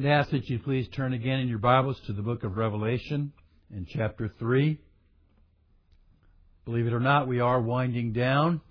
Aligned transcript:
To 0.00 0.08
ask 0.08 0.30
that 0.30 0.48
you 0.48 0.58
please 0.58 0.88
turn 0.88 1.12
again 1.12 1.40
in 1.40 1.48
your 1.48 1.58
Bibles 1.58 2.00
to 2.06 2.14
the 2.14 2.22
book 2.22 2.44
of 2.44 2.56
Revelation 2.56 3.30
in 3.70 3.84
chapter 3.84 4.26
3. 4.38 4.78
Believe 6.64 6.86
it 6.86 6.94
or 6.94 6.98
not, 6.98 7.28
we 7.28 7.40
are 7.40 7.60
winding 7.60 8.14
down 8.14 8.62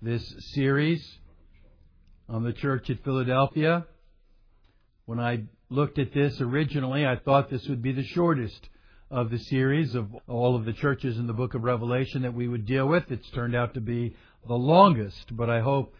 this 0.00 0.22
series 0.54 1.04
on 2.28 2.44
the 2.44 2.52
church 2.52 2.88
at 2.90 3.02
Philadelphia. 3.02 3.86
When 5.04 5.18
I 5.18 5.42
looked 5.68 5.98
at 5.98 6.14
this 6.14 6.40
originally, 6.40 7.04
I 7.04 7.16
thought 7.16 7.50
this 7.50 7.66
would 7.66 7.82
be 7.82 7.92
the 7.92 8.06
shortest 8.06 8.68
of 9.10 9.32
the 9.32 9.40
series 9.40 9.96
of 9.96 10.14
all 10.28 10.54
of 10.54 10.64
the 10.64 10.72
churches 10.72 11.18
in 11.18 11.26
the 11.26 11.32
book 11.32 11.54
of 11.54 11.64
Revelation 11.64 12.22
that 12.22 12.34
we 12.34 12.46
would 12.46 12.66
deal 12.66 12.86
with. 12.86 13.10
It's 13.10 13.28
turned 13.30 13.56
out 13.56 13.74
to 13.74 13.80
be 13.80 14.14
the 14.46 14.54
longest, 14.54 15.36
but 15.36 15.50
I 15.50 15.60
hope 15.60 15.96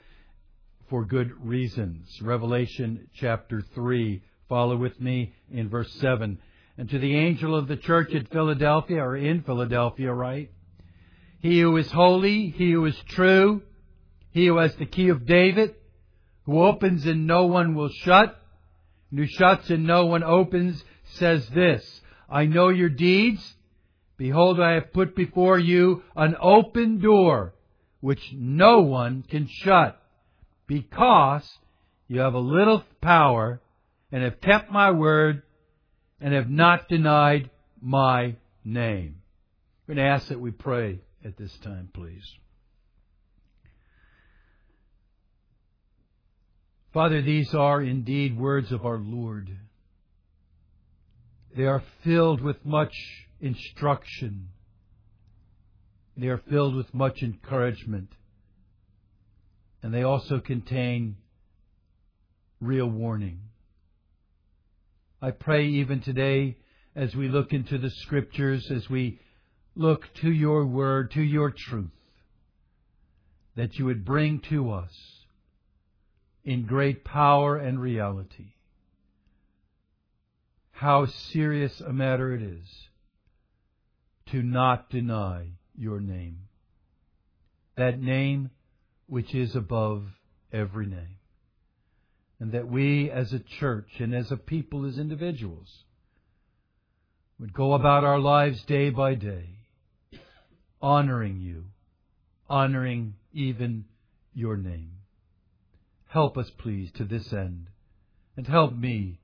for 0.89 1.05
good 1.05 1.33
reasons. 1.45 2.07
Revelation 2.23 3.09
chapter 3.13 3.61
3. 3.75 4.23
Follow 4.53 4.77
with 4.77 5.01
me 5.01 5.33
in 5.51 5.71
verse 5.71 5.91
7. 5.95 6.37
And 6.77 6.91
to 6.91 6.99
the 6.99 7.17
angel 7.17 7.57
of 7.57 7.69
the 7.69 7.77
church 7.79 8.15
at 8.15 8.31
Philadelphia, 8.31 9.03
or 9.03 9.17
in 9.17 9.43
Philadelphia, 9.45 10.13
right? 10.13 10.51
He 11.41 11.59
who 11.61 11.75
is 11.79 11.91
holy, 11.91 12.51
he 12.51 12.73
who 12.73 12.85
is 12.85 13.03
true, 13.09 13.63
he 14.31 14.49
who 14.49 14.59
has 14.59 14.75
the 14.75 14.85
key 14.85 15.09
of 15.09 15.25
David, 15.25 15.75
who 16.45 16.63
opens 16.63 17.07
and 17.07 17.27
no 17.27 17.47
one 17.47 17.75
will 17.75 17.89
shut, 17.89 18.43
and 19.11 19.21
who 19.21 19.27
shuts 19.27 19.71
and 19.71 19.87
no 19.87 20.05
one 20.05 20.23
opens, 20.23 20.85
says 21.15 21.49
this, 21.55 22.03
I 22.29 22.45
know 22.45 22.69
your 22.69 22.91
deeds. 22.91 23.55
Behold, 24.19 24.61
I 24.61 24.73
have 24.73 24.93
put 24.93 25.17
before 25.17 25.59
you 25.59 26.03
an 26.15 26.37
open 26.39 27.01
door, 27.01 27.55
which 28.01 28.35
no 28.35 28.81
one 28.81 29.25
can 29.27 29.49
shut, 29.49 29.99
because 30.67 31.51
you 32.07 32.21
have 32.21 32.35
a 32.35 32.39
little 32.39 32.85
power, 33.01 33.62
and 34.13 34.23
have 34.23 34.41
kept 34.41 34.71
my 34.71 34.91
word, 34.91 35.43
and 36.21 36.35
have 36.35 36.51
not 36.51 36.89
denied 36.89 37.51
my 37.81 38.37
name. 38.65 39.17
I'm 39.89 39.97
going 39.97 40.07
to 40.07 40.13
ask 40.13 40.29
that 40.29 40.39
we 40.39 40.53
pray 40.53 41.01
at 41.25 41.37
this 41.37 41.53
time, 41.65 41.89
please. 41.93 42.23
Father, 46.93 47.23
these 47.23 47.55
are 47.55 47.83
indeed 47.83 48.39
words 48.39 48.71
of 48.71 48.85
our 48.85 48.99
Lord. 48.99 49.49
They 51.57 51.65
are 51.65 51.83
filled 52.05 52.43
with 52.43 52.65
much 52.67 52.95
instruction. 53.41 54.49
They 56.17 56.29
are 56.29 56.43
filled 56.51 56.77
with 56.77 56.93
much 56.93 57.23
encouragement. 57.23 58.11
And 59.83 59.93
they 59.93 60.03
also 60.03 60.39
contain 60.39 61.17
real 62.61 62.87
warning. 62.87 63.41
I 65.25 65.31
pray 65.31 65.67
even 65.67 66.01
today 66.01 66.57
as 66.97 67.15
we 67.15 67.29
look 67.29 67.53
into 67.53 67.79
the 67.79 67.91
scriptures, 67.91 68.69
as 68.73 68.91
we 68.91 69.21
look 69.77 70.13
to 70.15 70.31
your 70.33 70.67
word, 70.67 71.13
to 71.13 71.23
your 71.23 71.53
truth, 71.53 71.93
that 73.55 73.79
you 73.79 73.85
would 73.85 74.05
bring 74.05 74.41
to 74.51 74.73
us 74.73 74.91
in 76.45 76.67
great 76.67 77.05
power 77.05 77.57
and 77.57 77.81
reality. 77.81 78.55
How 80.73 81.07
serious 81.07 81.81
a 81.81 81.93
matter 81.93 82.35
it 82.35 82.43
is 82.43 82.67
to 84.33 84.43
not 84.43 84.91
deny 84.91 85.51
your 85.77 86.01
name. 86.01 86.49
That 87.77 88.01
name 88.01 88.51
which 89.07 89.37
is 89.37 89.55
above 89.55 90.03
every 90.53 90.87
name. 90.87 91.19
And 92.43 92.51
that 92.51 92.67
we 92.67 93.09
as 93.09 93.33
a 93.33 93.39
church 93.39 94.01
and 94.01 94.13
as 94.13 94.33
a 94.33 94.37
people, 94.37 94.85
as 94.85 94.99
individuals, 94.99 95.85
would 97.39 97.53
go 97.53 97.73
about 97.75 98.03
our 98.03 98.19
lives 98.19 98.65
day 98.65 98.91
by 98.91 99.15
day, 99.15 99.51
honoring 100.81 101.41
you, 101.41 101.67
honoring 102.51 103.15
even 103.33 103.85
your 104.35 104.57
name. 104.57 104.91
Help 106.09 106.37
us, 106.37 106.51
please, 106.59 106.91
to 106.97 107.05
this 107.05 107.33
end. 107.33 107.69
And 108.37 108.49
help 108.49 108.75
me, 108.75 109.21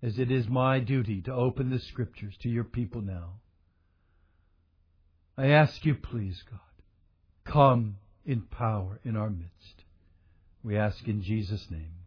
as 0.00 0.20
it 0.20 0.30
is 0.30 0.46
my 0.46 0.78
duty 0.78 1.22
to 1.22 1.32
open 1.32 1.70
the 1.70 1.80
Scriptures 1.80 2.36
to 2.42 2.48
your 2.48 2.62
people 2.62 3.00
now. 3.00 3.40
I 5.36 5.48
ask 5.48 5.84
you, 5.84 5.96
please, 5.96 6.44
God, 6.48 6.60
come 7.52 7.96
in 8.24 8.42
power 8.42 9.00
in 9.04 9.16
our 9.16 9.28
midst. 9.28 9.82
We 10.62 10.78
ask 10.78 11.08
in 11.08 11.20
Jesus' 11.20 11.66
name. 11.68 12.03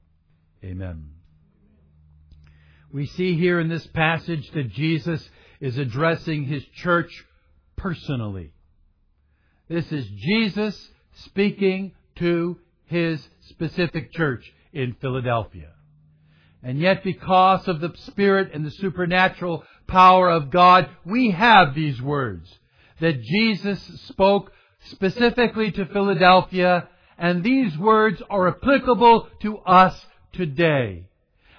Amen. 0.64 1.12
We 2.92 3.06
see 3.06 3.38
here 3.38 3.60
in 3.60 3.70
this 3.70 3.86
passage 3.88 4.50
that 4.52 4.72
Jesus 4.72 5.30
is 5.60 5.78
addressing 5.78 6.46
his 6.46 6.64
church 6.76 7.12
personally. 7.76 8.52
This 9.68 9.92
is 9.92 10.08
Jesus 10.08 10.90
speaking 11.26 11.94
to 12.16 12.58
his 12.86 13.28
specific 13.50 14.14
church 14.14 14.52
in 14.72 14.96
Philadelphia. 15.02 15.72
And 16.64 16.80
yet 16.80 17.04
because 17.04 17.68
of 17.68 17.82
the 17.82 17.94
Spirit 18.08 18.52
and 18.54 18.66
the 18.66 18.72
supernatural 18.72 19.64
power 19.88 20.30
of 20.30 20.50
God, 20.50 20.90
we 21.06 21.32
have 21.32 21.76
these 21.76 22.02
words 22.02 22.50
that 23.00 23.22
Jesus 23.22 23.82
spoke 24.06 24.52
specifically 24.86 25.72
to 25.72 25.86
Philadelphia, 25.86 26.88
and 27.18 27.44
these 27.44 27.78
words 27.78 28.22
are 28.30 28.48
applicable 28.48 29.28
to 29.42 29.58
us 29.60 30.06
today. 30.34 31.06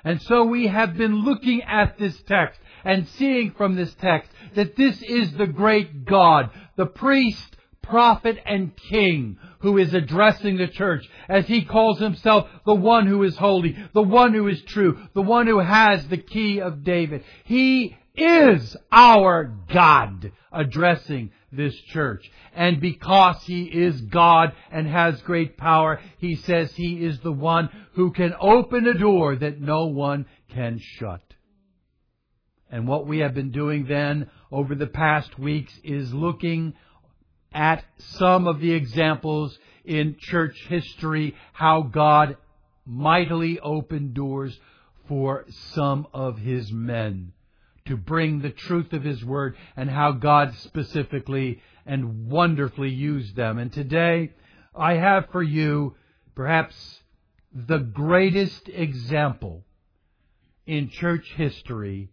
And 0.05 0.23
so 0.23 0.45
we 0.45 0.69
have 0.69 0.97
been 0.97 1.25
looking 1.25 1.63
at 1.63 1.99
this 1.99 2.21
text 2.23 2.61
and 2.85 3.09
seeing 3.09 3.53
from 3.53 3.75
this 3.75 3.95
text 3.95 4.31
that 4.55 4.77
this 4.77 5.03
is 5.03 5.33
the 5.33 5.47
great 5.47 6.05
God, 6.05 6.51
the 6.77 6.87
priest, 6.87 7.57
prophet, 7.83 8.39
and 8.47 8.77
king 8.77 9.39
who 9.61 9.79
is 9.79 9.93
addressing 9.95 10.57
the 10.57 10.69
church 10.69 11.09
as 11.29 11.47
he 11.47 11.65
calls 11.65 11.99
himself 11.99 12.49
the 12.65 12.75
one 12.75 13.07
who 13.07 13.23
is 13.23 13.37
holy, 13.37 13.77
the 13.93 14.03
one 14.03 14.33
who 14.33 14.47
is 14.47 14.63
true, 14.63 14.99
the 15.15 15.23
one 15.23 15.47
who 15.47 15.59
has 15.59 16.07
the 16.07 16.19
key 16.19 16.61
of 16.61 16.85
David. 16.85 17.25
He 17.45 17.97
is 18.15 18.77
our 18.93 19.53
God 19.73 20.33
addressing 20.53 21.31
this 21.53 21.75
church. 21.93 22.31
And 22.55 22.81
because 22.81 23.43
He 23.45 23.65
is 23.65 24.01
God 24.01 24.53
and 24.71 24.87
has 24.87 25.21
great 25.23 25.57
power, 25.57 26.01
He 26.19 26.37
says 26.37 26.73
He 26.75 27.05
is 27.05 27.21
the 27.21 27.33
one 27.33 27.71
who 27.95 28.13
can 28.13 28.35
open 28.41 28.87
a 28.87 28.95
door 28.95 29.37
that 29.37 29.61
no 29.61 29.87
one 29.87 30.27
can 30.53 30.79
shut. 30.79 31.23
And 32.71 32.87
what 32.87 33.07
we 33.07 33.21
have 33.21 33.35
been 33.35 33.51
doing 33.51 33.87
then 33.87 34.31
over 34.53 34.75
the 34.75 34.87
past 34.87 35.39
weeks 35.39 35.73
is 35.83 36.13
looking 36.13 36.75
at 37.53 37.83
some 37.99 38.47
of 38.47 38.61
the 38.61 38.73
examples 38.73 39.59
in 39.85 40.17
church 40.19 40.55
history 40.69 41.35
how 41.55 41.81
God 41.83 42.37
mightily 42.85 43.59
opened 43.59 44.13
doors 44.15 44.59
for 45.09 45.47
some 45.75 46.07
of 46.13 46.37
His 46.37 46.71
men 46.71 47.33
to 47.89 47.97
bring 47.97 48.41
the 48.41 48.51
truth 48.51 48.93
of 48.93 49.03
His 49.03 49.25
Word 49.25 49.57
and 49.77 49.91
how 49.91 50.13
God 50.13 50.55
specifically 50.57 51.61
and 51.85 52.29
wonderfully 52.29 52.91
used 52.91 53.35
them. 53.35 53.59
And 53.59 53.73
today, 53.73 54.33
I 54.77 54.95
have 54.95 55.31
for 55.33 55.43
you 55.43 55.97
perhaps 56.35 57.01
the 57.53 57.79
greatest 57.79 58.69
example 58.69 59.65
in 60.67 60.91
church 60.91 61.33
history 61.35 62.11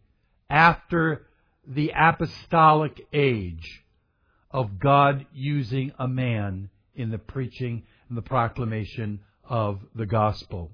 after 0.49 1.27
the 1.67 1.91
apostolic 1.93 3.05
age 3.11 3.83
of 4.51 4.79
God 4.79 5.25
using 5.33 5.91
a 5.99 6.07
man 6.07 6.69
in 6.95 7.11
the 7.11 7.17
preaching 7.17 7.83
and 8.07 8.17
the 8.17 8.21
proclamation 8.21 9.19
of 9.43 9.81
the 9.93 10.05
gospel. 10.05 10.71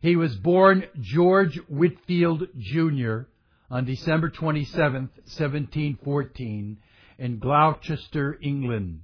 He 0.00 0.16
was 0.16 0.34
born 0.34 0.84
George 1.00 1.56
Whitefield 1.68 2.48
Jr 2.58 3.22
on 3.74 3.84
December 3.84 4.30
27, 4.30 5.10
1714, 5.24 6.78
in 7.18 7.38
Gloucester, 7.40 8.38
England. 8.40 9.00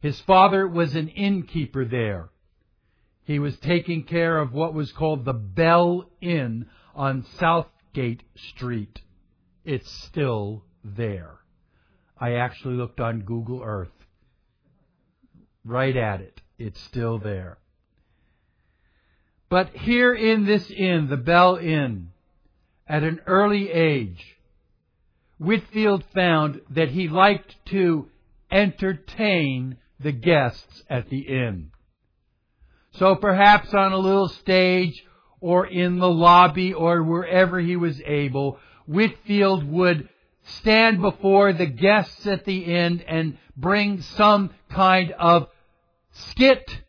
His 0.00 0.20
father 0.20 0.68
was 0.68 0.94
an 0.94 1.08
innkeeper 1.08 1.86
there. 1.86 2.28
He 3.24 3.38
was 3.38 3.56
taking 3.60 4.04
care 4.04 4.36
of 4.36 4.52
what 4.52 4.74
was 4.74 4.92
called 4.92 5.24
the 5.24 5.32
Bell 5.32 6.10
Inn 6.20 6.66
on 6.94 7.24
Southgate 7.38 8.22
Street. 8.36 9.00
It's 9.64 9.90
still 9.90 10.64
there. 10.84 11.38
I 12.20 12.34
actually 12.34 12.74
looked 12.74 13.00
on 13.00 13.22
Google 13.22 13.62
Earth. 13.64 13.88
Right 15.64 15.96
at 15.96 16.20
it. 16.20 16.42
It's 16.58 16.80
still 16.82 17.18
there. 17.18 17.56
But 19.48 19.70
here 19.70 20.12
in 20.12 20.44
this 20.44 20.70
inn, 20.70 21.08
the 21.08 21.16
Bell 21.16 21.56
Inn, 21.56 22.10
at 22.88 23.02
an 23.02 23.20
early 23.26 23.70
age, 23.70 24.36
Whitefield 25.38 26.04
found 26.14 26.62
that 26.70 26.90
he 26.90 27.08
liked 27.08 27.54
to 27.66 28.08
entertain 28.50 29.76
the 30.00 30.12
guests 30.12 30.82
at 30.88 31.08
the 31.08 31.20
inn. 31.20 31.70
So 32.92 33.14
perhaps 33.14 33.72
on 33.74 33.92
a 33.92 33.98
little 33.98 34.28
stage 34.28 35.04
or 35.40 35.66
in 35.66 35.98
the 35.98 36.08
lobby 36.08 36.72
or 36.72 37.02
wherever 37.02 37.60
he 37.60 37.76
was 37.76 38.00
able, 38.04 38.58
Whitefield 38.86 39.70
would 39.70 40.08
stand 40.42 41.00
before 41.00 41.52
the 41.52 41.66
guests 41.66 42.26
at 42.26 42.44
the 42.44 42.58
inn 42.58 43.04
and 43.06 43.38
bring 43.56 44.00
some 44.00 44.50
kind 44.70 45.12
of 45.12 45.48
skit, 46.10 46.82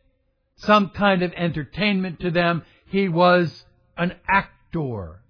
some 0.56 0.90
kind 0.90 1.22
of 1.22 1.34
entertainment 1.34 2.22
to 2.22 2.32
them. 2.32 2.64
He 2.88 3.10
was 3.10 3.66
an 3.98 4.16
actor. 4.28 5.22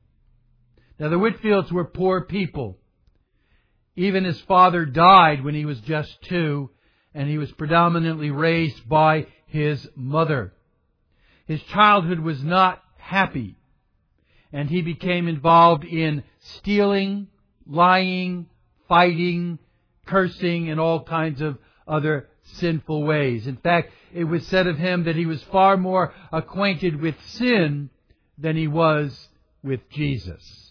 Now 1.00 1.08
the 1.08 1.16
Whitefields 1.18 1.72
were 1.72 1.86
poor 1.86 2.22
people. 2.22 2.78
Even 3.96 4.26
his 4.26 4.40
father 4.42 4.86
died 4.86 5.44
when 5.44 5.56
he 5.56 5.66
was 5.66 5.80
just 5.82 6.22
two, 6.24 6.70
and 7.14 7.30
he 7.30 7.38
was 7.38 7.52
predominantly 7.54 8.32
raised 8.32 8.88
by 8.88 9.28
his 9.48 9.90
mother. 9.96 10.54
His 11.48 11.64
childhood 11.64 12.20
was 12.20 12.44
not 12.44 12.84
happy, 12.98 13.58
and 14.54 14.70
he 14.70 14.82
became 14.82 15.28
involved 15.28 15.86
in 15.86 16.24
stealing, 16.40 17.28
lying, 17.66 18.48
fighting, 18.88 19.58
cursing, 20.06 20.70
and 20.70 20.80
all 20.80 21.04
kinds 21.04 21.42
of 21.42 21.58
other 21.88 22.28
sinful 22.44 23.04
ways. 23.04 23.48
In 23.48 23.58
fact, 23.58 23.92
it 24.14 24.26
was 24.26 24.46
said 24.48 24.68
of 24.68 24.78
him 24.78 25.06
that 25.06 25.16
he 25.16 25.26
was 25.26 25.42
far 25.44 25.78
more 25.78 26.14
acquainted 26.32 27.02
with 27.02 27.16
sin 27.26 27.90
than 28.38 28.56
he 28.56 28.68
was 28.68 29.30
with 29.64 29.90
Jesus. 29.90 30.69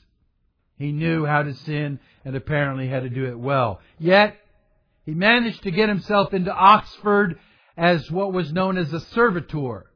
He 0.79 0.93
knew 0.93 1.27
how 1.27 1.43
to 1.43 1.55
sin 1.55 1.99
and 2.25 2.37
apparently 2.37 2.89
how 2.89 3.01
to 3.01 3.09
do 3.09 3.27
it 3.27 3.39
well. 3.39 3.81
Yet, 3.99 4.37
he 5.05 5.15
managed 5.15 5.63
to 5.65 5.71
get 5.71 5.89
himself 5.89 6.33
into 6.33 6.55
Oxford 6.55 7.39
as 7.77 8.11
what 8.11 8.33
was 8.33 8.53
known 8.53 8.79
as 8.79 8.93
a 8.93 9.01
servitor. 9.01 9.87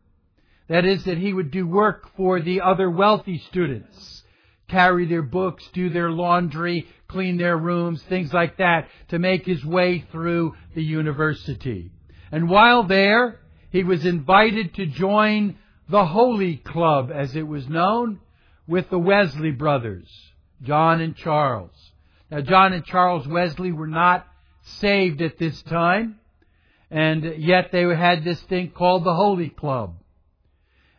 That 0.68 0.84
is, 0.84 1.04
that 1.04 1.18
he 1.18 1.32
would 1.32 1.50
do 1.50 1.66
work 1.66 2.10
for 2.16 2.40
the 2.40 2.60
other 2.60 2.90
wealthy 2.90 3.38
students 3.38 4.22
carry 4.72 5.04
their 5.04 5.22
books, 5.22 5.68
do 5.74 5.90
their 5.90 6.10
laundry, 6.10 6.88
clean 7.06 7.36
their 7.36 7.58
rooms, 7.58 8.02
things 8.04 8.32
like 8.32 8.56
that, 8.56 8.88
to 9.08 9.18
make 9.18 9.44
his 9.44 9.62
way 9.64 10.04
through 10.10 10.54
the 10.74 10.82
university. 10.82 11.90
And 12.32 12.48
while 12.48 12.82
there, 12.82 13.40
he 13.70 13.84
was 13.84 14.06
invited 14.06 14.74
to 14.74 14.86
join 14.86 15.58
the 15.90 16.06
Holy 16.06 16.56
Club, 16.56 17.10
as 17.14 17.36
it 17.36 17.46
was 17.46 17.68
known, 17.68 18.20
with 18.66 18.88
the 18.88 18.98
Wesley 18.98 19.50
brothers, 19.50 20.08
John 20.62 21.00
and 21.00 21.16
Charles. 21.16 21.92
Now, 22.30 22.40
John 22.40 22.72
and 22.72 22.84
Charles 22.84 23.26
Wesley 23.26 23.72
were 23.72 23.86
not 23.86 24.26
saved 24.62 25.20
at 25.20 25.38
this 25.38 25.60
time, 25.62 26.20
and 26.90 27.24
yet 27.38 27.70
they 27.72 27.82
had 27.82 28.24
this 28.24 28.40
thing 28.42 28.70
called 28.70 29.04
the 29.04 29.14
Holy 29.14 29.48
Club. 29.48 29.96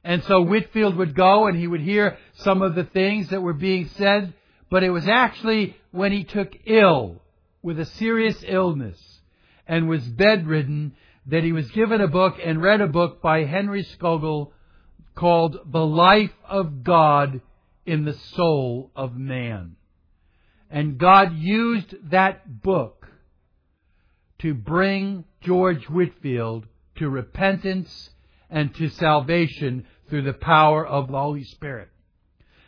And 0.04 0.24
so 0.25 0.42
Whitefield 0.42 0.98
would 0.98 1.15
go 1.15 1.48
and 1.48 1.57
he 1.57 1.68
would 1.68 1.81
hear 1.81 2.18
some 2.33 2.62
of 2.62 2.75
the 2.75 2.83
things 2.83 3.30
that 3.30 3.42
were 3.42 3.54
being 3.54 3.88
said, 3.95 4.33
but 4.69 4.83
it 4.83 4.89
was 4.89 5.07
actually 5.07 5.77
when 5.92 6.12
he 6.12 6.25
took 6.25 6.54
ill 6.65 7.21
with 7.62 7.80
a 7.80 7.86
serious 7.86 8.44
illness 8.45 9.00
and 9.65 9.88
was 9.88 10.04
bedridden 10.04 10.94
that 11.27 11.44
he 11.44 11.54
was 11.54 11.71
given 11.71 12.01
a 12.01 12.07
book 12.07 12.36
and 12.44 12.62
read 12.62 12.81
a 12.81 12.88
book 12.88 13.21
by 13.21 13.45
Henry 13.45 13.83
Scougal 13.83 14.51
called 15.15 15.57
The 15.71 15.86
Life 15.86 16.33
of 16.50 16.83
God 16.83 17.39
in 17.85 18.06
the 18.06 18.13
Soul 18.13 18.91
of 18.95 19.15
Man. 19.15 19.75
And 20.69 20.97
God 20.97 21.35
used 21.35 21.95
that 22.09 22.62
book 22.62 23.07
to 24.39 24.53
bring 24.53 25.25
George 25.41 25.85
Whitefield 25.85 26.65
to 26.95 27.09
repentance 27.09 28.09
and 28.50 28.74
to 28.75 28.89
salvation 28.89 29.85
through 30.09 30.24
the 30.24 30.33
power 30.33 30.85
of 30.85 31.07
the 31.07 31.19
Holy 31.19 31.44
Spirit. 31.44 31.89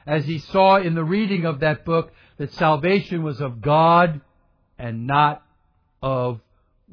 As 0.06 0.26
he 0.26 0.40
saw 0.40 0.78
in 0.78 0.96
the 0.96 1.04
reading 1.04 1.46
of 1.46 1.62
that 1.62 1.84
book 1.84 2.14
that 2.38 2.54
salvation 2.54 3.24
was 3.24 3.42
of 3.42 3.62
God 3.62 4.22
and 4.78 5.08
not 5.08 5.44
of 6.02 6.42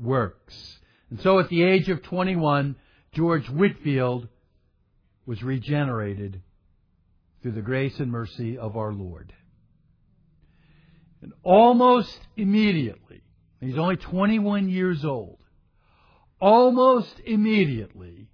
works. 0.00 0.78
And 1.10 1.20
so 1.20 1.38
at 1.38 1.48
the 1.48 1.62
age 1.62 1.88
of 1.90 2.02
21, 2.02 2.76
George 3.12 3.48
Whitefield 3.48 4.28
was 5.26 5.42
regenerated 5.42 6.40
through 7.42 7.52
the 7.52 7.60
grace 7.60 7.98
and 7.98 8.10
mercy 8.10 8.56
of 8.56 8.76
our 8.76 8.92
Lord. 8.92 9.32
And 11.20 11.32
almost 11.42 12.18
immediately, 12.36 13.22
he's 13.60 13.78
only 13.78 13.96
21 13.96 14.68
years 14.68 15.04
old, 15.04 15.38
almost 16.40 17.20
immediately, 17.24 18.28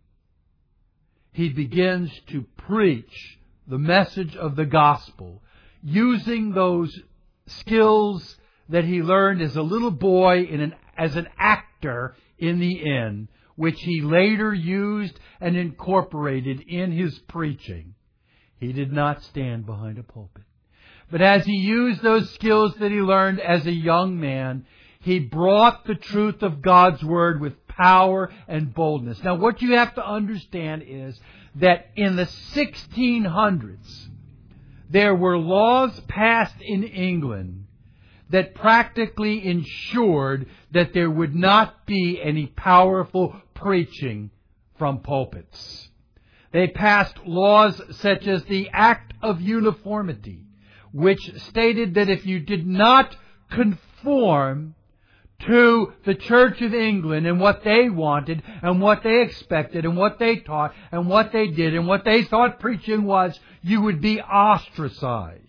he 1.32 1.50
begins 1.50 2.10
to 2.28 2.44
preach 2.56 3.38
the 3.66 3.78
message 3.78 4.34
of 4.37 4.56
the 4.56 4.64
gospel 4.64 5.43
using 5.82 6.52
those 6.52 6.99
skills 7.46 8.37
that 8.69 8.84
he 8.84 9.02
learned 9.02 9.40
as 9.40 9.56
a 9.56 9.62
little 9.62 9.90
boy 9.90 10.44
an, 10.50 10.75
as 10.96 11.16
an 11.16 11.28
actor 11.38 12.14
in 12.38 12.58
the 12.58 12.72
inn, 12.72 13.28
which 13.56 13.81
he 13.81 14.00
later 14.00 14.52
used 14.52 15.19
and 15.40 15.56
incorporated 15.56 16.60
in 16.60 16.93
his 16.93 17.19
preaching. 17.20 17.94
He 18.60 18.72
did 18.72 18.93
not 18.93 19.22
stand 19.22 19.66
behind 19.66 19.99
a 19.99 20.02
pulpit. 20.02 20.44
But 21.10 21.22
as 21.22 21.46
he 21.46 21.55
used 21.55 22.02
those 22.02 22.31
skills 22.34 22.75
that 22.75 22.90
he 22.90 22.99
learned 22.99 23.40
as 23.40 23.66
a 23.66 23.72
young 23.72 24.20
man, 24.20 24.66
he 25.00 25.20
brought 25.20 25.84
the 25.84 25.94
truth 25.94 26.43
of 26.43 26.60
God's 26.60 27.02
Word 27.02 27.40
with 27.40 27.66
power 27.69 28.31
and 28.46 28.75
boldness. 28.75 29.22
Now 29.22 29.37
what 29.37 29.62
you 29.62 29.76
have 29.76 29.94
to 29.94 30.06
understand 30.06 30.82
is 30.87 31.19
that 31.55 31.90
in 31.96 32.16
the 32.16 32.25
1600s, 32.25 34.08
there 34.90 35.14
were 35.14 35.38
laws 35.38 35.99
passed 36.08 36.60
in 36.60 36.82
England 36.82 37.66
that 38.31 38.55
practically 38.55 39.46
ensured 39.46 40.46
that 40.72 40.93
there 40.93 41.10
would 41.10 41.34
not 41.34 41.87
be 41.87 42.20
any 42.22 42.46
powerful 42.46 43.37
preaching 43.55 44.31
from 44.78 45.00
pulpits. 45.00 45.88
They 46.50 46.69
passed 46.69 47.27
laws 47.27 47.81
such 47.97 48.27
as 48.27 48.45
the 48.45 48.71
Act 48.73 49.12
of 49.23 49.41
Uniformity, 49.41 50.47
which 50.93 51.33
stated 51.37 51.95
that 51.95 52.09
if 52.09 52.25
you 52.25 52.41
did 52.41 52.67
not 52.67 53.17
conform 53.50 54.75
to 55.41 55.93
the 56.05 56.15
Church 56.15 56.61
of 56.62 56.75
England 56.75 57.27
and 57.27 57.41
what 57.41 57.62
they 57.62 57.89
wanted 57.89 58.43
and 58.62 58.81
what 58.81 59.03
they 59.03 59.23
expected 59.23 59.85
and 59.85 59.97
what 59.97 60.19
they 60.19 60.37
taught 60.37 60.75
and 60.91 61.09
what 61.09 61.33
they 61.33 61.49
did 61.49 61.75
and 61.75 61.87
what 61.87 62.05
they 62.05 62.25
thought 62.25 62.59
preaching 62.59 63.05
was, 63.05 63.39
you 63.62 63.83
would 63.83 64.01
be 64.01 64.21
ostracized. 64.21 65.44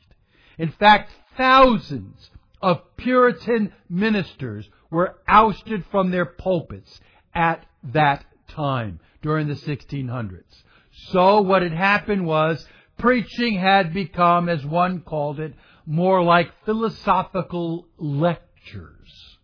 In 0.57 0.69
fact, 0.71 1.12
thousands 1.38 2.30
of 2.62 2.81
Puritan 2.97 3.73
ministers 3.90 4.69
were 4.92 5.18
ousted 5.28 5.85
from 5.90 6.12
their 6.12 6.26
pulpits 6.26 7.00
at 7.33 7.66
that 7.83 8.26
time 8.47 9.00
during 9.21 9.47
the 9.47 9.54
1600s. 9.54 10.64
So 11.07 11.41
what 11.41 11.61
had 11.61 11.73
happened 11.73 12.25
was 12.25 12.65
preaching 12.97 13.57
had 13.57 13.94
become, 13.94 14.49
as 14.49 14.65
one 14.65 15.01
called 15.01 15.39
it, 15.39 15.53
more 15.85 16.23
like 16.23 16.65
philosophical 16.65 17.87
lectures 17.97 19.37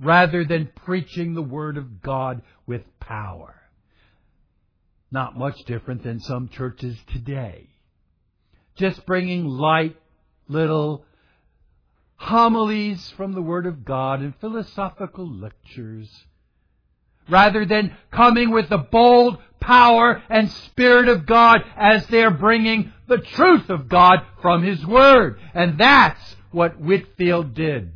rather 0.00 0.44
than 0.44 0.70
preaching 0.84 1.34
the 1.34 1.42
Word 1.42 1.76
of 1.76 2.02
God 2.02 2.42
with 2.66 2.82
power. 3.00 3.54
Not 5.10 5.38
much 5.38 5.64
different 5.64 6.02
than 6.02 6.20
some 6.20 6.48
churches 6.48 6.98
today. 7.06 7.68
Just 8.76 9.06
bringing 9.06 9.46
light 9.46 9.96
little 10.48 11.04
homilies 12.16 13.10
from 13.10 13.32
the 13.32 13.42
Word 13.42 13.66
of 13.66 13.84
God 13.84 14.20
and 14.20 14.34
philosophical 14.36 15.30
lectures 15.30 16.26
rather 17.28 17.64
than 17.64 17.96
coming 18.10 18.50
with 18.50 18.68
the 18.68 18.78
bold 18.78 19.38
power 19.60 20.22
and 20.28 20.50
Spirit 20.50 21.08
of 21.08 21.26
God 21.26 21.62
as 21.76 22.06
they're 22.06 22.30
bringing 22.30 22.92
the 23.08 23.18
truth 23.18 23.70
of 23.70 23.88
God 23.88 24.20
from 24.42 24.62
His 24.62 24.84
Word. 24.84 25.38
And 25.54 25.78
that's 25.78 26.36
what 26.50 26.78
Whitefield 26.80 27.54
did. 27.54 27.92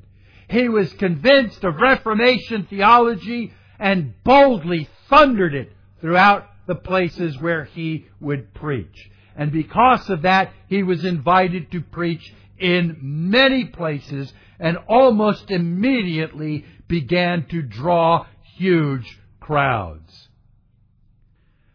He 0.48 0.68
was 0.68 0.92
convinced 0.94 1.62
of 1.64 1.76
Reformation 1.76 2.66
theology 2.68 3.52
and 3.78 4.14
boldly 4.24 4.88
thundered 5.08 5.54
it 5.54 5.72
throughout 6.00 6.46
the 6.66 6.74
places 6.74 7.38
where 7.40 7.64
he 7.64 8.06
would 8.20 8.54
preach. 8.54 9.10
And 9.36 9.52
because 9.52 10.08
of 10.10 10.22
that, 10.22 10.52
he 10.68 10.82
was 10.82 11.04
invited 11.04 11.70
to 11.72 11.80
preach 11.80 12.32
in 12.58 12.96
many 13.00 13.66
places 13.66 14.32
and 14.58 14.76
almost 14.88 15.50
immediately 15.50 16.64
began 16.88 17.46
to 17.46 17.62
draw 17.62 18.26
huge 18.58 19.18
crowds. 19.40 20.28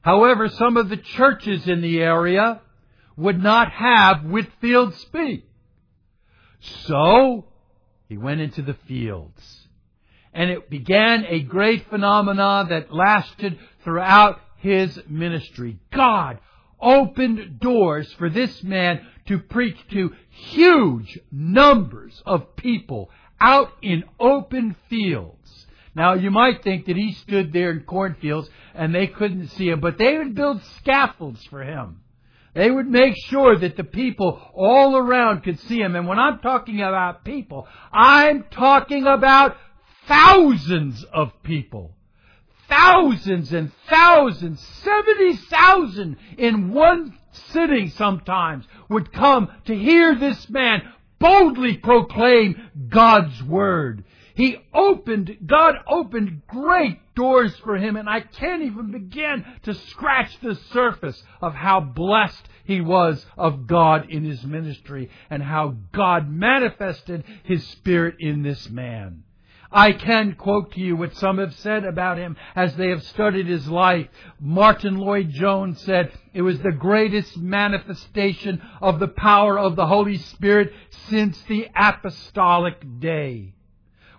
However, 0.01 0.49
some 0.49 0.77
of 0.77 0.89
the 0.89 0.97
churches 0.97 1.67
in 1.67 1.81
the 1.81 2.01
area 2.01 2.61
would 3.15 3.41
not 3.41 3.71
have 3.71 4.23
Whitefield 4.23 4.93
speak. 4.95 5.47
So, 6.59 7.45
he 8.09 8.17
went 8.17 8.41
into 8.41 8.61
the 8.61 8.75
fields. 8.87 9.67
And 10.33 10.49
it 10.49 10.69
began 10.69 11.25
a 11.27 11.39
great 11.39 11.89
phenomenon 11.89 12.69
that 12.69 12.93
lasted 12.93 13.57
throughout 13.83 14.41
his 14.57 14.99
ministry. 15.07 15.79
God 15.91 16.39
opened 16.81 17.59
doors 17.59 18.11
for 18.13 18.29
this 18.29 18.61
man 18.63 19.05
to 19.27 19.39
preach 19.39 19.77
to 19.91 20.13
huge 20.29 21.17
numbers 21.31 22.21
of 22.25 22.55
people 22.57 23.09
out 23.39 23.71
in 23.81 24.03
open 24.19 24.75
fields. 24.89 25.65
Now 25.95 26.13
you 26.13 26.31
might 26.31 26.63
think 26.63 26.85
that 26.85 26.95
he 26.95 27.13
stood 27.13 27.53
there 27.53 27.71
in 27.71 27.81
cornfields 27.81 28.49
and 28.73 28.93
they 28.93 29.07
couldn't 29.07 29.49
see 29.49 29.69
him, 29.69 29.79
but 29.79 29.97
they 29.97 30.17
would 30.17 30.35
build 30.35 30.63
scaffolds 30.77 31.43
for 31.45 31.63
him. 31.63 31.99
They 32.55 32.69
would 32.69 32.87
make 32.87 33.15
sure 33.29 33.57
that 33.57 33.77
the 33.77 33.83
people 33.83 34.39
all 34.53 34.95
around 34.95 35.43
could 35.43 35.59
see 35.59 35.79
him. 35.79 35.95
And 35.95 36.07
when 36.07 36.19
I'm 36.19 36.39
talking 36.39 36.81
about 36.81 37.25
people, 37.25 37.67
I'm 37.91 38.45
talking 38.51 39.07
about 39.07 39.57
thousands 40.07 41.03
of 41.05 41.31
people. 41.43 41.95
Thousands 42.69 43.53
and 43.53 43.71
thousands, 43.89 44.59
70,000 44.83 46.17
in 46.37 46.73
one 46.73 47.17
sitting 47.31 47.89
sometimes 47.89 48.65
would 48.89 49.11
come 49.11 49.51
to 49.65 49.75
hear 49.75 50.15
this 50.15 50.49
man 50.49 50.81
boldly 51.19 51.77
proclaim 51.77 52.69
God's 52.89 53.41
Word. 53.43 54.03
He 54.35 54.57
opened, 54.73 55.37
God 55.45 55.75
opened 55.87 56.41
great 56.47 56.99
doors 57.13 57.55
for 57.57 57.77
him, 57.77 57.95
and 57.95 58.09
I 58.09 58.21
can't 58.21 58.63
even 58.63 58.91
begin 58.91 59.45
to 59.63 59.75
scratch 59.75 60.39
the 60.39 60.55
surface 60.55 61.23
of 61.41 61.53
how 61.53 61.79
blessed 61.79 62.49
he 62.63 62.81
was 62.81 63.25
of 63.37 63.67
God 63.67 64.09
in 64.09 64.23
his 64.23 64.43
ministry 64.43 65.11
and 65.29 65.43
how 65.43 65.75
God 65.91 66.29
manifested 66.29 67.23
his 67.43 67.67
Spirit 67.67 68.15
in 68.19 68.41
this 68.41 68.69
man. 68.69 69.23
I 69.71 69.91
can 69.91 70.33
quote 70.33 70.73
to 70.73 70.79
you 70.79 70.95
what 70.95 71.15
some 71.15 71.39
have 71.39 71.55
said 71.55 71.83
about 71.83 72.17
him 72.17 72.37
as 72.55 72.75
they 72.75 72.89
have 72.89 73.03
studied 73.03 73.47
his 73.47 73.67
life. 73.67 74.07
Martyn 74.39 74.97
Lloyd-Jones 74.97 75.81
said, 75.81 76.11
it 76.33 76.43
was 76.43 76.59
the 76.59 76.71
greatest 76.71 77.37
manifestation 77.37 78.61
of 78.81 78.99
the 78.99 79.07
power 79.07 79.57
of 79.57 79.75
the 79.75 79.87
Holy 79.87 80.17
Spirit 80.17 80.73
since 81.09 81.41
the 81.43 81.67
apostolic 81.75 82.99
day. 82.99 83.55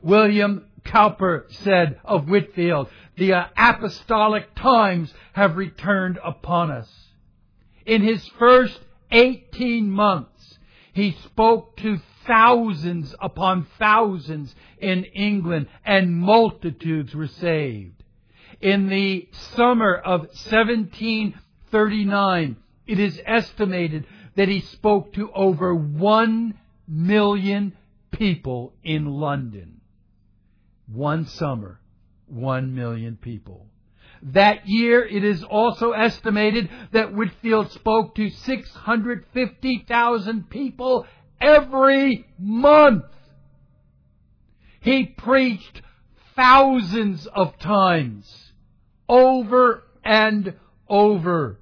William 0.05 0.67
Cowper 0.85 1.47
said 1.49 1.99
of 2.05 2.29
Whitefield, 2.29 2.89
the 3.17 3.33
uh, 3.33 3.47
apostolic 3.57 4.55
times 4.55 5.15
have 5.33 5.57
returned 5.57 6.19
upon 6.23 6.71
us. 6.71 7.09
In 7.87 8.03
his 8.03 8.29
first 8.39 8.79
18 9.11 9.91
months, 9.91 10.59
he 10.93 11.13
spoke 11.13 11.79
to 11.79 11.99
thousands 12.27 13.15
upon 13.19 13.67
thousands 13.79 14.55
in 14.79 15.05
England 15.05 15.69
and 15.87 16.15
multitudes 16.15 17.15
were 17.15 17.27
saved. 17.27 18.03
In 18.61 18.91
the 18.91 19.27
summer 19.33 19.95
of 19.95 20.21
1739, 20.21 22.57
it 22.87 22.99
is 22.99 23.19
estimated 23.25 24.07
that 24.37 24.49
he 24.49 24.61
spoke 24.61 25.15
to 25.15 25.33
over 25.33 25.75
one 25.75 26.59
million 26.87 27.75
people 28.11 28.75
in 28.83 29.07
London. 29.07 29.81
One 30.87 31.27
summer, 31.27 31.81
one 32.27 32.75
million 32.75 33.17
people. 33.17 33.67
That 34.23 34.67
year, 34.67 35.05
it 35.05 35.25
is 35.25 35.45
also 35.45 35.93
estimated 35.93 36.71
that 36.93 37.15
Whitefield 37.15 37.73
spoke 37.73 38.15
to 38.15 38.31
650,000 38.31 40.51
people 40.51 41.07
every 41.41 42.27
month. 42.39 43.05
He 44.81 45.07
preached 45.07 45.83
thousands 46.37 47.27
of 47.27 47.59
times, 47.59 48.53
over 49.09 49.83
and 50.05 50.55
over. 50.89 51.59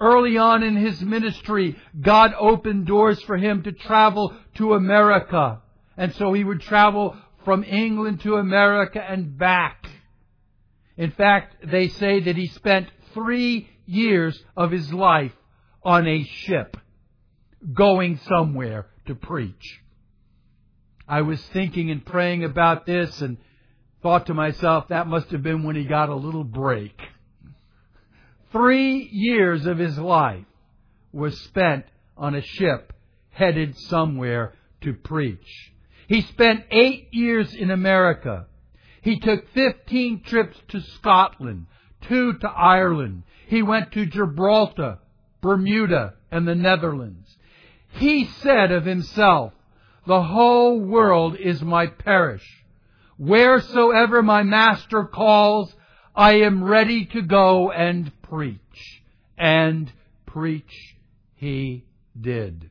Early 0.00 0.38
on 0.38 0.62
in 0.62 0.76
his 0.76 1.02
ministry, 1.02 1.76
God 2.00 2.32
opened 2.38 2.86
doors 2.86 3.20
for 3.22 3.36
him 3.36 3.64
to 3.64 3.72
travel 3.72 4.32
to 4.54 4.74
America. 4.74 5.60
And 5.96 6.14
so 6.14 6.32
he 6.32 6.44
would 6.44 6.60
travel 6.60 7.16
from 7.44 7.64
England 7.64 8.20
to 8.20 8.36
America 8.36 9.02
and 9.02 9.36
back. 9.38 9.86
In 10.96 11.12
fact, 11.12 11.56
they 11.70 11.88
say 11.88 12.20
that 12.20 12.36
he 12.36 12.48
spent 12.48 12.88
three 13.14 13.68
years 13.86 14.42
of 14.56 14.70
his 14.70 14.92
life 14.92 15.32
on 15.82 16.06
a 16.06 16.24
ship, 16.24 16.76
going 17.72 18.18
somewhere 18.28 18.86
to 19.06 19.14
preach. 19.14 19.80
I 21.06 21.22
was 21.22 21.42
thinking 21.46 21.90
and 21.90 22.04
praying 22.04 22.44
about 22.44 22.84
this 22.84 23.22
and 23.22 23.38
thought 24.02 24.26
to 24.26 24.34
myself, 24.34 24.88
that 24.88 25.06
must 25.06 25.30
have 25.30 25.42
been 25.42 25.64
when 25.64 25.76
he 25.76 25.84
got 25.84 26.08
a 26.08 26.14
little 26.14 26.44
break. 26.44 27.00
Three 28.52 29.08
years 29.10 29.66
of 29.66 29.78
his 29.78 29.98
life 29.98 30.44
was 31.12 31.40
spent 31.40 31.84
on 32.16 32.34
a 32.34 32.42
ship 32.42 32.92
headed 33.30 33.76
somewhere 33.78 34.54
to 34.82 34.92
preach. 34.92 35.72
He 36.08 36.22
spent 36.22 36.64
eight 36.70 37.12
years 37.12 37.54
in 37.54 37.70
America. 37.70 38.46
He 39.02 39.20
took 39.20 39.46
15 39.50 40.22
trips 40.22 40.58
to 40.68 40.80
Scotland, 40.80 41.66
two 42.00 42.32
to 42.38 42.48
Ireland. 42.48 43.24
He 43.46 43.60
went 43.60 43.92
to 43.92 44.06
Gibraltar, 44.06 44.98
Bermuda, 45.42 46.14
and 46.30 46.48
the 46.48 46.54
Netherlands. 46.54 47.36
He 47.90 48.24
said 48.24 48.72
of 48.72 48.86
himself, 48.86 49.52
the 50.06 50.22
whole 50.22 50.80
world 50.80 51.36
is 51.36 51.60
my 51.60 51.86
parish. 51.86 52.64
Wheresoever 53.18 54.22
my 54.22 54.42
master 54.42 55.04
calls, 55.04 55.74
I 56.16 56.40
am 56.40 56.64
ready 56.64 57.04
to 57.04 57.20
go 57.20 57.70
and 57.70 58.10
preach. 58.22 59.02
And 59.36 59.92
preach 60.24 60.96
he 61.34 61.84
did. 62.18 62.70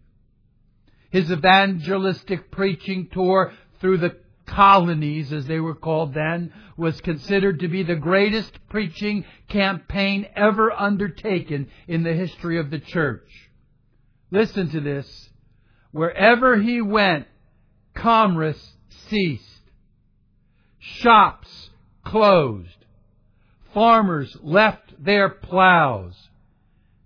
His 1.10 1.32
evangelistic 1.32 2.52
preaching 2.52 3.08
tour 3.12 3.54
through 3.80 3.98
the 3.98 4.18
colonies, 4.46 5.32
as 5.32 5.46
they 5.46 5.60
were 5.60 5.76
called 5.76 6.14
then, 6.14 6.54
was 6.76 7.00
considered 7.02 7.60
to 7.60 7.68
be 7.68 7.84
the 7.84 7.96
greatest 7.96 8.58
preaching 8.70 9.26
campaign 9.50 10.28
ever 10.36 10.72
undertaken 10.72 11.70
in 11.88 12.04
the 12.04 12.14
history 12.14 12.60
of 12.60 12.70
the 12.70 12.80
church. 12.80 13.28
Listen 14.32 14.70
to 14.70 14.80
this. 14.80 15.30
Wherever 15.92 16.58
he 16.60 16.82
went, 16.82 17.28
commerce 17.94 18.74
ceased. 19.08 19.44
Shops 20.80 21.70
closed. 22.04 22.86
Farmers 23.74 24.36
left 24.42 24.94
their 25.04 25.30
plows. 25.30 26.16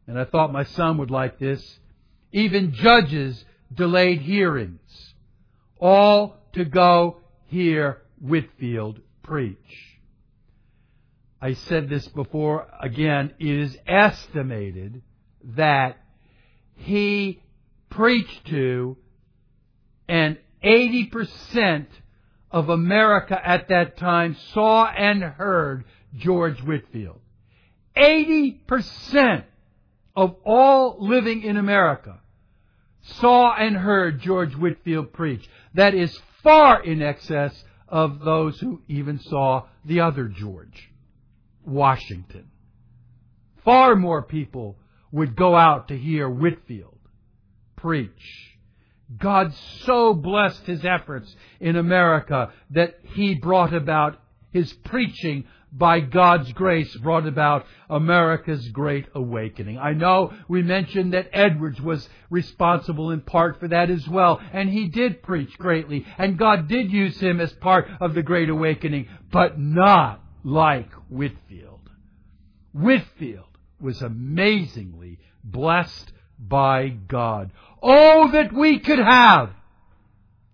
And 0.08 0.20
I 0.20 0.26
thought 0.26 0.52
my 0.52 0.64
son 0.64 0.98
would 0.98 1.12
like 1.12 1.40
this. 1.40 1.80
Even 2.32 2.74
judges 2.74 3.44
delayed 3.74 4.22
hearings, 4.22 5.14
all 5.80 6.38
to 6.54 6.66
go 6.66 7.18
hear 7.48 8.02
Whitefield 8.20 9.00
preach. 9.24 9.58
I 11.42 11.54
said 11.54 11.90
this 11.90 12.08
before, 12.10 12.68
again, 12.80 13.34
it 13.40 13.48
is 13.48 13.78
estimated 13.88 15.02
that 15.56 15.98
he 16.76 17.42
preached 17.90 18.46
to 18.48 18.96
and 20.08 20.38
80% 20.64 21.88
of 22.52 22.70
America 22.70 23.40
at 23.44 23.70
that 23.70 23.98
time 23.98 24.36
saw 24.54 24.86
and 24.86 25.24
heard 25.24 25.86
George 26.16 26.60
Whitefield. 26.62 27.20
80% 27.96 29.44
of 30.16 30.36
all 30.46 30.98
living 31.00 31.44
in 31.44 31.58
America 31.58 32.21
saw 33.02 33.56
and 33.56 33.76
heard 33.76 34.22
George 34.22 34.56
Whitefield 34.56 35.14
preach. 35.14 35.48
That 35.74 35.94
is 35.94 36.18
far 36.44 36.84
in 36.84 37.02
excess 37.02 37.64
of 37.88 38.20
those 38.20 38.60
who 38.60 38.82
even 38.88 39.20
saw 39.20 39.66
the 39.86 40.02
other 40.02 40.28
George, 40.28 40.92
Washington. 41.66 42.50
Far 43.64 43.96
more 43.96 44.24
people 44.24 44.78
would 45.12 45.36
go 45.36 45.56
out 45.56 45.90
to 45.90 45.98
hear 45.98 46.30
Whitefield 46.30 46.98
preach. 47.76 48.52
God 49.18 49.54
so 49.86 50.14
blessed 50.14 50.66
his 50.66 50.86
efforts 50.86 51.36
in 51.60 51.76
America 51.76 52.52
that 52.70 53.00
he 53.14 53.36
brought 53.36 53.74
about 53.74 54.22
his 54.54 54.72
preaching 54.72 55.46
by 55.72 56.02
God's 56.02 56.52
grace 56.52 56.94
brought 56.98 57.26
about 57.26 57.66
America's 57.90 58.68
great 58.70 59.08
awakening. 59.16 59.78
I 59.78 59.94
know 59.94 60.34
we 60.48 60.62
mentioned 60.64 61.14
that 61.14 61.30
Edwards 61.32 61.80
was 61.80 62.08
responsible 62.30 63.12
in 63.12 63.22
part 63.22 63.60
for 63.60 63.70
that 63.70 63.90
as 63.90 64.08
well, 64.08 64.42
and 64.52 64.70
he 64.70 64.88
did 64.90 65.24
preach 65.24 65.58
greatly, 65.58 66.06
and 66.18 66.38
God 66.38 66.68
did 66.68 66.92
use 66.92 67.20
him 67.20 67.40
as 67.40 67.54
part 67.54 67.88
of 68.02 68.14
the 68.14 68.24
great 68.24 68.50
awakening, 68.50 69.08
but 69.32 69.58
not 69.58 70.22
like 70.44 70.92
Whitefield. 71.10 71.90
Whitefield 72.74 73.46
was 73.80 74.02
amazingly 74.02 75.20
blessed 75.44 76.12
by 76.38 76.90
God. 76.90 77.52
Oh, 77.82 78.32
that 78.32 78.54
we 78.54 78.80
could 78.80 79.00
have 79.00 79.52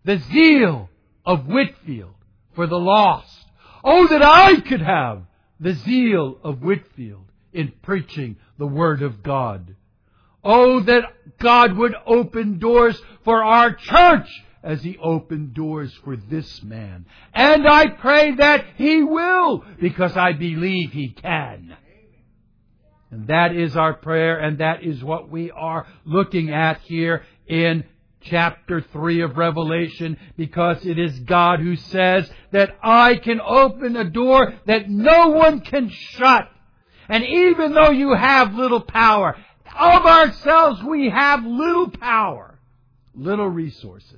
the 0.04 0.20
zeal 0.20 0.90
of 1.26 1.46
Whitefield 1.46 2.14
for 2.56 2.68
the 2.68 2.80
lost 2.80 3.47
Oh, 3.84 4.08
that 4.08 4.24
I 4.24 4.60
could 4.62 4.82
have 4.82 5.24
the 5.60 5.74
zeal 5.74 6.38
of 6.44 6.62
Whitefield 6.62 7.26
in 7.54 7.74
preaching 7.82 8.38
the 8.58 8.68
Word 8.68 9.02
of 9.02 9.24
God. 9.24 9.76
Oh, 10.44 10.82
that 10.82 11.04
God 11.40 11.76
would 11.78 11.96
open 12.06 12.60
doors 12.60 13.00
for 13.24 13.44
our 13.44 13.74
church 13.74 14.28
as 14.64 14.84
He 14.84 14.98
opened 14.98 15.54
doors 15.54 15.94
for 16.04 16.16
this 16.16 16.64
man. 16.64 17.06
And 17.34 17.68
I 17.68 17.88
pray 17.88 18.36
that 18.36 18.66
He 18.76 19.04
will, 19.04 19.64
because 19.80 20.16
I 20.16 20.34
believe 20.34 20.92
He 20.92 21.10
can. 21.10 21.76
And 23.10 23.28
that 23.28 23.56
is 23.56 23.76
our 23.76 23.94
prayer, 23.94 24.38
and 24.38 24.58
that 24.58 24.84
is 24.84 25.04
what 25.04 25.30
we 25.30 25.50
are 25.52 25.88
looking 26.06 26.50
at 26.52 26.82
here 26.82 27.24
in 27.48 27.86
chapter 28.30 28.82
3 28.82 29.22
of 29.22 29.38
Revelation, 29.38 30.18
because 30.36 30.86
it 30.86 31.00
is 31.00 31.20
God 31.20 31.60
who 31.60 31.76
says 31.76 32.30
that 32.52 32.78
I 32.82 33.16
can 33.16 33.42
open 33.42 33.96
a 33.96 34.10
door 34.10 34.54
that 34.66 34.90
no 34.90 35.30
one 35.30 35.62
can 35.62 35.90
shut. 35.90 36.50
And 37.10 37.24
even 37.24 37.74
though 37.74 37.92
you 37.92 38.14
have 38.14 38.54
little 38.54 38.82
power, 38.82 39.38
of 39.78 40.06
ourselves 40.06 40.84
we 40.84 41.10
have 41.10 41.46
little 41.46 41.90
power, 41.90 42.60
little 43.16 43.50
resources. 43.50 44.14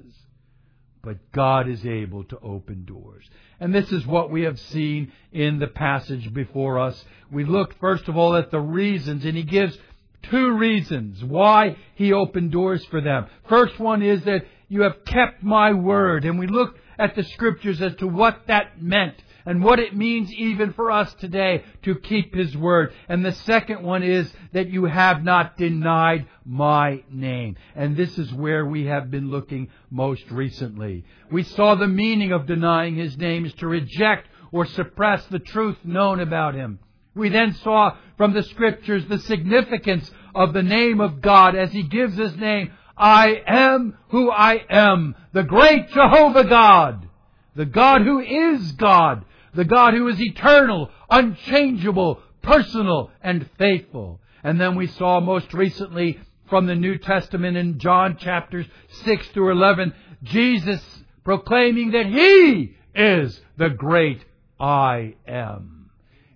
But 1.02 1.32
God 1.32 1.70
is 1.70 1.86
able 1.86 2.26
to 2.26 2.40
open 2.40 2.84
doors. 2.86 3.30
And 3.60 3.74
this 3.74 3.92
is 3.92 4.06
what 4.06 4.32
we 4.32 4.44
have 4.44 4.60
seen 4.60 5.12
in 5.32 5.60
the 5.60 5.68
passage 5.68 6.34
before 6.34 6.80
us. 6.80 7.06
We 7.32 7.46
looked 7.46 7.80
first 7.80 8.08
of 8.10 8.18
all 8.18 8.36
at 8.36 8.52
the 8.52 8.60
reasons, 8.60 9.24
and 9.24 9.38
he 9.38 9.44
gives 9.44 9.78
two 10.24 10.52
reasons 10.52 11.24
why 11.24 11.78
he 11.96 12.14
opened 12.14 12.52
doors 12.52 12.86
for 12.86 13.02
them. 13.02 13.28
First 13.48 13.80
one 13.80 14.02
is 14.02 14.24
that 14.24 14.46
you 14.68 14.82
have 14.82 15.04
kept 15.06 15.44
my 15.44 15.74
word, 15.74 16.26
and 16.26 16.38
we 16.38 16.48
looked 16.48 16.80
at 16.98 17.16
the 17.16 17.24
scriptures 17.24 17.82
as 17.82 17.96
to 17.96 18.08
what 18.08 18.48
that 18.48 18.82
meant 18.82 19.16
and 19.46 19.64
what 19.64 19.80
it 19.80 19.96
means 19.96 20.32
even 20.34 20.74
for 20.74 20.92
us 20.92 21.12
today 21.16 21.64
to 21.82 21.96
keep 21.96 22.36
His 22.36 22.56
word. 22.56 22.94
And 23.08 23.26
the 23.26 23.32
second 23.32 23.82
one 23.84 24.04
is 24.04 24.32
that 24.52 24.70
you 24.70 24.86
have 24.86 25.24
not 25.24 25.58
denied 25.58 26.28
my 26.46 27.04
name. 27.10 27.56
And 27.76 27.96
this 27.96 28.18
is 28.18 28.32
where 28.34 28.66
we 28.66 28.86
have 28.86 29.10
been 29.10 29.32
looking 29.32 29.70
most 29.90 30.30
recently. 30.30 31.06
We 31.32 31.44
saw 31.44 31.76
the 31.76 31.88
meaning 31.88 32.32
of 32.32 32.46
denying 32.46 32.96
His 32.96 33.18
name 33.18 33.46
is 33.46 33.54
to 33.56 33.68
reject 33.68 34.28
or 34.52 34.66
suppress 34.66 35.26
the 35.28 35.40
truth 35.40 35.78
known 35.84 36.20
about 36.20 36.54
Him. 36.54 36.80
We 37.16 37.30
then 37.30 37.54
saw 37.56 37.98
from 38.18 38.34
the 38.34 38.44
scriptures 38.44 39.06
the 39.08 39.20
significance 39.20 40.10
of 40.36 40.54
the 40.54 40.64
name 40.64 41.02
of 41.02 41.22
God 41.22 41.56
as 41.56 41.72
He 41.72 41.84
gives 41.84 42.18
His 42.18 42.36
name. 42.36 42.72
I 42.98 43.42
am 43.48 43.98
who 44.10 44.30
I 44.30 44.62
am, 44.70 45.16
the 45.32 45.44
great 45.44 45.90
Jehovah 45.90 46.44
God, 46.44 47.08
the 47.56 47.66
God 47.66 48.02
who 48.02 48.20
is 48.20 48.74
God, 48.74 49.24
the 49.54 49.66
God 49.66 49.94
who 49.94 50.08
is 50.08 50.22
eternal, 50.22 50.92
unchangeable, 51.10 52.22
personal, 52.42 53.12
and 53.22 53.50
faithful. 53.58 54.22
And 54.44 54.60
then 54.60 54.76
we 54.76 54.88
saw 54.88 55.20
most 55.20 55.54
recently 55.54 56.20
from 56.50 56.66
the 56.66 56.76
New 56.76 56.98
Testament 56.98 57.58
in 57.58 57.80
John 57.80 58.18
chapters 58.18 58.66
6 59.04 59.28
through 59.30 59.52
11, 59.52 59.94
Jesus 60.24 60.82
proclaiming 61.24 61.92
that 61.92 62.06
He 62.06 62.76
is 62.96 63.40
the 63.58 63.70
great 63.70 64.24
I 64.60 65.16
am. 65.28 65.79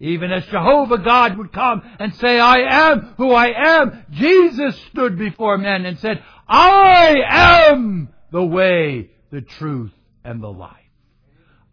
Even 0.03 0.33
as 0.33 0.45
Jehovah 0.47 0.97
God 0.97 1.37
would 1.37 1.53
come 1.53 1.81
and 1.97 2.13
say, 2.15 2.37
I 2.37 2.89
am 2.91 3.13
who 3.15 3.31
I 3.31 3.53
am, 3.55 4.05
Jesus 4.11 4.77
stood 4.91 5.17
before 5.17 5.57
men 5.57 5.85
and 5.85 5.97
said, 5.97 6.21
I 6.45 7.15
am 7.25 8.09
the 8.29 8.43
way, 8.43 9.11
the 9.31 9.39
truth, 9.39 9.93
and 10.25 10.43
the 10.43 10.51
life. 10.51 10.75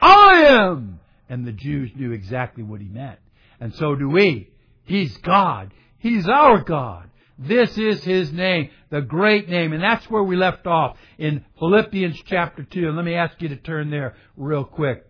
I 0.00 0.44
am 0.46 1.00
and 1.28 1.44
the 1.44 1.50
Jews 1.50 1.90
knew 1.96 2.12
exactly 2.12 2.62
what 2.62 2.80
he 2.80 2.86
meant. 2.86 3.18
And 3.58 3.74
so 3.74 3.96
do 3.96 4.08
we. 4.08 4.50
He's 4.84 5.16
God. 5.18 5.72
He's 5.98 6.28
our 6.28 6.62
God. 6.62 7.10
This 7.36 7.76
is 7.78 8.04
His 8.04 8.32
name, 8.32 8.70
the 8.90 9.00
great 9.00 9.48
name. 9.48 9.72
And 9.72 9.82
that's 9.82 10.08
where 10.08 10.22
we 10.22 10.36
left 10.36 10.68
off 10.68 10.96
in 11.18 11.44
Philippians 11.58 12.20
chapter 12.26 12.62
2. 12.62 12.86
And 12.86 12.96
let 12.96 13.04
me 13.04 13.14
ask 13.14 13.40
you 13.42 13.48
to 13.48 13.56
turn 13.56 13.90
there 13.90 14.14
real 14.36 14.64
quick. 14.64 15.04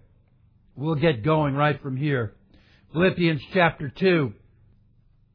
We'll 0.74 0.94
get 0.94 1.22
going 1.22 1.54
right 1.54 1.80
from 1.83 1.96
here. 1.96 2.35
Philippians 2.92 3.42
chapter 3.53 3.88
2. 3.88 4.33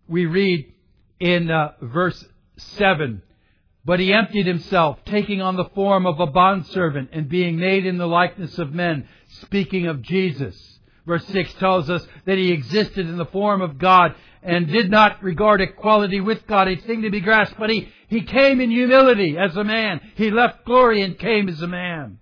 We 0.07 0.25
read 0.25 0.73
in 1.19 1.49
uh, 1.49 1.73
verse 1.81 2.23
7. 2.57 3.21
But 3.85 3.99
he 3.99 4.13
emptied 4.13 4.47
himself, 4.47 4.99
taking 5.05 5.41
on 5.41 5.55
the 5.55 5.69
form 5.75 6.05
of 6.05 6.19
a 6.19 6.25
bondservant 6.25 7.11
and 7.13 7.29
being 7.29 7.57
made 7.57 7.85
in 7.85 7.97
the 7.97 8.07
likeness 8.07 8.57
of 8.57 8.73
men, 8.73 9.07
speaking 9.41 9.87
of 9.87 10.01
Jesus. 10.01 10.79
Verse 11.05 11.25
6 11.27 11.53
tells 11.53 11.89
us 11.89 12.05
that 12.25 12.37
he 12.37 12.51
existed 12.51 13.07
in 13.07 13.17
the 13.17 13.27
form 13.27 13.61
of 13.61 13.77
God 13.77 14.15
and 14.41 14.67
did 14.67 14.89
not 14.89 15.23
regard 15.23 15.61
equality 15.61 16.19
with 16.19 16.45
God 16.47 16.67
a 16.67 16.75
thing 16.75 17.03
to 17.03 17.11
be 17.11 17.21
grasped, 17.21 17.59
but 17.59 17.69
he, 17.69 17.89
he 18.07 18.23
came 18.23 18.59
in 18.59 18.71
humility 18.71 19.37
as 19.37 19.55
a 19.55 19.63
man. 19.63 20.01
He 20.15 20.31
left 20.31 20.65
glory 20.65 21.01
and 21.01 21.17
came 21.17 21.47
as 21.47 21.61
a 21.61 21.67
man. 21.67 22.17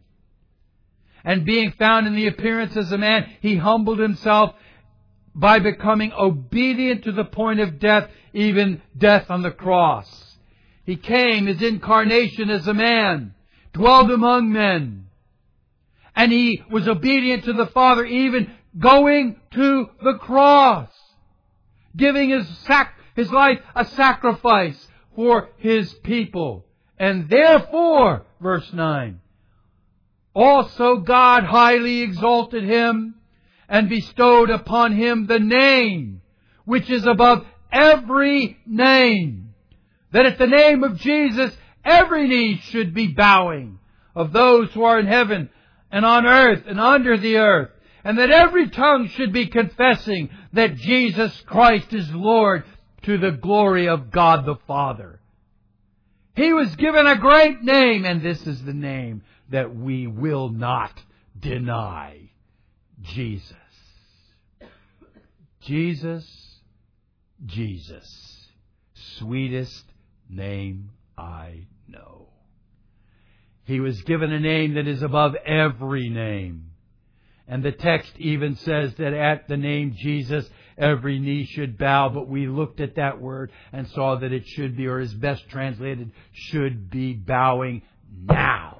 And 1.23 1.45
being 1.45 1.71
found 1.71 2.07
in 2.07 2.15
the 2.15 2.27
appearance 2.27 2.75
as 2.75 2.91
a 2.91 2.97
man, 2.97 3.29
he 3.41 3.55
humbled 3.55 3.99
himself 3.99 4.53
by 5.35 5.59
becoming 5.59 6.11
obedient 6.13 7.03
to 7.03 7.11
the 7.11 7.23
point 7.23 7.59
of 7.59 7.79
death, 7.79 8.09
even 8.33 8.81
death 8.97 9.29
on 9.29 9.41
the 9.41 9.51
cross. 9.51 10.37
He 10.85 10.95
came, 10.95 11.47
his 11.47 11.61
incarnation 11.61 12.49
as 12.49 12.67
a 12.67 12.73
man, 12.73 13.33
dwelled 13.73 14.11
among 14.11 14.51
men, 14.51 15.07
and 16.15 16.31
he 16.31 16.61
was 16.69 16.87
obedient 16.87 17.45
to 17.45 17.53
the 17.53 17.67
Father 17.67 18.05
even 18.05 18.51
going 18.77 19.39
to 19.51 19.89
the 20.03 20.17
cross, 20.19 20.89
giving 21.95 22.29
his, 22.29 22.47
sac- 22.59 22.95
his 23.15 23.31
life 23.31 23.59
a 23.75 23.85
sacrifice 23.85 24.87
for 25.15 25.49
his 25.57 25.91
people. 26.03 26.65
And 26.99 27.29
therefore, 27.29 28.25
verse 28.39 28.71
9, 28.71 29.19
also 30.35 30.97
God 30.97 31.43
highly 31.43 32.01
exalted 32.01 32.63
him 32.63 33.15
and 33.73 33.89
bestowed 33.89 34.51
upon 34.51 34.95
him 34.95 35.25
the 35.25 35.39
name 35.39 36.21
which 36.63 36.91
is 36.91 37.07
above 37.07 37.43
every 37.71 38.55
name. 38.67 39.55
That 40.11 40.27
at 40.27 40.37
the 40.37 40.45
name 40.45 40.83
of 40.83 40.99
Jesus 40.99 41.51
every 41.83 42.27
knee 42.27 42.61
should 42.65 42.93
be 42.93 43.07
bowing 43.07 43.79
of 44.15 44.31
those 44.31 44.71
who 44.73 44.83
are 44.83 44.99
in 44.99 45.07
heaven 45.07 45.49
and 45.91 46.05
on 46.05 46.27
earth 46.27 46.65
and 46.67 46.79
under 46.79 47.17
the 47.17 47.37
earth 47.37 47.71
and 48.03 48.19
that 48.19 48.29
every 48.29 48.69
tongue 48.69 49.07
should 49.07 49.33
be 49.33 49.47
confessing 49.47 50.29
that 50.53 50.75
Jesus 50.75 51.41
Christ 51.47 51.93
is 51.93 52.13
Lord 52.13 52.65
to 53.01 53.17
the 53.17 53.31
glory 53.31 53.89
of 53.89 54.11
God 54.11 54.45
the 54.45 54.57
Father. 54.67 55.19
He 56.35 56.53
was 56.53 56.75
given 56.75 57.07
a 57.07 57.17
great 57.17 57.63
name, 57.63 58.05
and 58.05 58.21
this 58.21 58.45
is 58.45 58.63
the 58.63 58.73
name 58.73 59.23
that 59.49 59.75
we 59.75 60.05
will 60.05 60.49
not 60.49 61.01
deny. 61.39 62.29
Jesus. 63.01 63.55
Jesus, 65.65 66.25
Jesus. 67.45 68.47
Sweetest 69.17 69.83
name 70.29 70.91
I 71.17 71.67
know. 71.87 72.27
He 73.65 73.79
was 73.79 74.01
given 74.01 74.31
a 74.31 74.39
name 74.39 74.73
that 74.75 74.87
is 74.87 75.01
above 75.01 75.35
every 75.45 76.09
name. 76.09 76.71
And 77.47 77.63
the 77.63 77.71
text 77.71 78.11
even 78.17 78.55
says 78.55 78.93
that 78.95 79.13
at 79.13 79.47
the 79.47 79.57
name 79.57 79.95
Jesus, 79.97 80.49
every 80.77 81.19
knee 81.19 81.45
should 81.45 81.77
bow, 81.77 82.09
but 82.09 82.27
we 82.27 82.47
looked 82.47 82.79
at 82.79 82.95
that 82.95 83.21
word 83.21 83.51
and 83.71 83.87
saw 83.89 84.15
that 84.15 84.31
it 84.31 84.47
should 84.47 84.75
be, 84.75 84.87
or 84.87 84.99
is 84.99 85.13
best 85.13 85.47
translated, 85.49 86.11
should 86.31 86.89
be 86.89 87.13
bowing 87.13 87.83
now. 88.21 88.72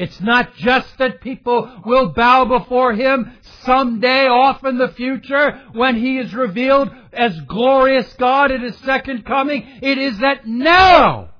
It's 0.00 0.18
not 0.18 0.56
just 0.56 0.96
that 0.96 1.20
people 1.20 1.70
will 1.84 2.08
bow 2.08 2.46
before 2.46 2.94
Him 2.94 3.32
someday 3.64 4.28
off 4.28 4.64
in 4.64 4.78
the 4.78 4.88
future 4.88 5.60
when 5.74 5.94
He 5.94 6.16
is 6.16 6.32
revealed 6.32 6.88
as 7.12 7.38
glorious 7.42 8.10
God 8.14 8.50
at 8.50 8.62
His 8.62 8.76
second 8.78 9.26
coming. 9.26 9.62
It 9.82 9.98
is 9.98 10.18
that 10.20 10.46
now 10.46 11.34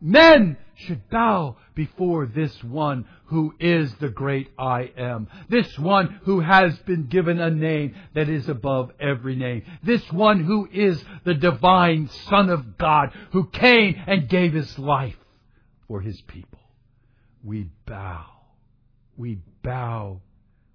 men 0.00 0.56
should 0.74 1.10
bow 1.10 1.56
before 1.74 2.24
this 2.24 2.64
one 2.64 3.04
who 3.26 3.54
is 3.60 3.94
the 3.96 4.08
great 4.08 4.48
I 4.58 4.90
am. 4.96 5.28
This 5.50 5.78
one 5.78 6.18
who 6.22 6.40
has 6.40 6.78
been 6.78 7.08
given 7.08 7.38
a 7.38 7.50
name 7.50 7.94
that 8.14 8.30
is 8.30 8.48
above 8.48 8.90
every 8.98 9.36
name. 9.36 9.64
This 9.82 10.10
one 10.10 10.42
who 10.42 10.66
is 10.72 11.04
the 11.24 11.34
divine 11.34 12.08
Son 12.08 12.48
of 12.48 12.78
God 12.78 13.12
who 13.32 13.48
came 13.48 13.96
and 14.06 14.30
gave 14.30 14.54
his 14.54 14.78
life 14.78 15.18
for 15.88 16.00
his 16.00 16.22
people. 16.22 16.58
We 17.48 17.70
bow. 17.86 18.26
We 19.16 19.38
bow. 19.62 20.20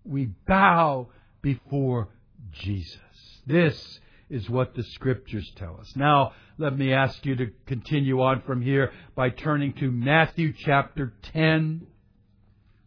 We 0.03 0.31
bow 0.47 1.09
before 1.43 2.07
Jesus. 2.51 2.97
This 3.45 3.99
is 4.27 4.49
what 4.49 4.73
the 4.73 4.81
scriptures 4.81 5.51
tell 5.55 5.77
us. 5.79 5.95
Now, 5.95 6.31
let 6.57 6.75
me 6.75 6.91
ask 6.91 7.23
you 7.27 7.35
to 7.35 7.51
continue 7.67 8.23
on 8.23 8.41
from 8.41 8.63
here 8.63 8.91
by 9.13 9.29
turning 9.29 9.73
to 9.73 9.91
Matthew 9.91 10.51
chapter 10.51 11.13
10. 11.33 11.85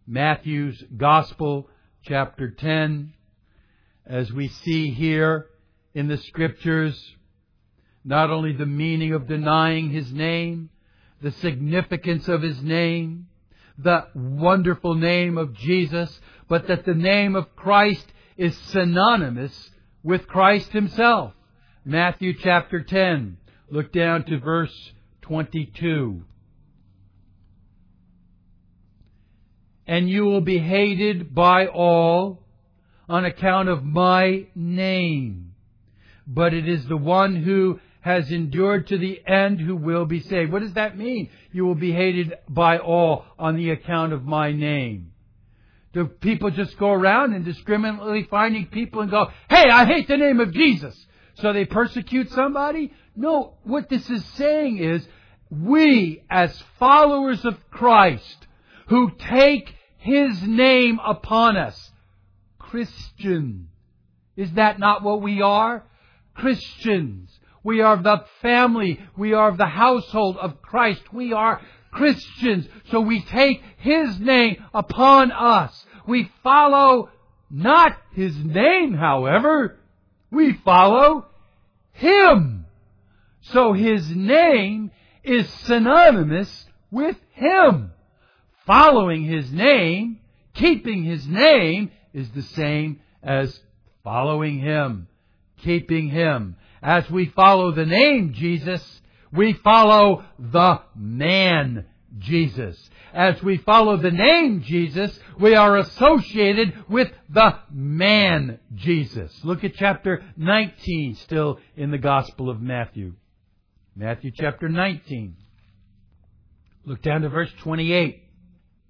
Matthew's 0.04 0.82
Gospel 0.96 1.70
chapter 2.02 2.50
10. 2.50 3.12
As 4.04 4.32
we 4.32 4.48
see 4.48 4.90
here 4.90 5.46
in 5.94 6.08
the 6.08 6.18
scriptures. 6.18 7.14
Not 8.04 8.30
only 8.30 8.52
the 8.52 8.66
meaning 8.66 9.12
of 9.12 9.28
denying 9.28 9.90
His 9.90 10.12
name, 10.12 10.70
the 11.22 11.30
significance 11.30 12.26
of 12.26 12.42
His 12.42 12.60
name, 12.60 13.28
the 13.78 14.06
wonderful 14.14 14.94
name 14.94 15.38
of 15.38 15.54
Jesus, 15.54 16.20
but 16.48 16.66
that 16.68 16.84
the 16.84 16.94
name 16.94 17.36
of 17.36 17.54
Christ 17.56 18.06
is 18.36 18.56
synonymous 18.56 19.70
with 20.02 20.26
Christ 20.26 20.72
Himself. 20.72 21.32
Matthew 21.84 22.34
chapter 22.34 22.82
10. 22.82 23.38
Look 23.70 23.92
down 23.92 24.24
to 24.24 24.38
verse 24.38 24.92
22. 25.22 26.22
And 29.86 30.08
you 30.08 30.24
will 30.24 30.40
be 30.40 30.58
hated 30.58 31.34
by 31.34 31.66
all 31.66 32.42
on 33.08 33.24
account 33.24 33.68
of 33.68 33.84
my 33.84 34.46
name. 34.54 35.54
But 36.26 36.54
it 36.54 36.68
is 36.68 36.86
the 36.86 36.96
one 36.96 37.36
who 37.36 37.78
has 38.06 38.30
endured 38.30 38.86
to 38.86 38.96
the 38.96 39.20
end 39.26 39.60
who 39.60 39.74
will 39.74 40.04
be 40.04 40.20
saved. 40.20 40.52
What 40.52 40.62
does 40.62 40.74
that 40.74 40.96
mean? 40.96 41.28
You 41.50 41.66
will 41.66 41.74
be 41.74 41.90
hated 41.90 42.34
by 42.48 42.78
all 42.78 43.24
on 43.36 43.56
the 43.56 43.70
account 43.70 44.12
of 44.12 44.24
my 44.24 44.52
name. 44.52 45.10
Do 45.92 46.04
people 46.06 46.50
just 46.50 46.78
go 46.78 46.92
around 46.92 47.34
indiscriminately 47.34 48.28
finding 48.30 48.66
people 48.66 49.00
and 49.00 49.10
go, 49.10 49.26
hey, 49.50 49.68
I 49.68 49.86
hate 49.86 50.06
the 50.06 50.16
name 50.16 50.38
of 50.38 50.52
Jesus. 50.52 50.94
So 51.34 51.52
they 51.52 51.64
persecute 51.64 52.30
somebody? 52.30 52.92
No, 53.16 53.54
what 53.64 53.88
this 53.88 54.08
is 54.08 54.24
saying 54.34 54.78
is, 54.78 55.04
we 55.50 56.22
as 56.30 56.62
followers 56.78 57.44
of 57.44 57.58
Christ 57.72 58.46
who 58.86 59.10
take 59.18 59.74
His 59.98 60.40
name 60.42 61.00
upon 61.04 61.56
us, 61.56 61.90
Christian. 62.60 63.66
Is 64.36 64.52
that 64.52 64.78
not 64.78 65.02
what 65.02 65.22
we 65.22 65.42
are? 65.42 65.82
Christians. 66.34 67.36
We 67.66 67.80
are 67.80 67.94
of 67.94 68.04
the 68.04 68.24
family. 68.42 69.00
We 69.16 69.32
are 69.32 69.48
of 69.48 69.58
the 69.58 69.66
household 69.66 70.36
of 70.36 70.62
Christ. 70.62 71.02
We 71.12 71.32
are 71.32 71.60
Christians. 71.90 72.68
So 72.92 73.00
we 73.00 73.24
take 73.24 73.60
His 73.78 74.20
name 74.20 74.64
upon 74.72 75.32
us. 75.32 75.84
We 76.06 76.30
follow 76.44 77.10
not 77.50 77.96
His 78.12 78.36
name, 78.36 78.94
however. 78.94 79.80
We 80.30 80.52
follow 80.64 81.26
Him. 81.90 82.66
So 83.40 83.72
His 83.72 84.08
name 84.14 84.92
is 85.24 85.50
synonymous 85.64 86.66
with 86.92 87.16
Him. 87.32 87.90
Following 88.64 89.24
His 89.24 89.50
name, 89.50 90.20
keeping 90.54 91.02
His 91.02 91.26
name, 91.26 91.90
is 92.14 92.30
the 92.30 92.42
same 92.42 93.00
as 93.24 93.58
following 94.04 94.60
Him, 94.60 95.08
keeping 95.56 96.10
Him. 96.10 96.54
As 96.82 97.08
we 97.10 97.26
follow 97.26 97.72
the 97.72 97.86
name 97.86 98.32
Jesus, 98.32 99.00
we 99.32 99.52
follow 99.54 100.24
the 100.38 100.80
man 100.94 101.86
Jesus. 102.18 102.90
As 103.12 103.42
we 103.42 103.58
follow 103.58 103.96
the 103.96 104.10
name 104.10 104.62
Jesus, 104.62 105.18
we 105.38 105.54
are 105.54 105.76
associated 105.78 106.84
with 106.88 107.10
the 107.28 107.58
man 107.70 108.58
Jesus. 108.74 109.32
Look 109.44 109.64
at 109.64 109.74
chapter 109.74 110.22
19 110.36 111.16
still 111.16 111.58
in 111.76 111.90
the 111.90 111.98
Gospel 111.98 112.50
of 112.50 112.60
Matthew. 112.60 113.14
Matthew 113.94 114.30
chapter 114.34 114.68
19. 114.68 115.36
Look 116.84 117.02
down 117.02 117.22
to 117.22 117.28
verse 117.28 117.52
28. 117.60 118.22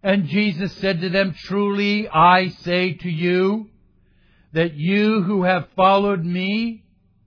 And 0.02 0.26
Jesus 0.26 0.72
said 0.74 1.00
to 1.00 1.08
them, 1.08 1.34
Truly 1.44 2.08
I 2.08 2.48
say 2.48 2.94
to 2.94 3.08
you, 3.08 3.70
that 4.56 4.74
you 4.74 5.22
who 5.22 5.42
have 5.42 5.68
followed 5.76 6.24
me 6.24 6.82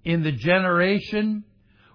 in 0.10 0.24
the 0.24 0.32
generation 0.32 1.44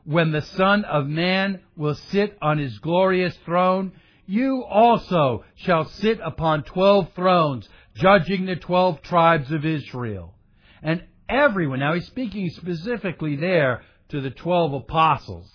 when 0.05 0.31
the 0.31 0.43
Son 0.43 0.85
of 0.85 1.09
Man 1.09 1.61
will 1.77 1.97
sit 1.97 2.39
on 2.41 2.59
his 2.59 2.79
glorious 2.79 3.37
throne, 3.45 3.91
you 4.25 4.63
also 4.63 5.45
shall 5.57 5.85
sit 5.85 6.21
upon 6.25 6.63
twelve 6.63 7.13
thrones, 7.15 7.69
judging 7.97 8.47
the 8.47 8.55
twelve 8.55 9.03
tribes 9.03 9.51
of 9.51 9.65
Israel. 9.65 10.33
And 10.81 11.03
everyone, 11.29 11.81
now 11.81 11.95
he's 11.95 12.07
speaking 12.07 12.51
specifically 12.51 13.35
there 13.35 13.83
to 14.11 14.21
the 14.21 14.31
twelve 14.31 14.73
apostles. 14.75 15.51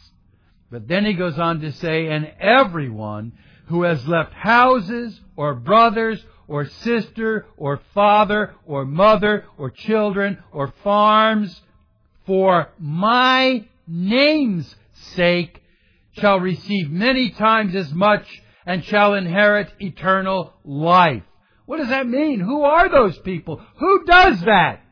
But 0.69 0.85
then 0.85 1.05
he 1.05 1.13
goes 1.13 1.39
on 1.39 1.61
to 1.61 1.71
say, 1.71 2.07
and 2.07 2.29
everyone 2.41 3.31
who 3.67 3.83
has 3.83 4.05
left 4.05 4.33
houses 4.33 5.17
or 5.37 5.55
brothers 5.55 6.21
or 6.45 6.65
sister 6.65 7.45
or 7.55 7.79
father 7.93 8.53
or 8.65 8.83
mother 8.83 9.45
or 9.57 9.69
children 9.69 10.43
or 10.51 10.73
farms 10.83 11.61
for 12.29 12.69
my 12.77 13.65
name's 13.87 14.75
sake 15.15 15.63
shall 16.11 16.39
receive 16.39 16.91
many 16.91 17.31
times 17.31 17.73
as 17.73 17.91
much 17.91 18.23
and 18.67 18.85
shall 18.85 19.15
inherit 19.15 19.73
eternal 19.79 20.53
life. 20.63 21.23
What 21.65 21.77
does 21.77 21.89
that 21.89 22.07
mean? 22.07 22.39
Who 22.39 22.61
are 22.61 22.87
those 22.87 23.17
people? 23.17 23.59
Who 23.79 24.05
does 24.05 24.41
that? 24.41 24.83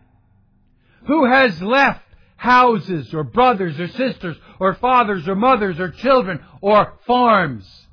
Who 1.06 1.26
has 1.26 1.62
left 1.62 2.02
houses 2.38 3.13
or 3.13 3.23
brothers 3.23 3.80
or 3.80 3.88
sisters 3.89 4.36
or 4.60 4.73
fathers 4.73 5.28
or 5.28 5.36
mothers 5.36 5.80
or 5.80 5.91
children 5.91 6.43
or 6.62 6.93
farms 7.06 7.86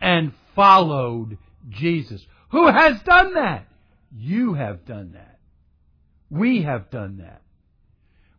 and 0.00 0.32
followed 0.54 1.38
Jesus. 1.70 2.24
Who 2.52 2.68
has 2.68 3.02
done 3.02 3.34
that? 3.34 3.66
You 4.16 4.54
have 4.54 4.84
done 4.84 5.14
that. 5.14 5.40
We 6.30 6.62
have 6.62 6.88
done 6.92 7.16
that. 7.18 7.40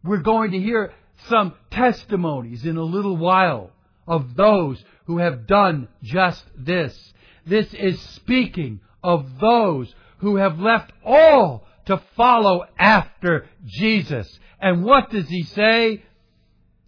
We're 0.05 0.17
going 0.17 0.51
to 0.51 0.59
hear 0.59 0.93
some 1.29 1.53
testimonies 1.71 2.65
in 2.65 2.77
a 2.77 2.83
little 2.83 3.17
while 3.17 3.71
of 4.07 4.35
those 4.35 4.83
who 5.05 5.17
have 5.17 5.47
done 5.47 5.87
just 6.03 6.43
this. 6.55 7.13
This 7.45 7.73
is 7.73 7.99
speaking 7.99 8.81
of 9.03 9.39
those 9.39 9.93
who 10.19 10.35
have 10.37 10.59
left 10.59 10.91
all 11.03 11.67
to 11.85 12.01
follow 12.15 12.65
after 12.77 13.47
Jesus. 13.65 14.39
And 14.59 14.83
what 14.83 15.09
does 15.09 15.27
he 15.27 15.43
say? 15.43 16.03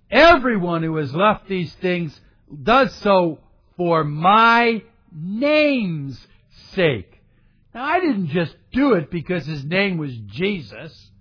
Everyone 0.10 0.84
who 0.84 0.96
has 0.98 1.14
left 1.14 1.48
these 1.48 1.74
things 1.76 2.20
does 2.64 2.94
so 2.96 3.40
for 3.76 4.04
my 4.04 4.84
name's 5.12 6.26
sake. 6.74 7.22
Now, 7.74 7.84
I 7.84 8.00
didn't 8.00 8.28
just 8.28 8.56
do 8.72 8.94
it 8.94 9.12
because 9.12 9.46
his 9.46 9.64
name 9.64 9.98
was 9.98 10.16
Jesus. 10.16 11.12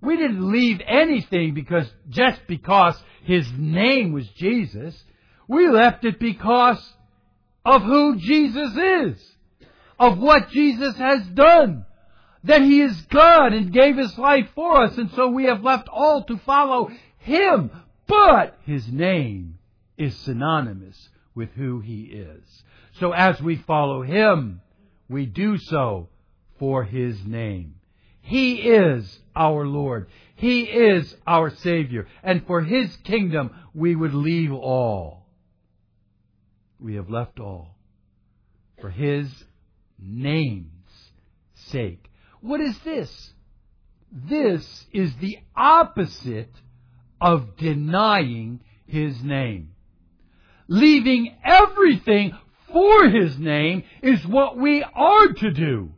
We 0.00 0.16
didn't 0.16 0.52
leave 0.52 0.80
anything 0.86 1.54
because 1.54 1.86
just 2.08 2.40
because 2.46 2.96
his 3.24 3.46
name 3.56 4.12
was 4.12 4.28
Jesus. 4.28 4.94
We 5.48 5.68
left 5.68 6.04
it 6.04 6.18
because 6.18 6.94
of 7.64 7.82
who 7.82 8.16
Jesus 8.16 8.76
is, 8.76 9.36
of 9.98 10.18
what 10.18 10.50
Jesus 10.50 10.96
has 10.96 11.26
done, 11.28 11.84
that 12.44 12.62
he 12.62 12.80
is 12.80 13.00
God 13.02 13.52
and 13.52 13.72
gave 13.72 13.96
his 13.96 14.16
life 14.18 14.48
for 14.54 14.84
us, 14.84 14.96
and 14.96 15.10
so 15.12 15.28
we 15.28 15.44
have 15.44 15.64
left 15.64 15.88
all 15.88 16.24
to 16.24 16.38
follow 16.38 16.90
him. 17.18 17.70
But 18.06 18.56
his 18.64 18.86
name 18.86 19.58
is 19.96 20.16
synonymous 20.16 21.08
with 21.34 21.50
who 21.52 21.80
he 21.80 22.02
is. 22.02 22.62
So 23.00 23.12
as 23.12 23.40
we 23.40 23.56
follow 23.56 24.02
him, 24.02 24.60
we 25.08 25.26
do 25.26 25.58
so 25.58 26.08
for 26.58 26.84
his 26.84 27.24
name. 27.24 27.75
He 28.26 28.54
is 28.54 29.20
our 29.36 29.64
Lord. 29.64 30.08
He 30.34 30.62
is 30.62 31.14
our 31.28 31.50
Savior. 31.50 32.08
And 32.24 32.44
for 32.44 32.60
his 32.60 32.94
kingdom, 33.04 33.52
we 33.72 33.94
would 33.94 34.14
leave 34.14 34.52
all. 34.52 35.28
We 36.80 36.96
have 36.96 37.08
left 37.08 37.38
all 37.38 37.76
for 38.80 38.90
his 38.90 39.28
name's 40.00 41.12
sake. 41.70 42.10
What 42.40 42.60
is 42.60 42.76
this? 42.80 43.30
This 44.10 44.86
is 44.92 45.14
the 45.20 45.38
opposite 45.54 46.52
of 47.20 47.56
denying 47.56 48.58
his 48.86 49.22
name. 49.22 49.70
Leaving 50.66 51.32
everything 51.44 52.36
for 52.72 53.08
his 53.08 53.38
name 53.38 53.84
is 54.02 54.26
what 54.26 54.58
we 54.58 54.82
are 54.82 55.28
to 55.28 55.52
do. 55.52 55.92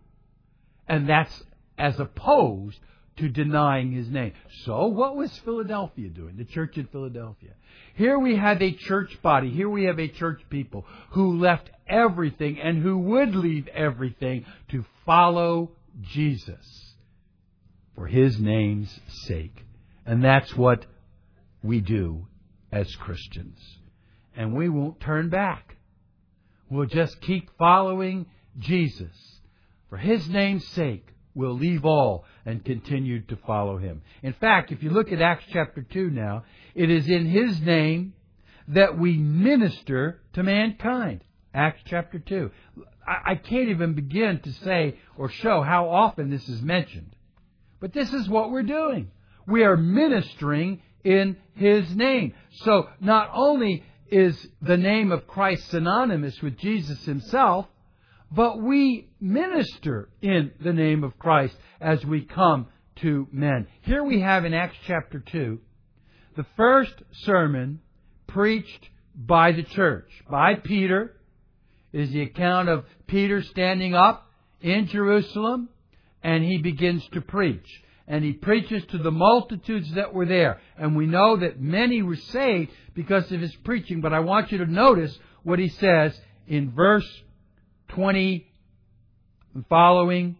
And 0.86 1.08
that's 1.08 1.42
as 1.78 1.98
opposed 1.98 2.78
to 3.18 3.28
denying 3.28 3.92
his 3.92 4.08
name. 4.08 4.32
So, 4.64 4.86
what 4.86 5.16
was 5.16 5.36
Philadelphia 5.44 6.08
doing? 6.08 6.36
The 6.36 6.44
church 6.44 6.76
in 6.76 6.86
Philadelphia. 6.86 7.50
Here 7.94 8.18
we 8.18 8.36
have 8.36 8.62
a 8.62 8.72
church 8.72 9.20
body. 9.22 9.50
Here 9.50 9.68
we 9.68 9.84
have 9.84 9.98
a 9.98 10.08
church 10.08 10.40
people 10.50 10.86
who 11.10 11.38
left 11.38 11.70
everything 11.88 12.60
and 12.60 12.82
who 12.82 12.98
would 12.98 13.34
leave 13.34 13.66
everything 13.68 14.44
to 14.70 14.84
follow 15.04 15.72
Jesus 16.02 16.94
for 17.94 18.06
his 18.06 18.38
name's 18.38 19.00
sake. 19.26 19.64
And 20.06 20.22
that's 20.22 20.54
what 20.56 20.86
we 21.62 21.80
do 21.80 22.28
as 22.70 22.94
Christians. 22.96 23.58
And 24.36 24.54
we 24.54 24.68
won't 24.68 25.00
turn 25.00 25.28
back. 25.28 25.76
We'll 26.70 26.86
just 26.86 27.20
keep 27.20 27.50
following 27.58 28.26
Jesus. 28.58 29.40
For 29.90 29.96
his 29.96 30.28
name's 30.28 30.66
sake, 30.68 31.08
will 31.38 31.54
leave 31.54 31.84
all 31.84 32.24
and 32.44 32.64
continue 32.64 33.20
to 33.22 33.36
follow 33.46 33.78
him. 33.78 34.02
In 34.22 34.32
fact, 34.32 34.72
if 34.72 34.82
you 34.82 34.90
look 34.90 35.12
at 35.12 35.22
Acts 35.22 35.44
chapter 35.52 35.82
2 35.82 36.10
now, 36.10 36.42
it 36.74 36.90
is 36.90 37.08
in 37.08 37.26
his 37.26 37.60
name 37.60 38.12
that 38.66 38.98
we 38.98 39.16
minister 39.16 40.20
to 40.32 40.42
mankind. 40.42 41.22
Acts 41.54 41.80
chapter 41.86 42.18
2. 42.18 42.50
I, 43.06 43.36
can't 43.36 43.68
even 43.68 43.94
begin 43.94 44.40
to 44.40 44.52
say 44.52 44.98
or 45.16 45.30
show 45.30 45.62
how 45.62 45.88
often 45.88 46.28
this 46.28 46.46
is 46.48 46.60
mentioned. 46.60 47.14
But 47.80 47.92
this 47.92 48.12
is 48.12 48.28
what 48.28 48.50
we're 48.50 48.64
doing. 48.64 49.10
We 49.46 49.62
are 49.62 49.76
ministering 49.76 50.82
in 51.04 51.36
His 51.54 51.94
name. 51.94 52.34
So 52.64 52.88
not 53.00 53.30
only 53.32 53.84
is 54.10 54.46
the 54.60 54.76
name 54.76 55.12
of 55.12 55.28
Christ 55.28 55.70
synonymous 55.70 56.42
with 56.42 56.58
Jesus 56.58 57.02
Himself, 57.04 57.66
but 58.30 58.60
we 58.60 59.08
minister 59.20 60.08
in 60.20 60.52
the 60.60 60.72
name 60.72 61.04
of 61.04 61.18
Christ 61.18 61.56
as 61.80 62.04
we 62.04 62.22
come 62.22 62.66
to 62.96 63.26
men. 63.32 63.66
Here 63.82 64.02
we 64.02 64.20
have 64.20 64.44
in 64.44 64.54
Acts 64.54 64.76
chapter 64.86 65.20
2 65.20 65.58
the 66.36 66.46
first 66.56 66.94
sermon 67.24 67.80
preached 68.28 68.88
by 69.14 69.50
the 69.50 69.64
church, 69.64 70.08
by 70.30 70.54
Peter, 70.54 71.16
is 71.92 72.10
the 72.10 72.22
account 72.22 72.68
of 72.68 72.84
Peter 73.08 73.42
standing 73.42 73.94
up 73.94 74.30
in 74.60 74.86
Jerusalem 74.86 75.68
and 76.22 76.44
he 76.44 76.58
begins 76.58 77.04
to 77.12 77.20
preach. 77.20 77.66
And 78.06 78.24
he 78.24 78.32
preaches 78.32 78.84
to 78.86 78.98
the 78.98 79.10
multitudes 79.10 79.92
that 79.94 80.14
were 80.14 80.26
there. 80.26 80.60
And 80.78 80.96
we 80.96 81.06
know 81.06 81.36
that 81.36 81.60
many 81.60 82.02
were 82.02 82.16
saved 82.16 82.70
because 82.94 83.30
of 83.32 83.40
his 83.40 83.54
preaching. 83.56 84.00
But 84.00 84.14
I 84.14 84.20
want 84.20 84.50
you 84.50 84.58
to 84.58 84.66
notice 84.66 85.18
what 85.42 85.58
he 85.58 85.68
says 85.68 86.18
in 86.46 86.70
verse 86.70 87.06
20 87.88 88.46
and 89.54 89.64
following. 89.68 90.36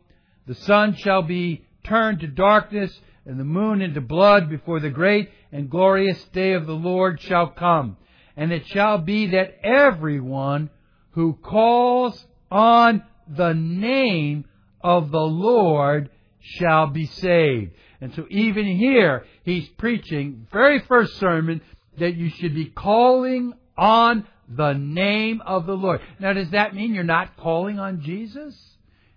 The 0.46 0.54
sun 0.54 0.94
shall 0.94 1.22
be 1.22 1.64
turned 1.84 2.20
to 2.20 2.26
darkness 2.26 2.98
and 3.26 3.38
the 3.38 3.44
moon 3.44 3.82
into 3.82 4.00
blood 4.00 4.48
before 4.48 4.80
the 4.80 4.90
great 4.90 5.30
and 5.52 5.70
glorious 5.70 6.22
day 6.32 6.54
of 6.54 6.66
the 6.66 6.74
Lord 6.74 7.20
shall 7.20 7.48
come. 7.48 7.96
And 8.36 8.52
it 8.52 8.66
shall 8.66 8.98
be 8.98 9.28
that 9.28 9.58
everyone 9.62 10.70
who 11.10 11.34
calls 11.34 12.26
on 12.50 13.02
the 13.26 13.52
name 13.52 14.44
of 14.80 15.10
the 15.10 15.18
Lord 15.18 16.10
shall 16.40 16.86
be 16.86 17.06
saved. 17.06 17.72
And 18.00 18.14
so 18.14 18.26
even 18.30 18.64
here, 18.64 19.26
he's 19.42 19.68
preaching, 19.70 20.46
very 20.52 20.78
first 20.80 21.16
sermon, 21.16 21.60
that 21.98 22.14
you 22.14 22.30
should 22.30 22.54
be 22.54 22.66
calling 22.66 23.52
on 23.76 24.26
the 24.48 24.72
name 24.72 25.42
of 25.44 25.66
the 25.66 25.76
Lord. 25.76 26.00
Now, 26.18 26.32
does 26.32 26.50
that 26.50 26.74
mean 26.74 26.94
you're 26.94 27.04
not 27.04 27.36
calling 27.36 27.78
on 27.78 28.00
Jesus? 28.00 28.56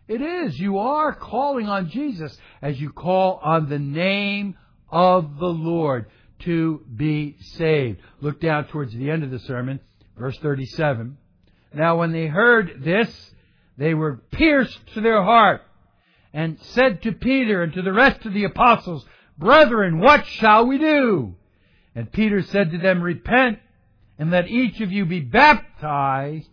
It 0.07 0.21
is. 0.21 0.59
You 0.59 0.79
are 0.79 1.13
calling 1.13 1.67
on 1.67 1.89
Jesus 1.89 2.37
as 2.61 2.79
you 2.79 2.91
call 2.91 3.39
on 3.41 3.69
the 3.69 3.79
name 3.79 4.57
of 4.89 5.37
the 5.37 5.45
Lord 5.45 6.07
to 6.39 6.83
be 6.93 7.37
saved. 7.39 7.99
Look 8.19 8.41
down 8.41 8.67
towards 8.67 8.93
the 8.93 9.09
end 9.09 9.23
of 9.23 9.31
the 9.31 9.39
sermon, 9.39 9.79
verse 10.17 10.37
37. 10.39 11.17
Now 11.73 11.97
when 11.97 12.11
they 12.11 12.27
heard 12.27 12.83
this, 12.83 13.31
they 13.77 13.93
were 13.93 14.17
pierced 14.31 14.79
to 14.93 15.01
their 15.01 15.23
heart 15.23 15.61
and 16.33 16.59
said 16.61 17.01
to 17.03 17.11
Peter 17.13 17.63
and 17.63 17.73
to 17.73 17.81
the 17.81 17.93
rest 17.93 18.25
of 18.25 18.33
the 18.33 18.43
apostles, 18.43 19.05
Brethren, 19.37 19.99
what 19.99 20.25
shall 20.25 20.67
we 20.67 20.77
do? 20.77 21.35
And 21.95 22.11
Peter 22.11 22.41
said 22.41 22.71
to 22.71 22.77
them, 22.77 23.01
Repent 23.01 23.59
and 24.21 24.29
let 24.29 24.47
each 24.47 24.79
of 24.81 24.91
you 24.91 25.03
be 25.03 25.19
baptized. 25.19 26.47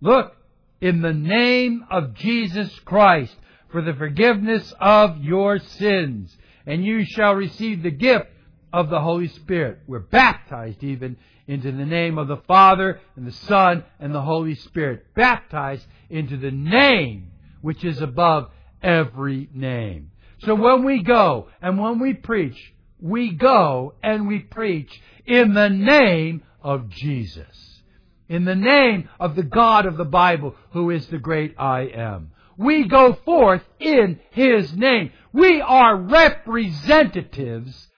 Look, 0.00 0.36
in 0.80 1.02
the 1.02 1.12
name 1.12 1.84
of 1.90 2.14
Jesus 2.14 2.72
Christ 2.84 3.34
for 3.72 3.82
the 3.82 3.92
forgiveness 3.92 4.72
of 4.78 5.18
your 5.18 5.58
sins, 5.58 6.36
and 6.64 6.84
you 6.84 7.04
shall 7.04 7.34
receive 7.34 7.82
the 7.82 7.90
gift 7.90 8.28
of 8.72 8.88
the 8.88 9.00
Holy 9.00 9.26
Spirit. 9.26 9.80
We're 9.88 9.98
baptized 9.98 10.84
even 10.84 11.16
into 11.48 11.72
the 11.72 11.84
name 11.84 12.18
of 12.18 12.28
the 12.28 12.40
Father 12.46 13.00
and 13.16 13.26
the 13.26 13.32
Son 13.32 13.82
and 13.98 14.14
the 14.14 14.22
Holy 14.22 14.54
Spirit. 14.54 15.12
Baptized 15.16 15.84
into 16.08 16.36
the 16.36 16.52
name 16.52 17.32
which 17.62 17.84
is 17.84 18.00
above 18.00 18.52
every 18.80 19.48
name. 19.52 20.12
So 20.44 20.54
when 20.54 20.84
we 20.84 21.02
go 21.02 21.48
and 21.60 21.80
when 21.80 21.98
we 21.98 22.14
preach, 22.14 22.72
we 23.00 23.32
go 23.32 23.94
and 24.04 24.28
we 24.28 24.38
preach 24.38 25.02
in 25.26 25.54
the 25.54 25.68
name 25.68 26.44
of 26.62 26.88
Jesus. 26.88 27.82
In 28.28 28.44
the 28.44 28.54
name 28.54 29.08
of 29.20 29.36
the 29.36 29.42
God 29.42 29.86
of 29.86 29.96
the 29.96 30.04
Bible 30.04 30.54
who 30.70 30.90
is 30.90 31.06
the 31.06 31.18
great 31.18 31.54
I 31.58 31.82
am. 31.82 32.32
We 32.56 32.88
go 32.88 33.14
forth 33.24 33.62
in 33.78 34.20
His 34.30 34.72
name. 34.72 35.12
We 35.32 35.60
are 35.60 35.96
representatives 35.96 37.88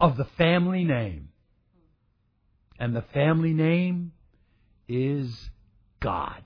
of 0.00 0.16
the 0.16 0.24
family 0.24 0.84
name. 0.84 1.28
And 2.78 2.94
the 2.94 3.04
family 3.14 3.54
name 3.54 4.12
is 4.88 5.50
God. 6.00 6.42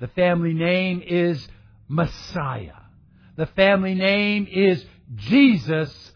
The 0.00 0.08
family 0.08 0.54
name 0.54 1.02
is 1.06 1.46
Messiah. 1.88 2.72
The 3.36 3.46
family 3.46 3.94
name 3.94 4.48
is 4.50 4.84
Jesus 5.14 6.12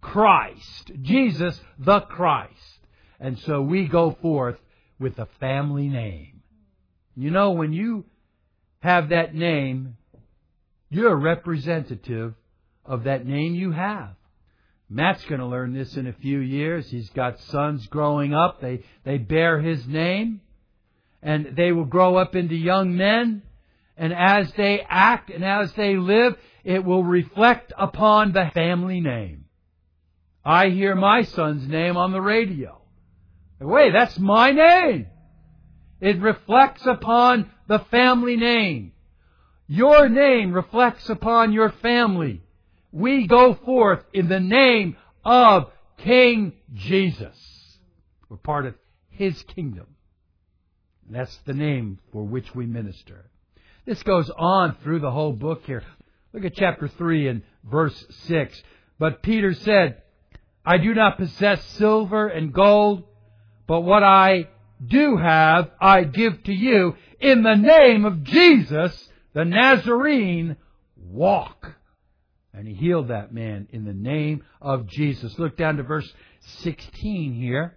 Christ. 0.00 0.92
Jesus 1.02 1.60
the 1.78 2.00
Christ. 2.00 2.69
And 3.20 3.38
so 3.40 3.60
we 3.60 3.86
go 3.86 4.16
forth 4.22 4.56
with 4.98 5.18
a 5.18 5.28
family 5.38 5.88
name. 5.88 6.40
You 7.14 7.30
know, 7.30 7.50
when 7.50 7.72
you 7.72 8.06
have 8.80 9.10
that 9.10 9.34
name, 9.34 9.98
you're 10.88 11.12
a 11.12 11.16
representative 11.16 12.34
of 12.84 13.04
that 13.04 13.26
name 13.26 13.54
you 13.54 13.72
have. 13.72 14.14
Matt's 14.88 15.24
going 15.26 15.40
to 15.40 15.46
learn 15.46 15.72
this 15.72 15.96
in 15.96 16.06
a 16.06 16.12
few 16.14 16.40
years. 16.40 16.90
He's 16.90 17.10
got 17.10 17.38
sons 17.38 17.86
growing 17.86 18.34
up. 18.34 18.60
They, 18.60 18.82
they 19.04 19.18
bear 19.18 19.60
his 19.60 19.86
name. 19.86 20.40
And 21.22 21.54
they 21.56 21.70
will 21.70 21.84
grow 21.84 22.16
up 22.16 22.34
into 22.34 22.56
young 22.56 22.96
men. 22.96 23.42
And 23.96 24.12
as 24.12 24.50
they 24.56 24.80
act 24.88 25.30
and 25.30 25.44
as 25.44 25.72
they 25.74 25.96
live, 25.96 26.36
it 26.64 26.84
will 26.84 27.04
reflect 27.04 27.72
upon 27.78 28.32
the 28.32 28.50
family 28.54 29.00
name. 29.00 29.44
I 30.44 30.70
hear 30.70 30.94
my 30.94 31.22
son's 31.22 31.68
name 31.68 31.98
on 31.98 32.12
the 32.12 32.20
radio. 32.20 32.79
Wait, 33.60 33.92
that's 33.92 34.18
my 34.18 34.52
name. 34.52 35.06
It 36.00 36.20
reflects 36.20 36.86
upon 36.86 37.50
the 37.68 37.80
family 37.90 38.36
name. 38.36 38.92
Your 39.68 40.08
name 40.08 40.52
reflects 40.52 41.08
upon 41.08 41.52
your 41.52 41.70
family 41.70 42.42
we 42.92 43.26
go 43.26 43.54
forth 43.54 44.02
in 44.12 44.28
the 44.28 44.40
name 44.40 44.96
of 45.24 45.70
King 45.98 46.54
Jesus. 46.74 47.36
We're 48.28 48.36
part 48.36 48.66
of 48.66 48.74
His 49.10 49.40
kingdom. 49.42 49.86
And 51.06 51.16
that's 51.16 51.36
the 51.46 51.54
name 51.54 51.98
for 52.12 52.24
which 52.24 52.54
we 52.54 52.66
minister. 52.66 53.30
This 53.84 54.02
goes 54.02 54.30
on 54.30 54.76
through 54.82 55.00
the 55.00 55.10
whole 55.10 55.32
book 55.32 55.62
here. 55.66 55.82
Look 56.32 56.44
at 56.44 56.54
chapter 56.54 56.88
3 56.88 57.28
and 57.28 57.42
verse 57.64 58.04
6. 58.26 58.62
But 58.98 59.22
Peter 59.22 59.54
said, 59.54 60.02
I 60.64 60.78
do 60.78 60.94
not 60.94 61.16
possess 61.16 61.64
silver 61.64 62.28
and 62.28 62.52
gold, 62.52 63.04
but 63.70 63.82
what 63.82 64.02
I 64.02 64.48
do 64.84 65.16
have, 65.16 65.70
I 65.80 66.02
give 66.02 66.42
to 66.42 66.52
you. 66.52 66.96
In 67.20 67.44
the 67.44 67.54
name 67.54 68.04
of 68.04 68.24
Jesus, 68.24 69.08
the 69.32 69.44
Nazarene, 69.44 70.56
walk. 70.96 71.76
And 72.52 72.66
he 72.66 72.74
healed 72.74 73.06
that 73.10 73.32
man 73.32 73.68
in 73.70 73.84
the 73.84 73.94
name 73.94 74.42
of 74.60 74.88
Jesus. 74.88 75.38
Look 75.38 75.56
down 75.56 75.76
to 75.76 75.84
verse 75.84 76.12
16 76.62 77.32
here. 77.34 77.76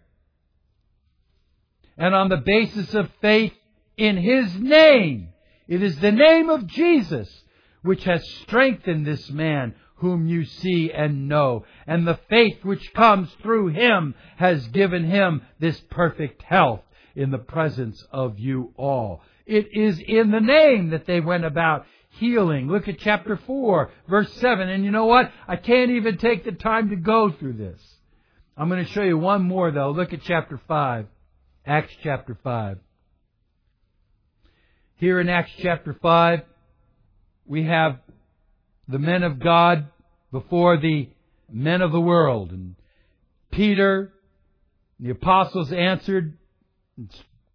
And 1.96 2.16
on 2.16 2.30
the 2.30 2.38
basis 2.38 2.96
of 2.96 3.12
faith 3.22 3.54
in 3.96 4.18
his 4.18 4.52
name, 4.56 5.30
it 5.68 5.84
is 5.84 6.00
the 6.00 6.12
name 6.12 6.50
of 6.50 6.66
Jesus 6.66 7.30
which 7.84 8.04
has 8.06 8.28
strengthened 8.42 9.06
this 9.06 9.30
man 9.30 9.76
whom 9.96 10.28
you 10.28 10.46
see 10.46 10.92
and 10.92 11.28
know. 11.28 11.66
And 11.88 12.08
the 12.08 12.20
faith 12.30 12.64
which 12.64 12.94
comes 12.94 13.32
through 13.42 13.70
him 13.70 14.16
has 14.38 14.68
given 14.68 15.06
him 15.06 15.42
this 15.60 15.80
perfect 15.90 16.42
health 16.42 16.82
in 17.16 17.32
the 17.32 17.38
presence 17.38 18.04
of 18.12 18.40
you 18.40 18.74
all. 18.76 19.22
It 19.46 19.68
is 19.74 20.00
in 20.00 20.32
the 20.32 20.40
name 20.40 20.90
that 20.92 21.06
they 21.06 21.20
went 21.20 21.46
about 21.46 21.86
healing. 22.10 22.68
Look 22.68 22.88
at 22.88 23.00
chapter 23.00 23.38
4, 23.38 23.92
verse 24.08 24.32
7. 24.34 24.70
And 24.70 24.86
you 24.86 24.92
know 24.92 25.06
what? 25.06 25.32
I 25.48 25.56
can't 25.56 25.92
even 25.92 26.18
take 26.18 26.44
the 26.44 26.52
time 26.52 26.90
to 26.90 26.96
go 26.96 27.32
through 27.32 27.54
this. 27.54 27.82
I'm 28.56 28.70
going 28.70 28.86
to 28.86 28.92
show 28.92 29.04
you 29.04 29.18
one 29.18 29.44
more 29.44 29.72
though. 29.72 29.92
Look 29.92 30.14
at 30.14 30.22
chapter 30.24 30.60
5. 30.68 31.08
Acts 31.66 31.94
chapter 32.04 32.38
5. 32.44 32.78
Here 34.96 35.20
in 35.20 35.28
Acts 35.28 35.52
chapter 35.58 35.94
5, 36.02 36.42
we 37.46 37.64
have 37.64 38.00
the 38.88 39.00
men 39.00 39.24
of 39.24 39.40
God 39.40 39.88
before 40.32 40.78
the 40.78 41.10
men 41.52 41.82
of 41.82 41.92
the 41.92 42.02
world. 42.02 42.52
And 42.52 42.76
Peter, 43.52 44.14
the 45.00 45.12
apostles 45.12 45.72
answered 45.72 46.38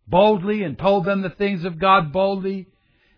boldly 0.07 0.63
and 0.63 0.79
told 0.79 1.05
them 1.05 1.23
the 1.23 1.31
things 1.31 1.65
of 1.65 1.79
God 1.79 2.13
boldly. 2.13 2.69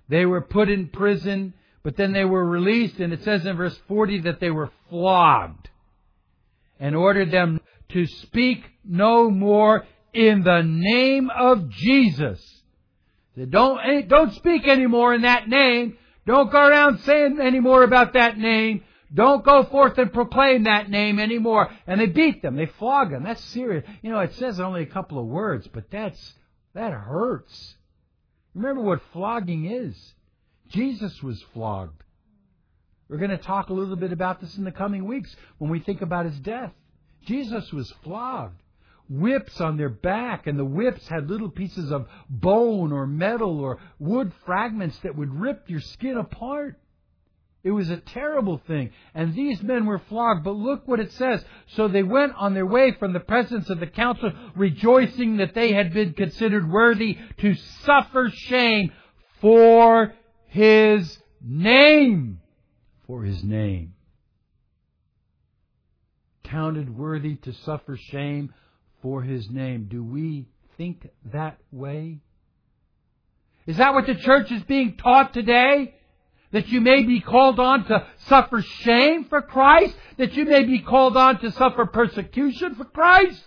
They 0.09 0.27
were 0.27 0.41
put 0.41 0.69
in 0.69 0.89
prison, 0.89 1.55
But 1.83 1.97
then 1.97 2.13
they 2.13 2.25
were 2.25 2.45
released, 2.45 2.99
and 2.99 3.13
it 3.13 3.23
says 3.25 3.47
in 3.47 3.57
verse 3.57 3.79
40 3.89 4.21
that 4.23 4.41
they 4.41 4.51
were 4.51 4.71
flogged 4.91 5.71
and 6.79 6.95
ordered 6.95 7.31
them 7.31 7.61
to 7.91 8.07
speak 8.07 8.65
no 8.85 9.31
more 9.31 9.87
in 10.13 10.43
the 10.43 10.63
name 10.63 11.31
of 11.31 11.71
Jesus. 11.71 12.41
They 13.37 13.47
don't, 13.47 13.79
eh, 13.79 14.03
don't 14.07 14.35
speak 14.35 14.67
anymore 14.67 15.15
in 15.15 15.23
that 15.23 15.49
name. 15.49 15.97
Don't 16.27 16.53
go 16.53 16.67
around 16.67 17.01
saying 17.01 17.39
any 17.41 17.61
more 17.61 17.83
about 17.83 18.13
that 18.13 18.39
name. 18.39 18.85
Don't 19.13 19.45
go 19.45 19.65
forth 19.65 19.99
and 19.99 20.13
proclaim 20.13 20.65
that 20.65 20.89
name 20.89 21.19
anymore. 21.19 21.71
And 21.87 22.01
they 22.01 22.07
beat 22.07 22.43
them. 22.43 22.57
They 22.57 22.67
flog 22.67 23.11
them. 23.11 23.25
That's 23.25 23.43
serious. 23.47 23.85
You 24.03 24.11
know, 24.11 24.21
it 24.21 24.35
says 24.35 24.61
only 24.61 24.83
a 24.83 24.87
couple 24.87 25.19
of 25.19 25.27
words, 25.27 25.67
but 25.67 25.91
that's, 25.91 26.35
that 26.75 26.93
hurts. 26.93 27.75
Remember 28.55 28.83
what 28.83 29.01
flogging 29.13 29.65
is. 29.67 29.97
Jesus 30.69 31.23
was 31.23 31.43
flogged. 31.53 32.03
We're 33.09 33.19
going 33.19 33.31
to 33.31 33.39
talk 33.39 33.71
a 33.71 33.75
little 33.75 33.97
bit 33.97 34.13
about 34.13 34.41
this 34.41 34.57
in 34.57 34.63
the 34.63 34.71
coming 34.71 35.05
weeks 35.05 35.35
when 35.59 35.71
we 35.71 35.81
think 35.81 36.01
about 36.01 36.27
his 36.27 36.39
death. 36.39 36.73
Jesus 37.27 37.73
was 37.73 37.93
flogged. 38.05 38.63
Whips 39.11 39.61
on 39.61 39.77
their 39.77 39.89
back, 39.89 40.47
and 40.47 40.57
the 40.57 40.65
whips 40.65 41.09
had 41.09 41.29
little 41.29 41.51
pieces 41.51 41.91
of 41.91 42.07
bone 42.29 42.93
or 42.93 43.09
metal 43.09 43.59
or 43.59 43.81
wood 43.99 44.33
fragments 44.47 44.97
that 45.01 45.17
would 45.17 45.35
rip 45.35 45.69
your 45.69 45.81
skin 45.81 46.17
apart. 46.17 46.79
It 47.65 47.73
was 47.73 47.91
a 47.91 47.97
terrible 47.97 48.59
thing. 48.67 48.91
And 49.13 49.35
these 49.35 49.63
men 49.63 49.85
were 49.85 49.99
flogged. 49.99 50.45
But 50.45 50.53
look 50.53 50.87
what 50.87 51.01
it 51.01 51.13
says. 51.13 51.45
So 51.75 51.89
they 51.89 52.05
went 52.05 52.35
on 52.37 52.55
their 52.55 52.65
way 52.65 52.93
from 52.93 53.13
the 53.13 53.21
presence 53.21 53.69
of 53.69 53.81
the 53.81 53.87
council, 53.87 54.33
rejoicing 54.55 55.39
that 55.39 55.55
they 55.55 55.73
had 55.73 55.93
been 55.93 56.15
considered 56.15 56.71
worthy 56.71 57.19
to 57.39 57.55
suffer 57.85 58.31
shame 58.33 58.93
for 59.41 60.15
his 60.47 61.21
name. 61.43 62.41
For 63.07 63.25
his 63.25 63.43
name. 63.43 63.95
Counted 66.45 66.97
worthy 66.97 67.35
to 67.37 67.53
suffer 67.53 67.97
shame 67.97 68.55
for 69.03 69.23
his 69.23 69.49
name. 69.51 69.89
Do 69.91 70.03
we 70.03 70.47
think 70.77 71.09
that 71.33 71.59
way? 71.73 72.19
Is 73.67 73.77
that 73.77 73.95
what 73.95 74.07
the 74.07 74.15
church 74.15 74.51
is 74.51 74.63
being 74.63 74.97
taught 74.97 75.33
today? 75.33 75.95
that 76.53 76.69
you 76.69 76.81
may 76.81 77.03
be 77.05 77.21
called 77.21 77.61
on 77.61 77.85
to 77.87 78.07
suffer 78.27 78.61
shame 78.61 79.25
for 79.27 79.41
Christ, 79.41 79.95
that 80.19 80.35
you 80.35 80.45
may 80.45 80.65
be 80.65 80.81
called 80.81 81.17
on 81.17 81.41
to 81.41 81.53
suffer 81.53 81.87
persecution 81.87 82.75
for 82.75 82.85
Christ? 82.85 83.41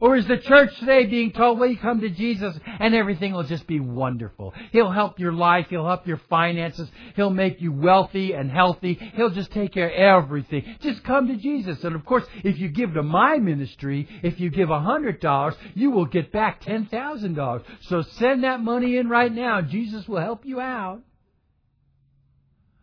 Or 0.00 0.16
is 0.16 0.26
the 0.26 0.36
church 0.36 0.78
today 0.78 1.06
being 1.06 1.32
told, 1.32 1.58
well, 1.58 1.70
you 1.70 1.78
come 1.78 2.00
to 2.00 2.10
Jesus 2.10 2.58
and 2.80 2.94
everything 2.94 3.32
will 3.32 3.44
just 3.44 3.66
be 3.66 3.80
wonderful. 3.80 4.52
He'll 4.72 4.90
help 4.90 5.18
your 5.18 5.32
life. 5.32 5.66
He'll 5.70 5.86
help 5.86 6.06
your 6.06 6.20
finances. 6.28 6.88
He'll 7.14 7.30
make 7.30 7.60
you 7.60 7.72
wealthy 7.72 8.32
and 8.32 8.50
healthy. 8.50 8.94
He'll 9.14 9.30
just 9.30 9.50
take 9.52 9.72
care 9.72 9.88
of 9.88 10.24
everything. 10.24 10.76
Just 10.80 11.02
come 11.02 11.28
to 11.28 11.36
Jesus. 11.36 11.82
And 11.82 11.94
of 11.94 12.04
course, 12.04 12.24
if 12.44 12.58
you 12.58 12.68
give 12.68 12.94
to 12.94 13.02
my 13.02 13.38
ministry, 13.38 14.08
if 14.22 14.38
you 14.38 14.50
give 14.50 14.70
a 14.70 14.80
hundred 14.80 15.20
dollars, 15.20 15.54
you 15.74 15.90
will 15.90 16.06
get 16.06 16.30
back 16.30 16.60
ten 16.60 16.86
thousand 16.86 17.34
dollars. 17.34 17.62
So 17.82 18.02
send 18.02 18.44
that 18.44 18.60
money 18.60 18.96
in 18.98 19.08
right 19.08 19.32
now. 19.32 19.62
Jesus 19.62 20.06
will 20.06 20.20
help 20.20 20.44
you 20.44 20.60
out. 20.60 21.00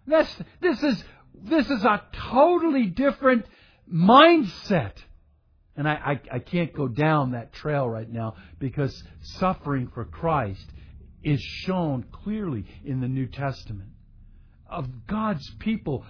This, 0.05 0.27
this 0.61 0.83
is, 0.83 1.03
this 1.35 1.69
is 1.69 1.83
a 1.83 2.01
totally 2.11 2.87
different 2.87 3.45
mindset. 3.91 4.93
And 5.75 5.87
I, 5.87 5.93
I, 6.31 6.35
I 6.35 6.39
can't 6.39 6.73
go 6.73 6.87
down 6.87 7.31
that 7.31 7.53
trail 7.53 7.89
right 7.89 8.09
now 8.09 8.35
because 8.59 9.03
suffering 9.21 9.89
for 9.93 10.05
Christ 10.05 10.65
is 11.23 11.41
shown 11.41 12.05
clearly 12.11 12.65
in 12.85 12.99
the 12.99 13.07
New 13.07 13.25
Testament 13.27 13.89
of 14.69 15.07
God's 15.07 15.49
people 15.59 16.05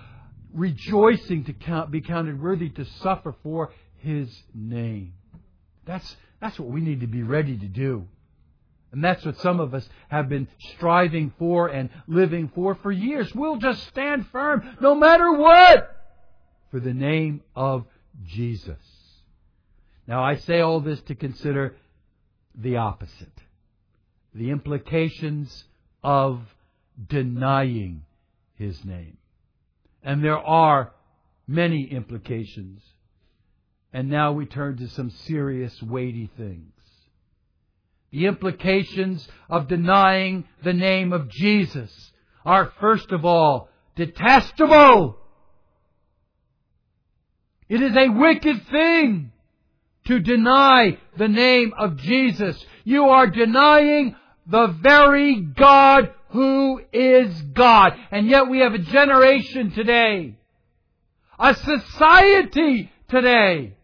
rejoicing 0.54 1.46
to 1.46 1.54
count, 1.54 1.92
be 1.92 2.02
counted 2.02 2.42
worthy 2.42 2.70
to 2.70 2.86
suffer 2.86 3.36
for 3.44 3.72
His 3.98 4.30
name. 4.54 5.14
That's, 5.86 6.16
that's 6.42 6.60
what 6.60 6.70
we 6.70 6.82
need 6.82 7.02
to 7.02 7.08
be 7.08 7.24
ready 7.24 7.58
to 7.58 7.68
do. 7.68 8.08
And 8.92 9.04
that's 9.04 9.26
what 9.26 9.40
some 9.40 9.60
of 9.60 9.74
us 9.74 9.88
have 10.10 10.30
been 10.30 10.48
striving 10.76 11.34
for 11.40 11.68
and 11.68 11.90
living 12.08 12.52
for 12.54 12.76
for 12.76 12.92
years. 12.92 13.34
We'll 13.34 13.58
just 13.58 13.88
stand 13.88 14.28
firm 14.28 14.78
no 14.80 14.94
matter 14.94 15.34
what 15.34 15.90
for 16.70 16.80
the 16.80 16.94
name 16.94 17.42
of 17.56 17.86
Jesus. 18.24 18.78
Now 20.08 20.24
I 20.24 20.36
say 20.36 20.60
all 20.60 20.80
this 20.80 21.02
to 21.04 21.16
consider 21.16 21.76
the 22.56 22.78
opposite. 22.78 23.40
The 24.34 24.50
implications 24.50 25.66
of 26.04 26.42
denying 27.08 28.04
His 28.56 28.84
name. 28.84 29.18
And 30.04 30.24
there 30.24 30.38
are 30.38 30.92
many 31.48 31.88
implications. 31.92 32.82
And 33.94 34.10
now 34.10 34.34
we 34.34 34.46
turn 34.46 34.78
to 34.78 34.88
some 34.90 35.12
serious, 35.12 35.82
weighty 35.82 36.30
things 36.36 36.74
the 38.14 38.28
implications 38.28 39.28
of 39.50 39.68
denying 39.68 40.46
the 40.64 40.72
name 40.72 41.12
of 41.12 41.30
Jesus 41.30 42.12
are 42.46 42.72
first 42.80 43.12
of 43.12 43.26
all 43.26 43.70
detestable. 43.96 45.18
It 47.68 47.82
is 47.82 47.96
a 47.96 48.10
wicked 48.10 48.68
thing 48.68 49.32
to 50.06 50.20
deny 50.20 50.98
the 51.18 51.28
name 51.28 51.74
of 51.78 51.98
Jesus. 51.98 52.64
You 52.84 53.06
are 53.06 53.28
denying 53.28 54.16
the 54.46 54.68
very 54.68 55.40
God 55.40 56.14
who 56.30 56.82
is 56.92 57.42
God. 57.54 57.94
And 58.12 58.28
yet 58.28 58.50
we 58.50 58.60
have 58.60 58.74
a 58.74 58.80
generation 58.80 59.72
today, 59.72 60.36
a 61.40 61.54
society 61.54 62.92
today 63.08 63.76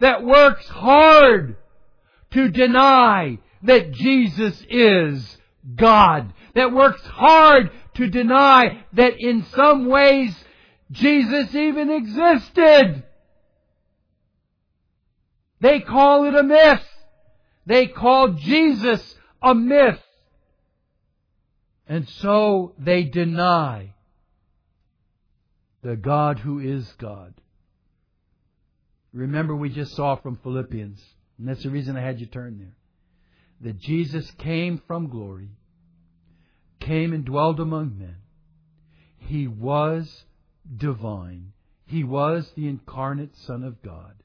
that 0.00 0.24
works 0.24 0.66
hard 0.68 1.56
to 2.32 2.48
deny 2.48 3.38
that 3.62 3.92
Jesus 3.92 4.62
is 4.68 5.38
God. 5.74 6.32
That 6.54 6.72
works 6.72 7.02
hard 7.02 7.70
to 7.94 8.08
deny 8.08 8.84
that 8.92 9.14
in 9.18 9.44
some 9.54 9.86
ways 9.86 10.36
Jesus 10.90 11.54
even 11.54 11.90
existed. 11.90 13.04
They 15.60 15.80
call 15.80 16.24
it 16.24 16.34
a 16.34 16.42
myth. 16.42 16.84
They 17.66 17.86
call 17.86 18.28
Jesus 18.32 19.14
a 19.42 19.54
myth. 19.54 20.00
And 21.86 22.08
so 22.08 22.74
they 22.78 23.04
deny 23.04 23.94
the 25.82 25.96
God 25.96 26.38
who 26.40 26.58
is 26.58 26.92
God. 26.98 27.34
Remember 29.12 29.56
we 29.56 29.70
just 29.70 29.94
saw 29.94 30.16
from 30.16 30.36
Philippians 30.36 31.02
and 31.38 31.48
that's 31.48 31.62
the 31.62 31.70
reason 31.70 31.96
I 31.96 32.02
had 32.02 32.20
you 32.20 32.26
turn 32.26 32.58
there. 32.58 32.76
That 33.60 33.78
Jesus 33.78 34.30
came 34.32 34.82
from 34.86 35.08
glory, 35.08 35.50
came 36.80 37.12
and 37.12 37.24
dwelled 37.24 37.60
among 37.60 37.98
men. 37.98 38.16
He 39.16 39.46
was 39.46 40.24
divine. 40.76 41.52
He 41.86 42.04
was 42.04 42.52
the 42.54 42.68
incarnate 42.68 43.36
Son 43.36 43.62
of 43.64 43.82
God. 43.82 44.17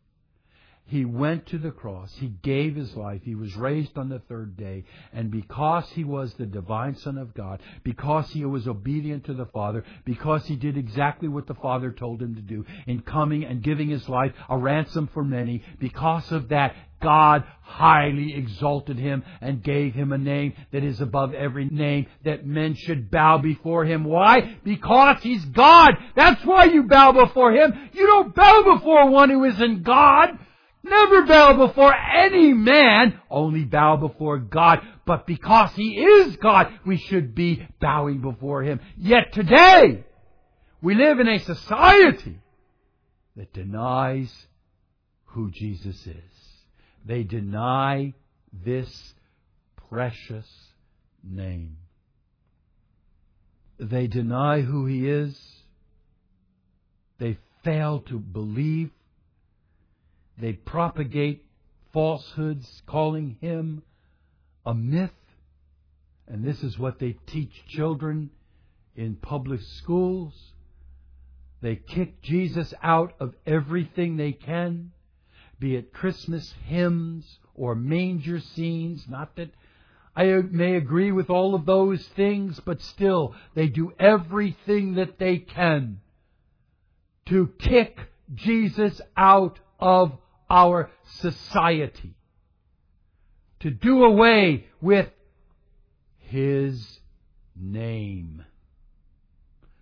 He 0.93 1.06
went 1.06 1.47
to 1.47 1.58
the 1.58 1.71
cross. 1.71 2.13
He 2.19 2.27
gave 2.27 2.75
his 2.75 2.95
life. 2.95 3.21
He 3.23 3.34
was 3.34 3.56
raised 3.56 3.97
on 3.97 4.10
the 4.10 4.19
third 4.19 4.56
day. 4.56 4.84
And 5.12 5.32
because 5.32 5.89
he 5.89 6.03
was 6.03 6.36
the 6.36 6.45
divine 6.45 6.95
Son 6.97 7.17
of 7.17 7.34
God, 7.34 7.63
because 7.84 8.29
he 8.29 8.45
was 8.45 8.67
obedient 8.67 9.23
to 9.23 9.34
the 9.34 9.47
Father, 9.47 9.84
because 10.06 10.45
he 10.45 10.56
did 10.56 10.77
exactly 10.77 11.27
what 11.27 11.47
the 11.47 11.56
Father 11.56 11.89
told 11.89 12.21
him 12.21 12.36
to 12.36 12.41
do 12.41 12.63
in 12.86 13.01
coming 13.01 13.43
and 13.43 13.63
giving 13.63 13.89
his 13.89 14.08
life 14.08 14.34
a 14.47 14.56
ransom 14.56 15.10
for 15.12 15.23
many, 15.23 15.63
because 15.79 16.32
of 16.32 16.49
that, 16.49 16.75
God 17.01 17.43
highly 17.63 18.36
exalted 18.36 18.99
him 18.99 19.23
and 19.41 19.63
gave 19.63 19.95
him 19.95 20.12
a 20.12 20.17
name 20.19 20.53
that 20.71 20.84
is 20.84 21.01
above 21.01 21.34
every 21.34 21.65
name 21.65 22.06
that 22.23 22.45
men 22.45 22.75
should 22.75 23.10
bow 23.10 23.39
before 23.39 23.84
him. 23.84 24.03
Why? 24.03 24.58
Because 24.63 25.23
he's 25.23 25.43
God. 25.43 25.95
That's 26.15 26.45
why 26.45 26.65
you 26.65 26.84
bow 26.84 27.13
before 27.13 27.51
him. 27.51 27.89
You 27.93 28.05
don't 28.05 28.36
bow 28.36 28.76
before 28.76 29.09
one 29.09 29.32
who 29.32 29.43
isn't 29.45 29.82
God. 29.82 30.38
Never 30.84 31.25
bow 31.25 31.67
before 31.67 31.93
any 31.93 32.51
man, 32.53 33.19
only 33.29 33.63
bow 33.63 33.95
before 33.95 34.38
God. 34.38 34.79
But 35.05 35.25
because 35.25 35.71
He 35.75 35.95
is 35.97 36.36
God, 36.36 36.73
we 36.86 36.97
should 36.97 37.34
be 37.34 37.65
bowing 37.79 38.19
before 38.19 38.63
Him. 38.63 38.81
Yet 38.97 39.31
today, 39.31 40.03
we 40.81 40.95
live 40.95 41.19
in 41.19 41.29
a 41.29 41.39
society 41.39 42.38
that 43.38 43.53
denies 43.53 44.31
who 45.27 45.49
Jesus 45.51 45.95
is. 46.05 46.34
They 47.05 47.23
deny 47.23 48.13
this 48.51 49.13
precious 49.89 50.47
name. 51.23 51.77
They 53.79 54.07
deny 54.07 54.61
who 54.61 54.86
He 54.86 55.07
is. 55.07 55.39
They 57.19 57.38
fail 57.63 57.99
to 58.07 58.19
believe 58.19 58.91
they 60.38 60.53
propagate 60.53 61.45
falsehoods, 61.91 62.81
calling 62.86 63.38
him 63.39 63.84
a 64.65 64.73
myth. 64.73 65.11
And 66.27 66.43
this 66.43 66.63
is 66.63 66.79
what 66.79 66.99
they 66.99 67.17
teach 67.27 67.65
children 67.67 68.31
in 68.95 69.15
public 69.15 69.61
schools. 69.61 70.34
They 71.61 71.75
kick 71.75 72.21
Jesus 72.21 72.73
out 72.81 73.13
of 73.19 73.36
everything 73.45 74.17
they 74.17 74.34
can, 74.34 74.91
be 75.59 75.75
it 75.75 75.93
Christmas 75.93 76.53
hymns 76.65 77.39
or 77.55 77.75
manger 77.75 78.39
scenes. 78.39 79.05
Not 79.07 79.36
that 79.38 79.51
I 80.15 80.25
may 80.25 80.75
agree 80.75 81.11
with 81.11 81.29
all 81.29 81.55
of 81.55 81.65
those 81.65 82.05
things, 82.15 82.59
but 82.65 82.81
still, 82.81 83.34
they 83.55 83.67
do 83.67 83.93
everything 83.99 84.95
that 84.95 85.17
they 85.19 85.38
can 85.38 86.01
to 87.27 87.47
kick 87.59 87.99
Jesus 88.36 88.99
out 89.15 89.59
of 89.79 90.17
our 90.54 90.91
society. 91.20 92.14
To 93.62 93.72
do 93.72 94.04
away 94.04 94.68
with 94.82 95.10
His 96.20 96.99
name. 97.56 98.45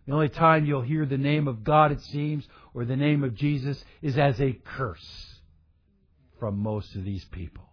The 0.08 0.14
only 0.14 0.30
time 0.30 0.66
you'll 0.66 0.82
hear 0.82 1.06
the 1.06 1.18
name 1.18 1.48
of 1.48 1.64
God, 1.64 1.92
it 1.92 2.02
seems, 2.02 2.48
or 2.74 2.86
the 2.86 2.96
name 2.96 3.24
of 3.24 3.36
Jesus, 3.36 3.84
is 4.02 4.18
as 4.18 4.40
a 4.40 4.54
curse 4.54 5.36
from 6.40 6.58
most 6.60 6.96
of 6.96 7.04
these 7.04 7.26
people. 7.26 7.66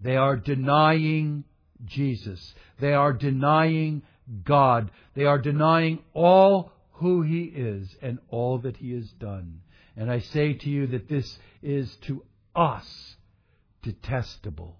They 0.00 0.16
are 0.16 0.36
denying 0.36 1.44
Jesus. 1.84 2.54
They 2.80 2.94
are 2.94 3.12
denying 3.12 4.02
God. 4.44 4.90
They 5.14 5.24
are 5.24 5.38
denying 5.38 6.00
all 6.14 6.72
who 6.92 7.22
He 7.22 7.44
is 7.44 7.94
and 8.00 8.18
all 8.28 8.58
that 8.58 8.78
He 8.78 8.92
has 8.92 9.10
done. 9.12 9.60
And 10.00 10.10
I 10.10 10.20
say 10.20 10.54
to 10.54 10.70
you 10.70 10.86
that 10.86 11.10
this 11.10 11.38
is 11.62 11.94
to 12.06 12.24
us 12.56 13.16
detestable. 13.82 14.78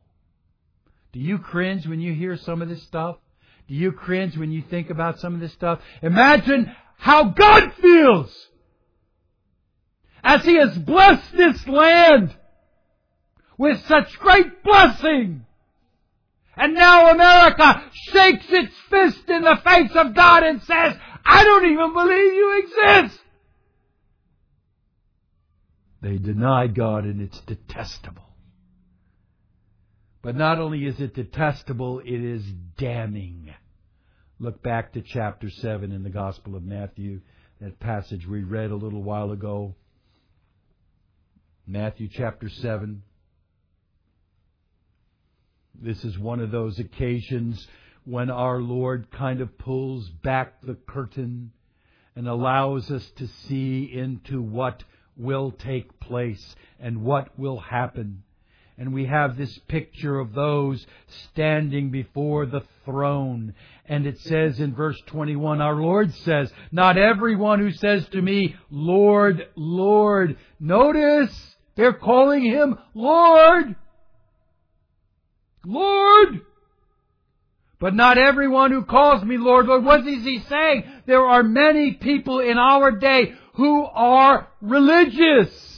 Do 1.12 1.20
you 1.20 1.36
cringe 1.36 1.86
when 1.86 2.00
you 2.00 2.14
hear 2.14 2.38
some 2.38 2.62
of 2.62 2.70
this 2.70 2.82
stuff? 2.84 3.18
Do 3.68 3.74
you 3.74 3.92
cringe 3.92 4.38
when 4.38 4.50
you 4.50 4.62
think 4.62 4.88
about 4.88 5.20
some 5.20 5.34
of 5.34 5.40
this 5.40 5.52
stuff? 5.52 5.80
Imagine 6.00 6.74
how 6.96 7.24
God 7.24 7.74
feels 7.82 8.34
as 10.24 10.42
He 10.42 10.54
has 10.54 10.78
blessed 10.78 11.36
this 11.36 11.68
land 11.68 12.34
with 13.58 13.78
such 13.88 14.18
great 14.20 14.62
blessing. 14.64 15.44
And 16.56 16.72
now 16.72 17.10
America 17.10 17.84
shakes 18.10 18.46
its 18.48 18.72
fist 18.88 19.28
in 19.28 19.42
the 19.42 19.60
face 19.66 19.94
of 19.94 20.14
God 20.14 20.44
and 20.44 20.62
says, 20.62 20.96
I 21.26 21.44
don't 21.44 21.70
even 21.70 21.92
believe 21.92 22.32
you 22.32 22.64
exist. 22.64 23.19
They 26.02 26.16
deny 26.16 26.66
God 26.66 27.04
and 27.04 27.20
it's 27.20 27.40
detestable. 27.40 28.24
But 30.22 30.36
not 30.36 30.58
only 30.58 30.84
is 30.84 31.00
it 31.00 31.14
detestable, 31.14 32.00
it 32.00 32.08
is 32.22 32.44
damning. 32.76 33.54
Look 34.38 34.62
back 34.62 34.92
to 34.94 35.02
chapter 35.02 35.50
7 35.50 35.92
in 35.92 36.02
the 36.02 36.10
Gospel 36.10 36.56
of 36.56 36.62
Matthew, 36.62 37.20
that 37.60 37.78
passage 37.80 38.26
we 38.26 38.42
read 38.42 38.70
a 38.70 38.76
little 38.76 39.02
while 39.02 39.32
ago. 39.32 39.74
Matthew 41.66 42.08
chapter 42.10 42.48
7. 42.48 43.02
This 45.82 46.04
is 46.04 46.18
one 46.18 46.40
of 46.40 46.50
those 46.50 46.78
occasions 46.78 47.66
when 48.04 48.30
our 48.30 48.60
Lord 48.60 49.10
kind 49.10 49.40
of 49.40 49.56
pulls 49.58 50.08
back 50.08 50.60
the 50.62 50.74
curtain 50.74 51.52
and 52.16 52.26
allows 52.26 52.90
us 52.90 53.08
to 53.16 53.26
see 53.26 53.84
into 53.92 54.42
what 54.42 54.82
will 55.20 55.52
take 55.52 56.00
place 56.00 56.56
and 56.78 57.02
what 57.02 57.38
will 57.38 57.58
happen. 57.58 58.22
And 58.78 58.94
we 58.94 59.04
have 59.04 59.36
this 59.36 59.58
picture 59.68 60.18
of 60.18 60.32
those 60.32 60.86
standing 61.24 61.90
before 61.90 62.46
the 62.46 62.62
throne. 62.86 63.54
And 63.84 64.06
it 64.06 64.18
says 64.20 64.58
in 64.58 64.74
verse 64.74 64.98
21, 65.06 65.60
our 65.60 65.74
Lord 65.74 66.14
says, 66.14 66.50
Not 66.72 66.96
everyone 66.96 67.60
who 67.60 67.72
says 67.72 68.08
to 68.08 68.22
me, 68.22 68.56
Lord, 68.70 69.48
Lord. 69.54 70.38
Notice, 70.58 71.56
they're 71.74 71.92
calling 71.92 72.42
him 72.42 72.78
Lord. 72.94 73.76
Lord. 75.66 76.40
But 77.80 77.94
not 77.94 78.18
everyone 78.18 78.72
who 78.72 78.84
calls 78.84 79.24
me 79.24 79.38
Lord, 79.38 79.66
Lord. 79.66 79.84
What 79.84 80.06
is 80.06 80.22
he 80.22 80.38
saying? 80.48 80.84
There 81.06 81.24
are 81.24 81.42
many 81.42 81.92
people 81.92 82.40
in 82.40 82.58
our 82.58 82.92
day 82.92 83.34
who 83.54 83.84
are 83.84 84.48
religious. 84.60 85.68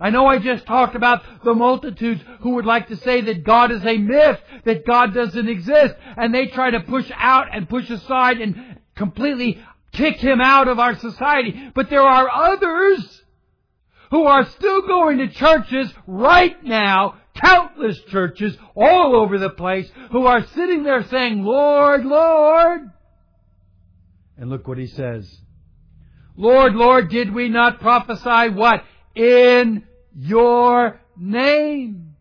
I 0.00 0.10
know 0.10 0.26
I 0.26 0.38
just 0.38 0.66
talked 0.66 0.94
about 0.94 1.22
the 1.44 1.54
multitudes 1.54 2.22
who 2.40 2.50
would 2.50 2.66
like 2.66 2.88
to 2.88 2.96
say 2.96 3.20
that 3.22 3.44
God 3.44 3.72
is 3.72 3.84
a 3.84 3.98
myth, 3.98 4.38
that 4.64 4.86
God 4.86 5.12
doesn't 5.12 5.48
exist, 5.48 5.94
and 6.16 6.32
they 6.32 6.46
try 6.46 6.70
to 6.70 6.80
push 6.80 7.10
out 7.16 7.48
and 7.52 7.68
push 7.68 7.90
aside 7.90 8.40
and 8.40 8.78
completely 8.94 9.60
kick 9.92 10.16
him 10.16 10.40
out 10.40 10.68
of 10.68 10.78
our 10.78 10.96
society. 10.96 11.70
But 11.74 11.90
there 11.90 12.02
are 12.02 12.30
others 12.30 13.22
who 14.10 14.24
are 14.24 14.48
still 14.50 14.82
going 14.82 15.18
to 15.18 15.28
churches 15.28 15.92
right 16.06 16.62
now, 16.64 17.16
countless 17.34 17.98
churches 18.08 18.56
all 18.76 19.16
over 19.16 19.38
the 19.38 19.50
place, 19.50 19.90
who 20.12 20.26
are 20.26 20.46
sitting 20.46 20.84
there 20.84 21.04
saying, 21.08 21.42
Lord, 21.42 22.04
Lord. 22.04 22.90
And 24.36 24.48
look 24.48 24.68
what 24.68 24.78
he 24.78 24.86
says. 24.86 25.40
Lord, 26.38 26.76
Lord, 26.76 27.10
did 27.10 27.34
we 27.34 27.48
not 27.48 27.80
prophesy 27.80 28.54
what? 28.54 28.84
In 29.16 29.84
your 30.14 31.00
name. 31.16 32.14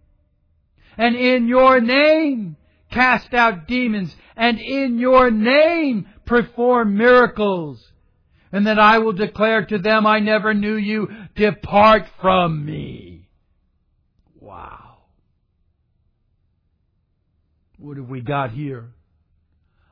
And 0.97 1.15
in 1.15 1.47
your 1.47 1.80
name 1.80 2.57
cast 2.91 3.32
out 3.36 3.68
demons. 3.68 4.15
And 4.36 4.59
in 4.59 4.97
your 4.97 5.30
name 5.30 6.07
perform 6.26 6.97
miracles. 6.97 7.91
And 8.51 8.65
that 8.65 8.80
I 8.80 8.97
will 8.97 9.13
declare 9.13 9.63
to 9.65 9.78
them, 9.78 10.07
I 10.07 10.20
never 10.20 10.55
knew 10.55 10.78
you. 10.78 11.09
Depart 11.36 12.07
from 12.20 12.65
me. 12.65 13.30
Wow. 14.39 14.97
What 17.78 17.97
have 17.97 18.09
we 18.09 18.22
got 18.22 18.49
here? 18.49 18.95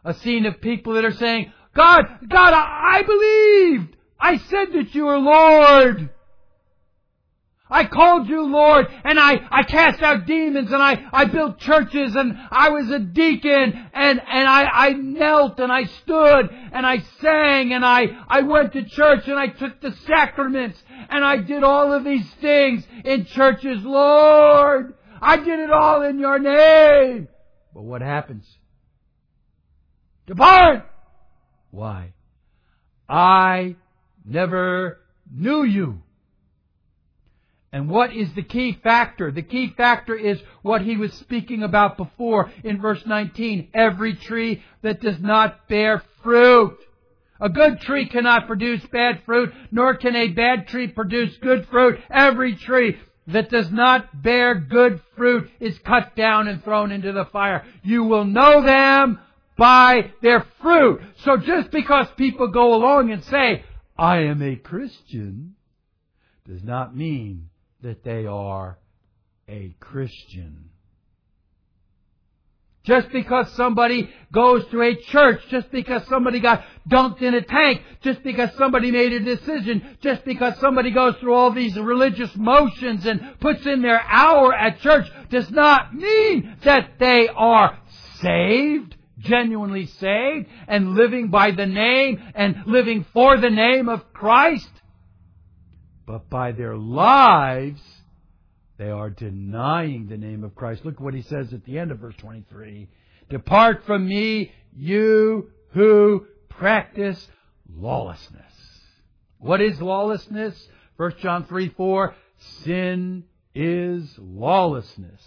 A 0.04 0.16
scene 0.16 0.48
of 0.48 0.62
people 0.62 0.96
that 0.96 1.06
are 1.06 1.12
saying, 1.12 1.54
God, 1.76 2.06
God, 2.28 2.54
I 2.56 3.04
believed. 3.04 3.95
I 4.20 4.38
said 4.38 4.74
that 4.74 4.94
you 4.94 5.08
are 5.08 5.20
Lord. 5.20 6.10
I 7.70 7.86
called 7.86 8.30
you 8.30 8.44
Lord 8.44 8.88
and 9.04 9.20
I, 9.20 9.40
I 9.50 9.64
cast 9.64 10.02
out 10.02 10.28
demons 10.28 10.72
and 10.72 10.82
I, 10.82 11.04
I 11.12 11.26
built 11.26 11.60
churches 11.60 12.16
and 12.16 12.38
I 12.52 12.70
was 12.70 12.92
a 12.92 13.00
deacon 13.00 13.90
and, 13.94 14.22
and 14.22 14.48
I, 14.48 14.64
I 14.66 14.90
knelt 14.94 15.60
and 15.60 15.72
I 15.72 15.86
stood 15.86 16.50
and 16.52 16.86
I 16.86 17.00
sang 17.22 17.74
and 17.74 17.84
I, 17.84 18.06
I 18.28 18.42
went 18.42 18.74
to 18.74 18.84
church 18.84 19.28
and 19.28 19.40
I 19.40 19.48
took 19.48 19.82
the 19.82 19.94
sacraments 20.06 20.82
and 21.10 21.26
I 21.26 21.38
did 21.38 21.64
all 21.64 21.92
of 21.92 22.04
these 22.04 22.30
things 22.40 22.86
in 23.04 23.26
churches. 23.26 23.84
Lord, 23.84 24.94
I 25.20 25.38
did 25.38 25.60
it 25.60 25.72
all 25.72 26.04
in 26.04 26.20
your 26.20 26.38
name. 26.38 27.28
But 27.74 27.82
what 27.82 28.04
happens? 28.04 28.46
Depart! 30.28 30.86
Why? 31.72 32.14
I 33.10 33.76
never 34.26 35.00
knew 35.32 35.64
you. 35.64 36.02
And 37.72 37.90
what 37.90 38.16
is 38.16 38.34
the 38.34 38.42
key 38.42 38.80
factor? 38.82 39.32
The 39.32 39.42
key 39.42 39.74
factor 39.76 40.16
is 40.16 40.42
what 40.62 40.82
he 40.82 40.96
was 40.96 41.14
speaking 41.14 41.62
about 41.62 41.98
before 41.98 42.50
in 42.64 42.80
verse 42.80 43.06
19. 43.06 43.70
Every 43.74 44.16
tree 44.16 44.64
that 44.82 45.02
does 45.02 45.20
not 45.20 45.68
bear 45.68 46.02
fruit. 46.24 46.78
A 47.42 47.50
good 47.50 47.82
tree 47.82 48.08
cannot 48.08 48.48
produce 48.48 48.82
bad 48.86 49.24
fruit, 49.26 49.54
nor 49.72 49.96
can 49.98 50.16
a 50.16 50.30
bad 50.30 50.70
tree 50.70 50.88
produce 50.88 51.36
good 51.42 51.68
fruit. 51.68 52.00
Every 52.10 52.56
tree 52.56 52.98
that 53.28 53.50
does 53.50 53.70
not 53.70 54.22
bear 54.24 54.56
good 54.56 55.02
fruit 55.18 55.50
is 55.60 55.78
cut 55.80 56.16
down 56.16 56.48
and 56.48 56.64
thrown 56.64 56.94
into 56.94 57.12
the 57.12 57.26
fire. 57.26 57.66
You 57.84 58.06
will 58.06 58.24
know 58.24 58.62
them 58.62 59.20
by 59.58 60.12
their 60.22 60.46
fruit. 60.62 61.02
So 61.24 61.36
just 61.36 61.72
because 61.72 62.08
people 62.16 62.48
go 62.48 62.74
along 62.74 63.12
and 63.12 63.22
say, 63.26 63.64
I 63.98 64.18
am 64.24 64.42
a 64.42 64.56
Christian, 64.56 65.56
does 66.48 66.64
not 66.64 66.96
mean 66.96 67.50
that 67.82 68.04
they 68.04 68.26
are 68.26 68.78
a 69.48 69.76
Christian. 69.80 70.70
Just 72.84 73.10
because 73.12 73.52
somebody 73.54 74.10
goes 74.32 74.64
to 74.68 74.82
a 74.82 74.96
church, 74.96 75.42
just 75.50 75.72
because 75.72 76.06
somebody 76.08 76.40
got 76.40 76.64
dunked 76.88 77.22
in 77.24 77.34
a 77.34 77.42
tank, 77.42 77.82
just 78.04 78.22
because 78.22 78.52
somebody 78.58 78.92
made 78.92 79.12
a 79.12 79.22
decision, 79.22 79.98
just 80.02 80.24
because 80.24 80.60
somebody 80.60 80.92
goes 80.92 81.16
through 81.16 81.34
all 81.34 81.52
these 81.52 81.76
religious 81.80 82.36
motions 82.36 83.08
and 83.08 83.40
puts 83.40 83.66
in 83.66 83.82
their 83.82 84.02
hour 84.02 84.54
at 84.54 84.80
church, 84.82 85.08
does 85.32 85.50
not 85.50 85.96
mean 85.96 86.58
that 86.64 87.00
they 87.00 87.28
are 87.28 87.76
saved, 88.22 88.96
genuinely 89.26 89.88
saved, 89.88 90.48
and 90.68 90.96
living 90.96 91.30
by 91.30 91.52
the 91.52 91.66
name 91.66 92.22
and 92.34 92.64
living 92.66 93.06
for 93.14 93.38
the 93.38 93.50
name 93.50 93.90
of 93.90 94.14
Christ 94.14 94.70
but 96.06 96.30
by 96.30 96.52
their 96.52 96.76
lives, 96.76 97.82
they 98.78 98.90
are 98.90 99.10
denying 99.10 100.08
the 100.08 100.18
name 100.18 100.44
of 100.44 100.56
Christ. 100.56 100.86
Look 100.86 101.00
what 101.00 101.14
he 101.14 101.22
says 101.22 101.54
at 101.54 101.66
the 101.66 101.80
end 101.80 101.92
of 101.92 102.00
verse 102.00 102.16
23. 102.18 102.88
Depart 103.30 103.86
from 103.86 104.08
me, 104.08 104.52
you 104.76 105.50
who 105.70 106.28
practice 106.50 107.28
lawlessness. 107.74 108.44
What 109.40 109.62
is 109.62 109.82
lawlessness? 109.82 110.68
1 110.98 111.16
John 111.20 111.46
3 111.46 111.70
4. 111.70 112.16
Sin 112.64 113.24
is 113.54 114.14
lawlessness. 114.18 115.22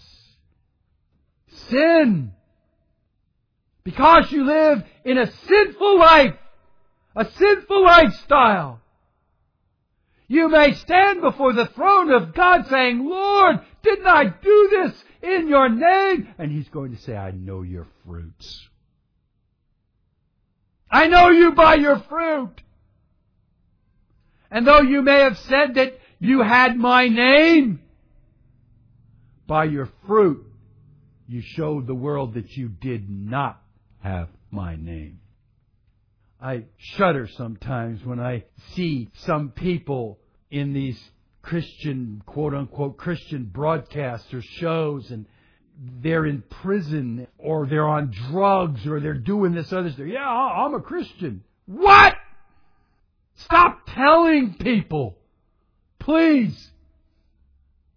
Sin! 1.69 2.33
Because 3.83 4.31
you 4.31 4.45
live 4.45 4.83
in 5.05 5.17
a 5.17 5.31
sinful 5.31 5.99
life, 5.99 6.35
a 7.15 7.25
sinful 7.25 7.83
lifestyle. 7.83 8.81
You 10.27 10.47
may 10.47 10.73
stand 10.75 11.21
before 11.21 11.53
the 11.53 11.65
throne 11.67 12.11
of 12.11 12.35
God 12.35 12.67
saying, 12.67 13.03
Lord, 13.03 13.61
didn't 13.81 14.05
I 14.05 14.25
do 14.25 14.69
this 14.71 15.03
in 15.23 15.47
your 15.47 15.69
name? 15.69 16.27
And 16.37 16.51
He's 16.51 16.69
going 16.69 16.95
to 16.95 17.01
say, 17.01 17.15
I 17.15 17.31
know 17.31 17.63
your 17.63 17.87
fruits. 18.05 18.67
I 20.91 21.07
know 21.07 21.29
you 21.29 21.53
by 21.53 21.75
your 21.75 21.99
fruit. 21.99 22.61
And 24.51 24.65
though 24.65 24.81
you 24.81 25.01
may 25.01 25.21
have 25.21 25.37
said 25.37 25.75
that 25.75 25.99
you 26.19 26.41
had 26.41 26.77
my 26.77 27.07
name, 27.07 27.81
by 29.47 29.65
your 29.65 29.89
fruit 30.05 30.45
you 31.27 31.41
showed 31.41 31.87
the 31.87 31.95
world 31.95 32.35
that 32.35 32.55
you 32.57 32.67
did 32.69 33.09
not 33.09 33.61
have 33.99 34.29
my 34.51 34.75
name. 34.75 35.19
I 36.41 36.65
shudder 36.77 37.27
sometimes 37.27 38.03
when 38.05 38.19
I 38.19 38.45
see 38.73 39.09
some 39.13 39.49
people 39.49 40.19
in 40.49 40.73
these 40.73 40.99
Christian, 41.41 42.21
quote 42.25 42.53
unquote, 42.53 42.97
Christian 42.97 43.45
broadcasts 43.45 44.33
or 44.33 44.41
shows 44.41 45.11
and 45.11 45.25
they're 46.01 46.25
in 46.25 46.43
prison 46.49 47.27
or 47.37 47.65
they're 47.65 47.87
on 47.87 48.11
drugs 48.29 48.85
or 48.85 48.99
they're 48.99 49.13
doing 49.13 49.53
this 49.53 49.71
other 49.71 49.91
stuff. 49.91 50.07
Yeah, 50.07 50.27
I'm 50.27 50.73
a 50.73 50.81
Christian. 50.81 51.43
What? 51.65 52.15
Stop 53.35 53.81
telling 53.87 54.55
people. 54.55 55.17
Please. 55.99 56.71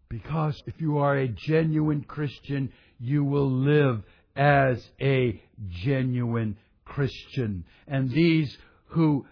Because 0.09 0.63
if 0.67 0.81
you 0.81 0.99
are 0.99 1.17
a 1.17 1.29
genuine 1.29 2.03
Christian, 2.03 2.73
you 3.01 3.25
will 3.25 3.51
live 3.51 4.03
as 4.37 4.87
a 5.01 5.41
genuine 5.69 6.57
Christian. 6.85 7.65
And 7.87 8.11
these 8.11 8.57
who 8.87 9.27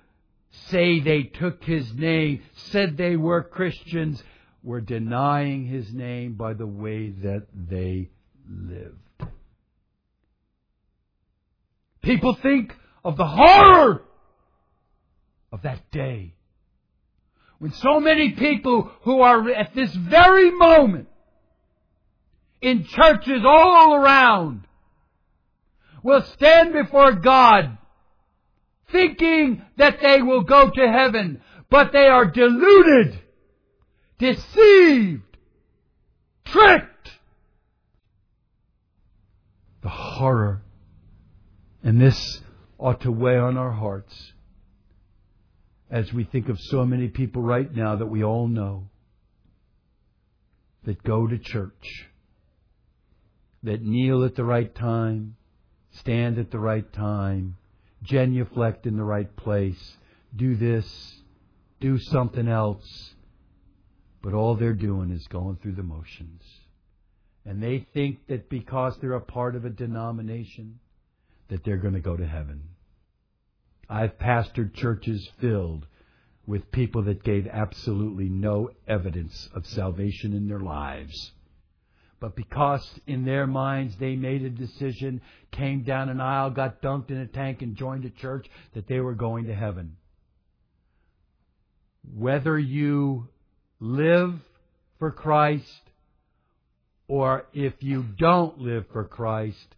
say 0.69 1.01
they 1.01 1.23
took 1.23 1.65
his 1.65 1.93
name, 1.95 2.43
said 2.55 2.97
they 2.97 3.17
were 3.17 3.43
Christians, 3.43 4.23
were 4.63 4.81
denying 4.81 5.67
his 5.67 5.93
name 5.93 6.35
by 6.35 6.55
the 6.55 6.67
way 6.67 7.11
that 7.11 7.47
they 7.55 8.11
lived. 8.49 8.97
People 12.03 12.35
think 12.35 12.75
of 13.05 13.17
the 13.17 13.27
horror 13.27 14.03
of 15.53 15.63
that 15.63 15.91
day 15.91 16.35
when 17.59 17.73
so 17.73 18.01
many 18.01 18.31
people 18.31 18.91
who 19.03 19.21
are 19.21 19.51
at 19.51 19.75
this 19.75 19.95
very 19.95 20.51
moment 20.51 21.09
in 22.63 22.85
churches 22.85 23.43
all 23.45 23.95
around 23.95 24.67
will 26.03 26.23
stand 26.23 26.73
before 26.73 27.13
God 27.13 27.79
thinking 28.93 29.63
that 29.77 30.01
they 30.01 30.23
will 30.23 30.43
go 30.43 30.71
to 30.71 30.89
heaven, 30.89 31.41
but 31.71 31.93
they 31.93 32.07
are 32.07 32.27
deluded, 32.27 33.19
deceived, 34.19 35.23
tricked. 36.45 37.11
The 39.83 39.89
horror. 39.89 40.63
And 41.83 42.01
this 42.01 42.41
ought 42.79 43.01
to 43.03 43.13
weigh 43.13 43.39
on 43.39 43.57
our 43.57 43.71
hearts 43.71 44.33
as 45.91 46.13
we 46.13 46.25
think 46.25 46.49
of 46.49 46.59
so 46.61 46.85
many 46.85 47.09
people 47.09 47.43
right 47.43 47.75
now 47.75 47.97
that 47.97 48.07
we 48.07 48.23
all 48.23 48.47
know 48.47 48.89
that 50.85 51.03
go 51.03 51.27
to 51.27 51.39
church, 51.39 52.09
that 53.63 53.83
kneel 53.83 54.25
at 54.25 54.35
the 54.37 54.45
right 54.45 54.75
time, 54.75 55.37
stand 55.93 56.39
at 56.39 56.51
the 56.51 56.59
right 56.59 56.91
time, 56.93 57.57
genuflect 58.03 58.87
in 58.87 58.97
the 58.97 59.05
right 59.05 59.35
place, 59.37 59.97
do 60.35 60.55
this, 60.57 61.21
do 61.81 61.99
something 61.99 62.49
else. 62.49 63.15
But 64.23 64.35
all 64.35 64.55
they're 64.55 64.75
doing 64.75 65.11
is 65.11 65.27
going 65.29 65.57
through 65.57 65.75
the 65.75 65.83
motions. 65.83 66.43
And 67.45 67.63
they 67.63 67.87
think 67.95 68.27
that 68.29 68.51
because 68.51 68.99
they're 68.99 69.15
a 69.15 69.21
part 69.21 69.57
of 69.57 69.65
a 69.65 69.71
denomination, 69.71 70.79
that 71.49 71.65
they're 71.65 71.79
going 71.79 71.95
to 71.95 72.01
go 72.01 72.17
to 72.17 72.27
heaven. 72.27 72.63
I've 73.89 74.19
pastored 74.19 74.75
churches 74.75 75.29
filled 75.41 75.87
with 76.47 76.71
people 76.71 77.03
that 77.05 77.25
gave 77.25 77.47
absolutely 77.47 78.29
no 78.29 78.71
evidence 78.87 79.49
of 79.55 79.67
salvation 79.67 80.33
in 80.33 80.49
their 80.49 80.61
lives. 80.61 81.33
But 82.21 82.37
because 82.37 82.87
in 83.07 83.25
their 83.25 83.47
minds 83.47 83.97
they 83.99 84.15
made 84.15 84.43
a 84.43 84.51
decision, 84.51 85.23
came 85.51 85.83
down 85.83 86.11
an 86.11 86.21
aisle, 86.21 86.51
got 86.51 86.83
dunked 86.83 87.11
in 87.11 87.17
a 87.17 87.27
tank, 87.27 87.63
and 87.63 87.75
joined 87.75 88.05
a 88.05 88.11
church, 88.11 88.47
that 88.75 88.87
they 88.87 89.01
were 89.01 89.15
going 89.15 89.47
to 89.47 89.55
heaven. 89.55 89.97
Whether 92.15 92.59
you 92.59 93.29
live 93.81 94.35
for 94.99 95.11
Christ 95.11 95.81
or 97.09 97.47
if 97.53 97.75
you 97.81 98.05
don't 98.19 98.61
live 98.61 98.85
for 98.93 99.05
Christ 99.05 99.75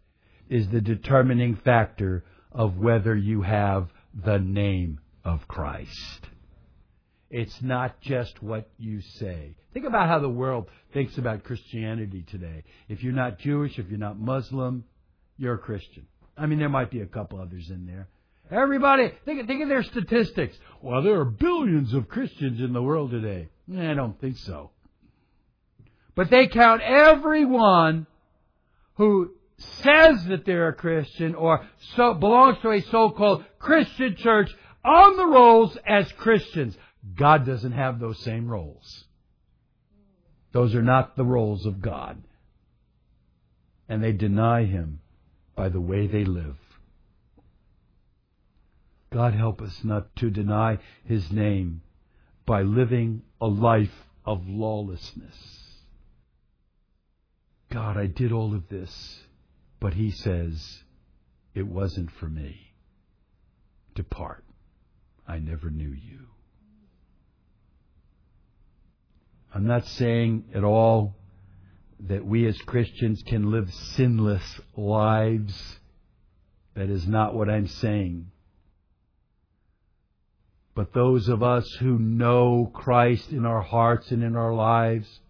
is 0.50 0.68
the 0.68 0.80
determining 0.80 1.56
factor 1.56 2.24
of 2.50 2.76
whether 2.76 3.16
you 3.16 3.42
have 3.42 3.88
the 4.12 4.38
name 4.38 5.00
of 5.24 5.48
Christ. 5.48 6.26
It's 7.32 7.62
not 7.62 7.98
just 8.02 8.42
what 8.42 8.68
you 8.78 9.00
say. 9.00 9.56
Think 9.72 9.86
about 9.86 10.06
how 10.06 10.18
the 10.18 10.28
world 10.28 10.68
thinks 10.92 11.16
about 11.16 11.44
Christianity 11.44 12.26
today. 12.30 12.62
If 12.90 13.02
you're 13.02 13.14
not 13.14 13.38
Jewish, 13.38 13.78
if 13.78 13.88
you're 13.88 13.98
not 13.98 14.20
Muslim, 14.20 14.84
you're 15.38 15.54
a 15.54 15.58
Christian. 15.58 16.06
I 16.36 16.44
mean, 16.44 16.58
there 16.58 16.68
might 16.68 16.90
be 16.90 17.00
a 17.00 17.06
couple 17.06 17.40
others 17.40 17.70
in 17.70 17.86
there. 17.86 18.08
Everybody, 18.50 19.12
think, 19.24 19.46
think 19.46 19.62
of 19.62 19.70
their 19.70 19.82
statistics. 19.82 20.54
Well, 20.82 21.02
there 21.02 21.18
are 21.20 21.24
billions 21.24 21.94
of 21.94 22.06
Christians 22.06 22.60
in 22.60 22.74
the 22.74 22.82
world 22.82 23.10
today. 23.10 23.48
I 23.74 23.94
don't 23.94 24.20
think 24.20 24.36
so. 24.36 24.70
But 26.14 26.28
they 26.28 26.48
count 26.48 26.82
everyone 26.82 28.06
who 28.96 29.30
says 29.56 30.26
that 30.26 30.44
they're 30.44 30.68
a 30.68 30.74
Christian 30.74 31.34
or 31.34 31.66
so, 31.96 32.12
belongs 32.12 32.58
to 32.60 32.72
a 32.72 32.82
so-called 32.82 33.46
Christian 33.58 34.16
church 34.16 34.50
on 34.84 35.16
the 35.16 35.26
rolls 35.26 35.78
as 35.86 36.12
Christians. 36.12 36.76
God 37.14 37.44
doesn't 37.44 37.72
have 37.72 37.98
those 37.98 38.18
same 38.18 38.48
roles. 38.48 39.04
Those 40.52 40.74
are 40.74 40.82
not 40.82 41.16
the 41.16 41.24
roles 41.24 41.66
of 41.66 41.80
God. 41.80 42.22
And 43.88 44.02
they 44.02 44.12
deny 44.12 44.64
Him 44.64 45.00
by 45.56 45.68
the 45.68 45.80
way 45.80 46.06
they 46.06 46.24
live. 46.24 46.56
God 49.10 49.34
help 49.34 49.60
us 49.60 49.80
not 49.82 50.14
to 50.16 50.30
deny 50.30 50.78
His 51.04 51.30
name 51.30 51.82
by 52.46 52.62
living 52.62 53.22
a 53.40 53.46
life 53.46 54.06
of 54.24 54.46
lawlessness. 54.46 55.36
God, 57.70 57.96
I 57.96 58.06
did 58.06 58.32
all 58.32 58.54
of 58.54 58.68
this, 58.68 59.20
but 59.80 59.94
He 59.94 60.10
says, 60.10 60.82
it 61.54 61.66
wasn't 61.66 62.10
for 62.10 62.28
me. 62.28 62.72
Depart. 63.94 64.44
I 65.26 65.38
never 65.38 65.70
knew 65.70 65.90
you. 65.90 66.31
I'm 69.54 69.66
not 69.66 69.86
saying 69.86 70.44
at 70.54 70.64
all 70.64 71.14
that 72.00 72.24
we 72.24 72.46
as 72.46 72.56
Christians 72.62 73.22
can 73.26 73.50
live 73.50 73.72
sinless 73.72 74.60
lives. 74.76 75.78
That 76.74 76.88
is 76.88 77.06
not 77.06 77.34
what 77.34 77.50
I'm 77.50 77.68
saying. 77.68 78.30
But 80.74 80.94
those 80.94 81.28
of 81.28 81.42
us 81.42 81.70
who 81.80 81.98
know 81.98 82.70
Christ 82.72 83.30
in 83.30 83.44
our 83.44 83.60
hearts 83.60 84.10
and 84.10 84.22
in 84.22 84.36
our 84.36 84.54
lives 84.54 85.20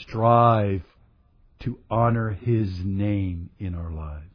strive 0.00 0.82
to 1.60 1.78
honor 1.88 2.30
His 2.30 2.84
name 2.84 3.50
in 3.60 3.76
our 3.76 3.92
lives. 3.92 4.26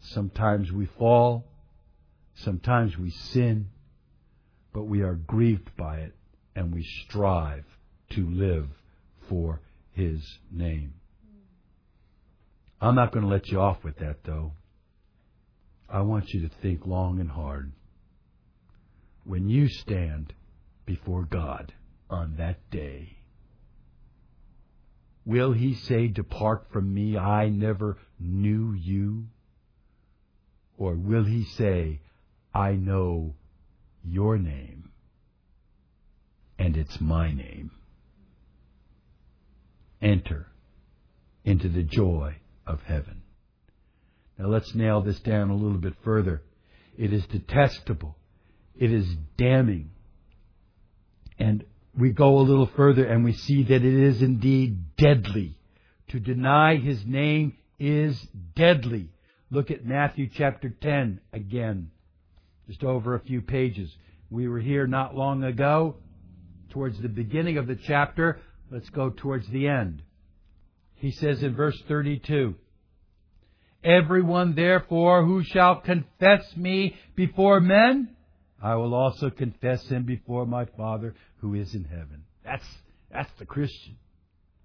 Sometimes 0.00 0.72
we 0.72 0.86
fall, 0.86 1.44
sometimes 2.34 2.96
we 2.96 3.10
sin, 3.10 3.68
but 4.72 4.84
we 4.84 5.02
are 5.02 5.14
grieved 5.14 5.76
by 5.76 5.98
it 5.98 6.14
and 6.54 6.72
we 6.74 6.82
strive 7.04 7.64
to 8.10 8.28
live 8.28 8.68
for 9.28 9.60
His 9.92 10.20
name. 10.50 10.94
I'm 12.80 12.94
not 12.94 13.12
going 13.12 13.24
to 13.24 13.30
let 13.30 13.48
you 13.48 13.60
off 13.60 13.82
with 13.82 13.98
that, 13.98 14.24
though. 14.24 14.52
I 15.88 16.02
want 16.02 16.28
you 16.30 16.46
to 16.46 16.54
think 16.62 16.86
long 16.86 17.18
and 17.18 17.30
hard. 17.30 17.72
When 19.24 19.48
you 19.48 19.68
stand 19.68 20.32
before 20.86 21.24
God 21.24 21.72
on 22.08 22.36
that 22.38 22.70
day, 22.70 23.18
will 25.24 25.52
He 25.52 25.74
say, 25.74 26.08
Depart 26.08 26.66
from 26.72 26.92
me, 26.92 27.18
I 27.18 27.48
never 27.48 27.98
knew 28.20 28.72
you? 28.72 29.26
Or 30.76 30.94
will 30.94 31.24
He 31.24 31.44
say, 31.44 32.00
I 32.54 32.72
know 32.72 33.34
your 34.04 34.38
name, 34.38 34.90
and 36.58 36.76
it's 36.76 37.00
my 37.00 37.32
name. 37.32 37.70
Enter 40.00 40.46
into 41.44 41.68
the 41.68 41.82
joy 41.82 42.36
of 42.66 42.82
heaven. 42.82 43.22
Now 44.38 44.46
let's 44.46 44.74
nail 44.74 45.00
this 45.00 45.18
down 45.20 45.50
a 45.50 45.56
little 45.56 45.78
bit 45.78 45.94
further. 46.04 46.42
It 46.96 47.12
is 47.12 47.24
detestable. 47.26 48.16
It 48.76 48.92
is 48.92 49.06
damning. 49.36 49.90
And 51.38 51.64
we 51.96 52.10
go 52.10 52.38
a 52.38 52.40
little 52.40 52.70
further 52.76 53.04
and 53.04 53.24
we 53.24 53.32
see 53.32 53.64
that 53.64 53.84
it 53.84 53.84
is 53.84 54.22
indeed 54.22 54.96
deadly. 54.96 55.58
To 56.08 56.20
deny 56.20 56.76
his 56.76 57.04
name 57.04 57.56
is 57.78 58.20
deadly. 58.54 59.10
Look 59.50 59.70
at 59.70 59.84
Matthew 59.84 60.28
chapter 60.32 60.68
10 60.68 61.20
again, 61.32 61.90
just 62.66 62.84
over 62.84 63.14
a 63.14 63.20
few 63.20 63.40
pages. 63.40 63.94
We 64.30 64.48
were 64.48 64.60
here 64.60 64.86
not 64.86 65.16
long 65.16 65.42
ago, 65.42 65.96
towards 66.70 67.00
the 67.00 67.08
beginning 67.08 67.58
of 67.58 67.66
the 67.66 67.76
chapter. 67.76 68.40
Let's 68.70 68.90
go 68.90 69.10
towards 69.10 69.48
the 69.48 69.68
end. 69.68 70.02
He 70.94 71.10
says 71.10 71.42
in 71.42 71.54
verse 71.54 71.80
32, 71.88 72.54
Everyone 73.84 74.54
therefore 74.54 75.24
who 75.24 75.42
shall 75.44 75.76
confess 75.80 76.56
me 76.56 76.96
before 77.14 77.60
men, 77.60 78.16
I 78.60 78.74
will 78.74 78.94
also 78.94 79.30
confess 79.30 79.86
him 79.88 80.04
before 80.04 80.46
my 80.46 80.64
Father 80.64 81.14
who 81.40 81.54
is 81.54 81.74
in 81.74 81.84
heaven. 81.84 82.24
That's, 82.44 82.66
that's 83.12 83.30
the 83.38 83.46
Christian. 83.46 83.96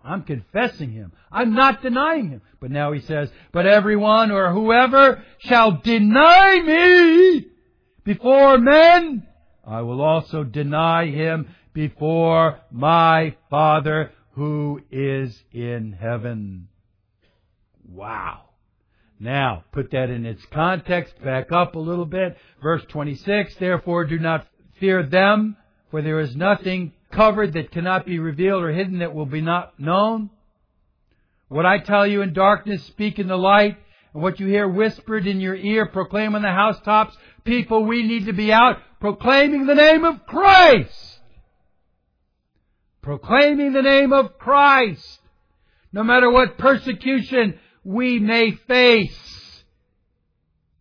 I'm 0.04 0.24
confessing 0.24 0.92
him. 0.92 1.14
I'm 1.32 1.54
not 1.54 1.82
denying 1.82 2.30
him. 2.30 2.42
But 2.60 2.72
now 2.72 2.92
he 2.92 3.02
says, 3.02 3.30
but 3.52 3.66
everyone 3.66 4.32
or 4.32 4.52
whoever 4.52 5.24
shall 5.40 5.80
deny 5.84 6.62
me 6.62 7.48
before 8.04 8.58
men, 8.58 9.26
I 9.66 9.82
will 9.82 10.02
also 10.02 10.44
deny 10.44 11.06
him 11.06 11.48
before 11.74 12.60
my 12.72 13.36
Father 13.50 14.12
who 14.32 14.82
is 14.92 15.44
in 15.52 15.94
heaven. 16.00 16.68
Wow. 17.88 18.50
Now, 19.20 19.64
put 19.72 19.92
that 19.92 20.10
in 20.10 20.26
its 20.26 20.44
context, 20.48 21.22
back 21.24 21.52
up 21.52 21.76
a 21.76 21.80
little 21.80 22.06
bit. 22.06 22.38
Verse 22.62 22.84
26, 22.90 23.56
therefore 23.56 24.06
do 24.06 24.20
not 24.20 24.48
fear 24.80 25.04
them, 25.04 25.56
for 25.92 26.02
there 26.02 26.20
is 26.20 26.36
nothing 26.36 26.94
covered 27.12 27.54
that 27.54 27.72
cannot 27.72 28.06
be 28.06 28.20
revealed 28.20 28.64
or 28.64 28.74
hidden 28.74 29.00
that 29.00 29.14
will 29.14 29.26
be 29.26 29.42
not 29.42 29.80
known. 29.80 30.30
What 31.48 31.66
I 31.66 31.78
tell 31.78 32.08
you 32.08 32.22
in 32.22 32.34
darkness, 32.34 32.84
speak 32.84 33.20
in 33.20 33.28
the 33.28 33.38
light, 33.38 33.78
and 34.14 34.24
what 34.24 34.40
you 34.40 34.48
hear 34.48 34.68
whispered 34.68 35.28
in 35.28 35.40
your 35.40 35.56
ear, 35.56 35.86
proclaim 35.86 36.36
on 36.36 36.42
the 36.42 36.50
housetops. 36.50 37.16
People, 37.44 37.86
we 37.86 38.04
need 38.04 38.26
to 38.26 38.34
be 38.34 38.52
out 38.52 38.80
proclaiming 39.00 39.68
the 39.68 39.76
name 39.76 40.04
of 40.04 40.26
Christ. 40.26 41.13
Proclaiming 43.04 43.74
the 43.74 43.82
name 43.82 44.14
of 44.14 44.40
Christ. 44.40 45.20
No 45.92 46.04
matter 46.04 46.32
what 46.32 46.58
persecution 46.58 47.60
we 47.84 48.18
may 48.18 48.52
face. 48.52 49.64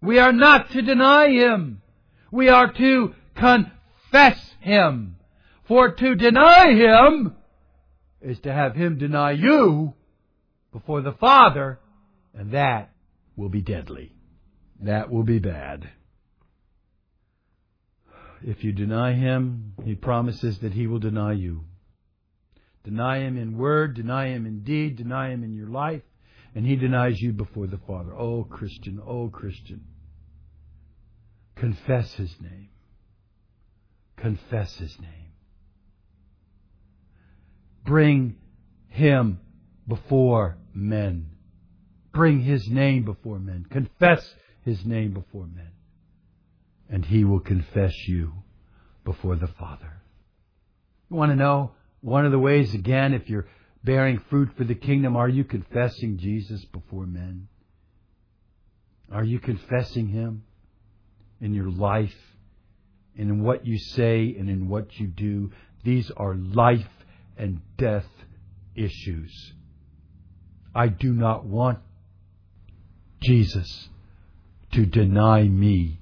We 0.01 0.19
are 0.21 0.33
not 0.33 0.71
to 0.71 0.83
deny 0.83 1.29
Him. 1.29 1.83
We 2.31 2.49
are 2.49 2.73
to 2.73 3.15
confess 3.35 4.39
Him. 4.61 5.17
For 5.67 5.91
to 5.91 6.15
deny 6.15 6.73
Him 6.73 7.35
is 8.21 8.39
to 8.41 8.53
have 8.53 8.77
Him 8.77 8.99
deny 8.99 9.33
you 9.33 9.95
before 10.73 11.03
the 11.03 11.13
Father, 11.13 11.81
and 12.35 12.53
that 12.53 12.91
will 13.37 13.49
be 13.49 13.63
deadly. 13.63 14.15
That 14.81 15.11
will 15.11 15.25
be 15.25 15.41
bad. 15.41 15.89
If 18.45 18.63
you 18.63 18.73
deny 18.73 19.13
Him, 19.15 19.75
He 19.85 19.97
promises 19.97 20.61
that 20.61 20.73
He 20.73 20.87
will 20.87 21.01
deny 21.01 21.33
you. 21.33 21.65
Deny 22.85 23.21
Him 23.21 23.37
in 23.37 23.57
word, 23.57 23.95
deny 23.95 24.29
Him 24.29 24.47
in 24.47 24.65
deed, 24.65 24.97
deny 24.97 25.31
Him 25.31 25.45
in 25.45 25.55
your 25.55 25.69
life, 25.69 26.03
and 26.55 26.67
He 26.67 26.77
denies 26.77 27.21
you 27.21 27.33
before 27.33 27.67
the 27.67 27.79
Father. 27.79 28.13
Oh, 28.15 28.45
Christian, 28.45 29.01
oh, 29.07 29.29
Christian. 29.29 29.85
Confess 31.55 32.15
His 32.15 32.35
name. 32.41 32.71
Confess 34.17 34.77
His 34.77 34.99
name. 35.01 35.33
Bring 37.85 38.37
Him 38.89 39.41
before 39.87 40.59
men. 40.75 41.31
Bring 42.13 42.41
His 42.41 42.69
name 42.69 43.05
before 43.05 43.39
men. 43.39 43.67
Confess 43.71 44.35
His 44.65 44.85
name 44.85 45.13
before 45.13 45.47
men. 45.47 45.71
And 46.91 47.05
He 47.05 47.25
will 47.25 47.41
confess 47.41 47.95
you 48.09 48.33
before 49.05 49.37
the 49.37 49.47
Father. 49.47 50.03
You 51.11 51.17
want 51.17 51.31
to 51.31 51.37
know 51.37 51.73
one 52.03 52.27
of 52.27 52.33
the 52.33 52.39
ways, 52.39 52.75
again, 52.75 53.15
if 53.15 53.31
you're 53.31 53.47
bearing 53.83 54.21
fruit 54.29 54.51
for 54.57 54.65
the 54.65 54.75
kingdom, 54.75 55.17
are 55.17 55.29
you 55.29 55.45
confessing 55.45 56.19
Jesus 56.19 56.65
before 56.67 57.07
men? 57.07 57.49
Are 59.11 59.25
you 59.25 59.39
confessing 59.39 60.09
Him 60.09 60.43
in 61.41 61.55
your 61.55 61.71
life 61.71 62.15
and 63.17 63.31
in 63.31 63.43
what 63.43 63.67
you 63.67 63.79
say 63.79 64.35
and 64.39 64.51
in 64.51 64.69
what 64.69 64.99
you 64.99 65.07
do? 65.07 65.53
These 65.85 66.11
are 66.17 66.35
life 66.35 66.89
and 67.37 67.61
death 67.77 68.07
issues. 68.75 69.53
I 70.75 70.89
do 70.89 71.13
not 71.13 71.45
want 71.45 71.79
Jesus 73.21 73.89
to 74.73 74.87
deny 74.87 75.45
me 75.45 76.01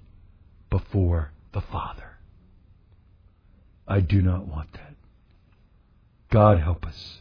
before 0.71 1.33
the 1.53 1.61
Father. 1.61 2.19
I 3.87 4.01
do 4.01 4.23
not 4.23 4.47
want 4.47 4.73
that. 4.75 4.95
God 6.31 6.61
help 6.61 6.87
us. 6.87 7.21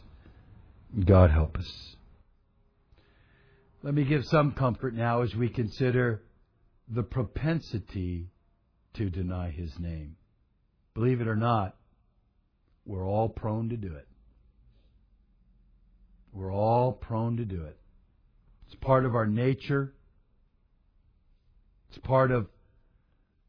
God 1.04 1.30
help 1.30 1.58
us. 1.58 1.96
Let 3.82 3.94
me 3.94 4.04
give 4.04 4.24
some 4.26 4.52
comfort 4.52 4.94
now 4.94 5.22
as 5.22 5.34
we 5.34 5.48
consider 5.48 6.22
the 6.88 7.02
propensity 7.02 8.28
to 8.94 9.10
deny 9.10 9.50
His 9.50 9.78
name. 9.78 10.16
Believe 10.94 11.20
it 11.20 11.28
or 11.28 11.36
not, 11.36 11.76
we're 12.84 13.06
all 13.06 13.28
prone 13.28 13.68
to 13.70 13.76
do 13.76 13.94
it. 13.94 14.06
We're 16.32 16.52
all 16.52 16.92
prone 16.92 17.36
to 17.38 17.44
do 17.44 17.64
it. 17.64 17.76
It's 18.66 18.76
part 18.76 19.04
of 19.04 19.14
our 19.14 19.26
nature. 19.26 19.92
It's 21.88 21.98
part 21.98 22.30
of 22.30 22.46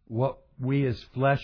what 0.07 0.39
we 0.59 0.85
as 0.87 1.03
flesh 1.13 1.43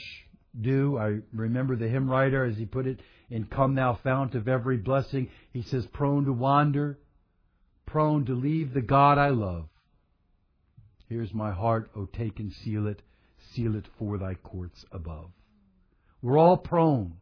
do. 0.61 0.97
I 0.97 1.19
remember 1.33 1.75
the 1.75 1.87
hymn 1.87 2.09
writer, 2.09 2.45
as 2.45 2.57
he 2.57 2.65
put 2.65 2.87
it, 2.87 2.99
in 3.29 3.45
Come 3.45 3.75
Thou 3.75 3.99
Fount 4.03 4.35
of 4.35 4.47
Every 4.47 4.77
Blessing, 4.77 5.29
he 5.51 5.61
says, 5.61 5.85
prone 5.87 6.25
to 6.25 6.33
wander, 6.33 6.97
prone 7.85 8.25
to 8.25 8.33
leave 8.33 8.73
the 8.73 8.81
God 8.81 9.17
I 9.17 9.29
love. 9.29 9.67
Here's 11.09 11.33
my 11.33 11.51
heart, 11.51 11.89
O 11.95 12.05
take 12.05 12.39
and 12.39 12.51
seal 12.51 12.87
it, 12.87 13.01
seal 13.53 13.75
it 13.75 13.85
for 13.97 14.17
thy 14.17 14.35
courts 14.35 14.85
above. 14.91 15.31
We're 16.21 16.37
all 16.37 16.57
prone 16.57 17.13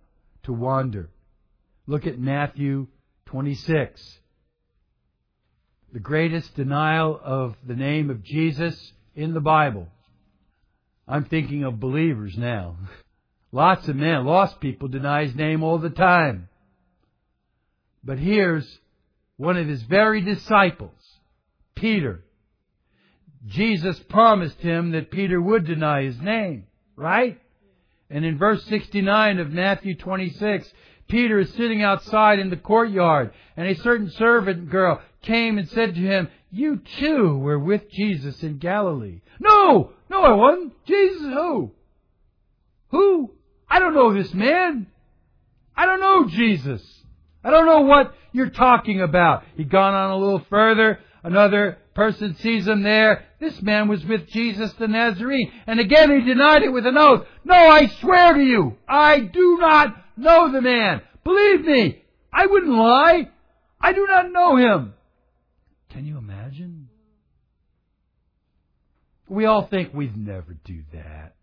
to 0.44 0.54
wander. 0.54 1.10
Look 1.88 2.08
at 2.08 2.20
Matthew 2.20 2.88
26. 3.28 4.20
The 5.94 6.00
greatest 6.00 6.56
denial 6.56 7.20
of 7.24 7.56
the 7.66 7.76
name 7.76 8.10
of 8.10 8.24
Jesus 8.24 8.94
in 9.16 9.34
the 9.34 9.40
Bible. 9.40 9.88
I'm 11.08 11.26
thinking 11.26 11.64
of 11.64 11.80
believers 11.80 12.36
now. 12.38 12.78
Lots 13.56 13.88
of 13.88 13.96
men, 13.96 14.26
lost 14.26 14.60
people, 14.60 14.90
deny 14.90 15.24
his 15.24 15.34
name 15.34 15.64
all 15.64 15.78
the 15.78 15.90
time. 15.90 16.50
But 18.04 18.20
here's 18.20 18.80
one 19.38 19.56
of 19.56 19.66
his 19.66 19.82
very 19.84 20.20
disciples, 20.20 21.00
Peter. 21.74 22.26
Jesus 23.48 23.98
promised 24.10 24.60
him 24.60 24.92
that 24.92 25.10
Peter 25.10 25.42
would 25.42 25.66
deny 25.66 26.04
his 26.04 26.20
name, 26.20 26.66
right? 26.98 27.40
And 28.10 28.26
in 28.26 28.38
verse 28.38 28.62
69 28.66 29.40
of 29.40 29.54
Matthew 29.54 29.96
26, 29.96 30.74
Peter 31.08 31.40
is 31.40 31.54
sitting 31.54 31.82
outside 31.82 32.40
in 32.40 32.50
the 32.50 32.58
courtyard, 32.58 33.32
and 33.56 33.70
a 33.70 33.76
certain 33.76 34.10
servant 34.10 34.70
girl 34.70 35.02
came 35.22 35.58
and 35.58 35.70
said 35.70 35.96
to 35.96 36.02
him, 36.02 36.28
You 36.52 36.82
too 37.00 37.38
were 37.38 37.58
with 37.58 37.90
Jesus 37.90 38.44
in 38.44 38.58
Galilee. 38.58 39.22
No, 39.40 39.94
no, 40.10 40.24
I 40.24 40.34
wasn't. 40.34 40.74
Jesus 40.86 41.22
who? 41.22 41.72
Who? 42.90 43.32
I 43.70 43.80
don't 43.80 43.94
know 43.94 44.14
this 44.14 44.34
man. 44.34 44.88
I 45.76 45.86
don't 45.86 46.00
know 46.00 46.28
Jesus. 46.28 46.82
I 47.44 47.52
don't 47.52 47.66
know 47.66 47.82
what 47.82 48.14
you're 48.32 48.50
talking 48.50 49.02
about. 49.02 49.44
He'd 49.56 49.70
gone 49.70 49.94
on 49.94 50.12
a 50.12 50.18
little 50.18 50.44
further. 50.50 51.00
Another 51.24 51.78
person 51.94 52.36
sees 52.36 52.68
him 52.68 52.84
there. 52.84 53.26
This 53.40 53.62
man 53.62 53.88
was 53.88 54.04
with 54.06 54.28
Jesus 54.28 54.74
the 54.74 54.88
Nazarene. 54.88 55.52
And 55.68 55.80
again 55.80 56.12
he 56.12 56.26
denied 56.26 56.64
it 56.64 56.74
with 56.74 56.86
an 56.86 56.98
oath. 56.98 57.26
No, 57.44 57.56
I 57.56 57.88
swear 58.00 58.34
to 58.34 58.42
you, 58.42 58.78
I 58.88 59.20
do 59.20 59.58
not 59.60 59.96
know 60.18 60.52
the 60.52 60.62
man. 60.62 61.02
Believe 61.24 61.62
me, 61.62 62.04
I 62.32 62.46
wouldn't 62.46 62.74
lie. 62.74 63.30
I 63.80 63.94
do 63.94 64.06
not 64.08 64.32
know 64.32 64.56
him. 64.58 64.94
Can 65.90 66.06
you 66.06 66.18
imagine? 66.18 66.90
We 69.28 69.46
all 69.46 69.68
think 69.68 69.94
we'd 69.94 70.18
never 70.18 70.56
do 70.66 70.84
that. 70.94 71.35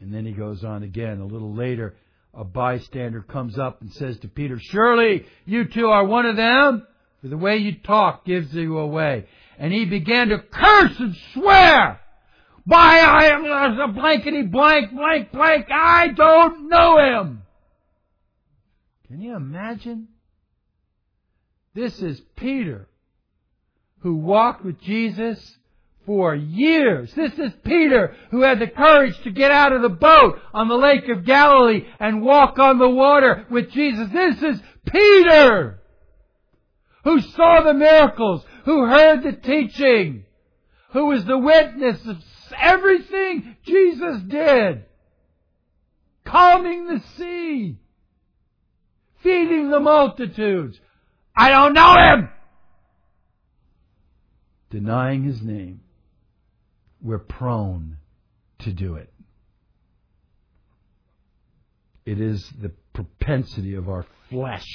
And 0.00 0.12
then 0.12 0.24
he 0.24 0.32
goes 0.32 0.64
on 0.64 0.82
again. 0.82 1.20
A 1.20 1.26
little 1.26 1.54
later, 1.54 1.94
a 2.32 2.44
bystander 2.44 3.22
comes 3.22 3.58
up 3.58 3.80
and 3.80 3.92
says 3.92 4.18
to 4.20 4.28
Peter, 4.28 4.58
Surely 4.58 5.26
you 5.44 5.66
too 5.66 5.88
are 5.88 6.04
one 6.04 6.26
of 6.26 6.36
them, 6.36 6.86
for 7.20 7.28
the 7.28 7.36
way 7.36 7.58
you 7.58 7.78
talk 7.78 8.24
gives 8.24 8.52
you 8.54 8.78
away. 8.78 9.26
And 9.58 9.72
he 9.72 9.84
began 9.84 10.28
to 10.28 10.38
curse 10.38 10.98
and 10.98 11.14
swear. 11.34 12.00
By 12.66 12.98
I 12.98 13.24
am 13.26 13.44
a 13.44 13.92
blankety 13.92 14.42
blank, 14.42 14.92
blank, 14.92 15.32
blank, 15.32 15.66
I 15.70 16.08
don't 16.08 16.68
know 16.68 16.98
him. 16.98 17.42
Can 19.08 19.20
you 19.20 19.34
imagine? 19.34 20.08
This 21.74 22.00
is 22.00 22.20
Peter, 22.36 22.88
who 24.00 24.14
walked 24.14 24.64
with 24.64 24.80
Jesus 24.80 25.56
for 26.06 26.34
years. 26.34 27.12
This 27.14 27.32
is 27.38 27.52
Peter 27.64 28.14
who 28.30 28.42
had 28.42 28.58
the 28.58 28.66
courage 28.66 29.18
to 29.22 29.30
get 29.30 29.50
out 29.50 29.72
of 29.72 29.82
the 29.82 29.88
boat 29.88 30.38
on 30.52 30.68
the 30.68 30.76
Lake 30.76 31.08
of 31.08 31.24
Galilee 31.24 31.86
and 31.98 32.22
walk 32.22 32.58
on 32.58 32.78
the 32.78 32.88
water 32.88 33.46
with 33.50 33.70
Jesus. 33.70 34.08
This 34.12 34.42
is 34.42 34.60
Peter 34.86 35.80
who 37.04 37.20
saw 37.20 37.62
the 37.62 37.74
miracles, 37.74 38.44
who 38.64 38.86
heard 38.86 39.22
the 39.22 39.32
teaching, 39.32 40.24
who 40.92 41.06
was 41.06 41.24
the 41.24 41.38
witness 41.38 42.04
of 42.06 42.16
everything 42.58 43.56
Jesus 43.64 44.22
did. 44.26 44.84
Calming 46.24 46.86
the 46.86 47.00
sea, 47.16 47.78
feeding 49.22 49.70
the 49.70 49.80
multitudes. 49.80 50.78
I 51.36 51.50
don't 51.50 51.72
know 51.72 51.94
him! 51.94 52.28
Denying 54.70 55.24
his 55.24 55.40
name 55.42 55.80
we're 57.02 57.18
prone 57.18 57.96
to 58.60 58.72
do 58.72 58.94
it. 58.94 59.12
It 62.04 62.20
is 62.20 62.44
the 62.60 62.72
propensity 62.92 63.74
of 63.74 63.88
our 63.88 64.04
flesh. 64.28 64.66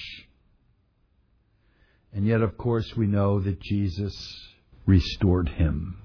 And 2.14 2.26
yet, 2.26 2.42
of 2.42 2.58
course, 2.58 2.96
we 2.96 3.08
know 3.08 3.42
that 3.42 3.60
Jesus 3.60 4.14
restored 4.86 5.50
him. 5.50 5.98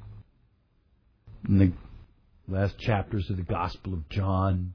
In 1.49 1.59
the 1.59 1.73
last 2.49 2.79
chapters 2.79 3.31
of 3.31 3.37
the 3.37 3.43
Gospel 3.43 3.95
of 3.95 4.09
John, 4.09 4.75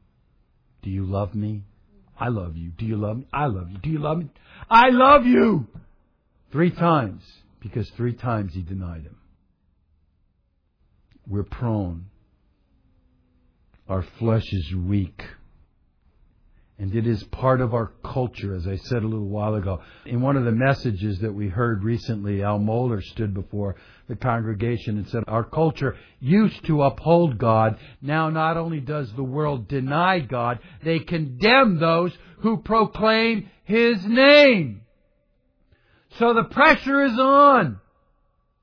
do 0.81 0.89
you 0.89 1.05
love 1.05 1.35
me? 1.35 1.63
I 2.17 2.29
love 2.29 2.55
you. 2.55 2.69
Do 2.69 2.85
you 2.85 2.95
love 2.95 3.17
me? 3.17 3.27
I 3.33 3.47
love 3.47 3.69
you. 3.69 3.77
Do 3.79 3.89
you 3.89 3.99
love 3.99 4.19
me? 4.19 4.29
I 4.69 4.89
love 4.89 5.25
you! 5.25 5.67
Three 6.51 6.71
times, 6.71 7.23
because 7.59 7.89
three 7.91 8.13
times 8.13 8.53
he 8.53 8.61
denied 8.61 9.01
him 9.01 9.17
we're 11.27 11.43
prone. 11.43 12.05
Our 13.87 14.03
flesh 14.19 14.51
is 14.51 14.73
weak. 14.73 15.23
And 16.77 16.93
it 16.93 17.07
is 17.07 17.23
part 17.25 17.61
of 17.61 17.73
our 17.73 17.93
culture, 18.03 18.53
as 18.53 18.67
I 18.67 18.75
said 18.75 19.01
a 19.01 19.07
little 19.07 19.29
while 19.29 19.55
ago. 19.55 19.81
In 20.05 20.19
one 20.19 20.35
of 20.35 20.43
the 20.43 20.51
messages 20.51 21.19
that 21.19 21.33
we 21.33 21.47
heard 21.47 21.85
recently, 21.85 22.43
Al 22.43 22.59
Mohler 22.59 23.01
stood 23.01 23.33
before 23.33 23.77
the 24.09 24.17
congregation 24.17 24.97
and 24.97 25.07
said, 25.07 25.23
Our 25.27 25.45
culture 25.45 25.95
used 26.19 26.65
to 26.65 26.83
uphold 26.83 27.37
God. 27.37 27.79
Now 28.01 28.29
not 28.29 28.57
only 28.57 28.81
does 28.81 29.09
the 29.13 29.23
world 29.23 29.69
deny 29.69 30.19
God, 30.19 30.59
they 30.83 30.99
condemn 30.99 31.79
those 31.79 32.11
who 32.39 32.57
proclaim 32.57 33.49
His 33.63 34.05
name. 34.05 34.81
So 36.19 36.33
the 36.33 36.43
pressure 36.43 37.03
is 37.03 37.17
on 37.17 37.79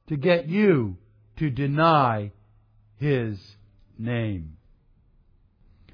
to 0.08 0.16
get 0.16 0.48
you 0.48 0.98
to 1.38 1.48
deny 1.48 2.32
his 3.02 3.38
name. 3.98 4.56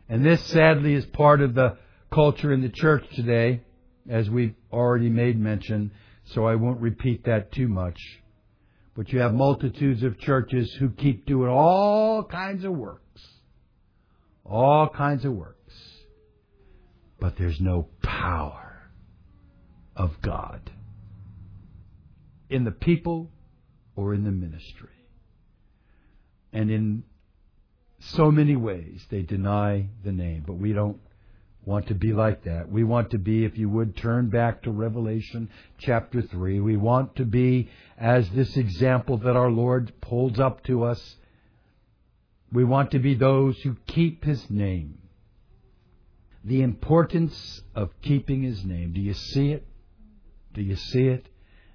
And 0.08 0.24
this 0.24 0.42
sadly 0.44 0.94
is 0.94 1.04
part 1.06 1.40
of 1.40 1.54
the 1.54 1.76
culture 2.12 2.52
in 2.52 2.62
the 2.62 2.68
church 2.68 3.04
today, 3.14 3.62
as 4.08 4.30
we've 4.30 4.54
already 4.72 5.08
made 5.08 5.38
mention, 5.38 5.90
so 6.32 6.46
I 6.46 6.54
won't 6.54 6.80
repeat 6.80 7.24
that 7.24 7.52
too 7.52 7.68
much. 7.68 7.98
But 8.94 9.12
you 9.12 9.20
have 9.20 9.32
multitudes 9.32 10.02
of 10.02 10.18
churches 10.18 10.74
who 10.74 10.90
keep 10.90 11.26
doing 11.26 11.50
all 11.50 12.24
kinds 12.24 12.64
of 12.64 12.72
works. 12.72 13.22
All 14.44 14.88
kinds 14.88 15.24
of 15.24 15.32
works. 15.32 15.74
But 17.20 17.36
there's 17.36 17.60
no 17.60 17.88
power 18.02 18.90
of 19.96 20.20
God 20.22 20.70
in 22.48 22.64
the 22.64 22.70
people 22.70 23.30
or 23.96 24.14
in 24.14 24.24
the 24.24 24.30
ministry. 24.30 24.97
And 26.52 26.70
in 26.70 27.04
so 28.00 28.30
many 28.30 28.56
ways, 28.56 29.04
they 29.10 29.22
deny 29.22 29.88
the 30.04 30.12
name. 30.12 30.44
But 30.46 30.54
we 30.54 30.72
don't 30.72 30.98
want 31.64 31.88
to 31.88 31.94
be 31.94 32.12
like 32.12 32.44
that. 32.44 32.70
We 32.70 32.84
want 32.84 33.10
to 33.10 33.18
be, 33.18 33.44
if 33.44 33.58
you 33.58 33.68
would, 33.68 33.96
turn 33.96 34.30
back 34.30 34.62
to 34.62 34.70
Revelation 34.70 35.50
chapter 35.78 36.22
3. 36.22 36.60
We 36.60 36.76
want 36.76 37.16
to 37.16 37.24
be 37.24 37.68
as 37.98 38.28
this 38.30 38.56
example 38.56 39.18
that 39.18 39.36
our 39.36 39.50
Lord 39.50 39.92
holds 40.02 40.40
up 40.40 40.64
to 40.64 40.84
us. 40.84 41.16
We 42.50 42.64
want 42.64 42.92
to 42.92 42.98
be 42.98 43.14
those 43.14 43.58
who 43.60 43.76
keep 43.86 44.24
His 44.24 44.48
name. 44.48 44.98
The 46.44 46.62
importance 46.62 47.60
of 47.74 47.90
keeping 48.00 48.42
His 48.42 48.64
name. 48.64 48.94
Do 48.94 49.00
you 49.00 49.12
see 49.12 49.52
it? 49.52 49.66
Do 50.54 50.62
you 50.62 50.76
see 50.76 51.08
it? 51.08 51.26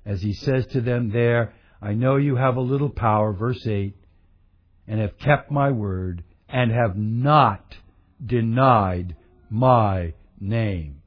As 0.06 0.24
He 0.24 0.34
says 0.34 0.66
to 0.68 0.82
them 0.82 1.12
there, 1.12 1.54
I 1.82 1.94
know 1.94 2.16
you 2.16 2.38
have 2.38 2.56
a 2.56 2.62
little 2.62 2.90
power, 2.90 3.34
verse 3.34 3.68
8, 3.68 3.96
and 4.88 5.00
have 5.00 5.18
kept 5.18 5.52
my 5.52 5.72
word 5.72 6.24
and 6.50 6.72
have 6.72 6.98
not 6.98 7.76
denied 8.26 9.16
my 9.50 10.14
name. 10.40 11.02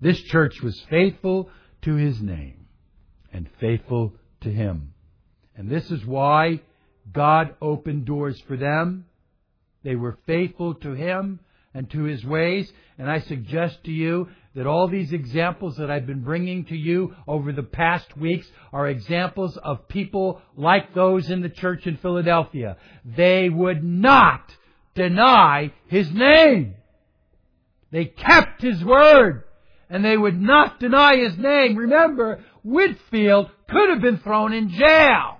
This 0.00 0.20
church 0.20 0.60
was 0.62 0.80
faithful 0.90 1.50
to 1.82 1.94
his 1.94 2.20
name 2.20 2.66
and 3.32 3.48
faithful 3.60 4.14
to 4.42 4.50
him. 4.50 4.92
And 5.56 5.68
this 5.68 5.90
is 5.90 6.04
why 6.04 6.60
God 7.12 7.54
opened 7.60 8.04
doors 8.04 8.40
for 8.46 8.56
them. 8.56 9.06
They 9.82 9.96
were 9.96 10.18
faithful 10.26 10.74
to 10.76 10.92
him 10.92 11.40
and 11.74 11.90
to 11.90 12.04
his 12.04 12.24
ways. 12.24 12.70
And 12.98 13.10
I 13.10 13.20
suggest 13.20 13.84
to 13.84 13.90
you 13.90 14.28
that 14.54 14.66
all 14.66 14.88
these 14.88 15.12
examples 15.12 15.76
that 15.76 15.90
I've 15.90 16.06
been 16.06 16.22
bringing 16.22 16.66
to 16.66 16.76
you 16.76 17.14
over 17.26 17.52
the 17.52 17.62
past 17.62 18.16
weeks 18.16 18.46
are 18.72 18.88
examples 18.88 19.56
of 19.56 19.88
people 19.88 20.42
like 20.56 20.94
those 20.94 21.30
in 21.30 21.40
the 21.40 21.48
church 21.48 21.86
in 21.86 21.96
Philadelphia. 21.96 22.76
They 23.04 23.48
would 23.48 23.82
not 23.82 24.54
deny 24.94 25.72
his 25.86 26.10
name. 26.12 26.74
They 27.90 28.06
kept 28.06 28.62
his 28.62 28.84
word 28.84 29.44
and 29.88 30.02
they 30.02 30.16
would 30.16 30.40
not 30.40 30.80
deny 30.80 31.16
his 31.16 31.36
name. 31.36 31.76
Remember, 31.76 32.42
Whitefield 32.62 33.50
could 33.68 33.90
have 33.90 34.00
been 34.00 34.18
thrown 34.18 34.54
in 34.54 34.70
jail. 34.70 35.38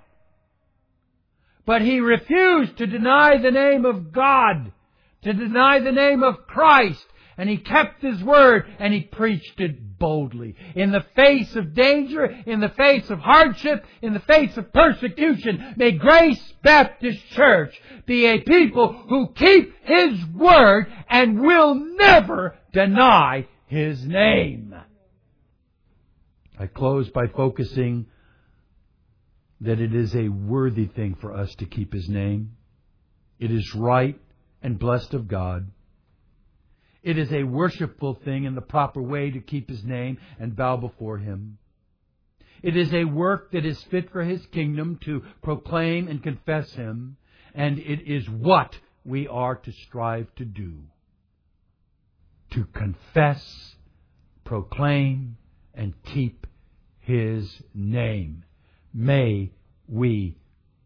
But 1.65 1.81
he 1.81 1.99
refused 1.99 2.77
to 2.77 2.85
deny 2.85 3.37
the 3.37 3.51
name 3.51 3.85
of 3.85 4.11
God, 4.11 4.71
to 5.23 5.33
deny 5.33 5.79
the 5.79 5.91
name 5.91 6.23
of 6.23 6.47
Christ, 6.47 7.05
and 7.37 7.49
he 7.49 7.57
kept 7.57 8.01
his 8.01 8.23
word 8.23 8.65
and 8.79 8.93
he 8.93 9.01
preached 9.01 9.59
it 9.59 9.97
boldly. 9.97 10.55
In 10.75 10.91
the 10.91 11.05
face 11.15 11.55
of 11.55 11.73
danger, 11.73 12.25
in 12.25 12.59
the 12.59 12.69
face 12.69 13.09
of 13.09 13.19
hardship, 13.19 13.85
in 14.01 14.13
the 14.13 14.19
face 14.19 14.55
of 14.57 14.71
persecution, 14.73 15.73
may 15.77 15.91
Grace 15.91 16.53
Baptist 16.61 17.25
Church 17.29 17.73
be 18.05 18.25
a 18.25 18.41
people 18.41 18.93
who 19.09 19.33
keep 19.33 19.73
his 19.83 20.25
word 20.35 20.91
and 21.09 21.41
will 21.41 21.75
never 21.75 22.55
deny 22.71 23.47
his 23.67 24.05
name. 24.05 24.75
I 26.59 26.67
close 26.67 27.09
by 27.09 27.27
focusing 27.27 28.05
that 29.61 29.79
it 29.79 29.95
is 29.95 30.13
a 30.15 30.27
worthy 30.27 30.85
thing 30.85 31.15
for 31.19 31.33
us 31.33 31.55
to 31.55 31.65
keep 31.65 31.93
his 31.93 32.07
name. 32.09 32.57
It 33.39 33.51
is 33.51 33.73
right 33.73 34.19
and 34.63 34.79
blessed 34.79 35.13
of 35.13 35.27
God. 35.27 35.69
It 37.03 37.17
is 37.17 37.31
a 37.33 37.43
worshipful 37.43 38.15
thing 38.23 38.45
in 38.45 38.55
the 38.55 38.61
proper 38.61 39.01
way 39.01 39.29
to 39.29 39.41
keep 39.41 39.69
His 39.69 39.83
name 39.83 40.17
and 40.39 40.55
bow 40.55 40.77
before 40.77 41.17
Him. 41.17 41.57
It 42.63 42.77
is 42.77 42.93
a 42.93 43.03
work 43.03 43.51
that 43.51 43.65
is 43.65 43.83
fit 43.91 44.09
for 44.09 44.23
His 44.23 44.45
kingdom 44.47 44.97
to 45.03 45.21
proclaim 45.43 46.07
and 46.07 46.23
confess 46.23 46.71
Him, 46.71 47.17
and 47.53 47.77
it 47.77 48.07
is 48.07 48.29
what 48.29 48.79
we 49.03 49.27
are 49.27 49.55
to 49.55 49.71
strive 49.73 50.33
to 50.35 50.45
do. 50.45 50.75
To 52.51 52.63
confess, 52.73 53.75
proclaim, 54.45 55.35
and 55.73 55.93
keep 56.05 56.47
His 57.01 57.61
name. 57.73 58.45
May 58.93 59.51
we 59.89 60.37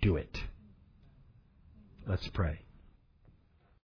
do 0.01 0.15
it. 0.15 0.35
Let's 2.07 2.27
pray. 2.29 2.61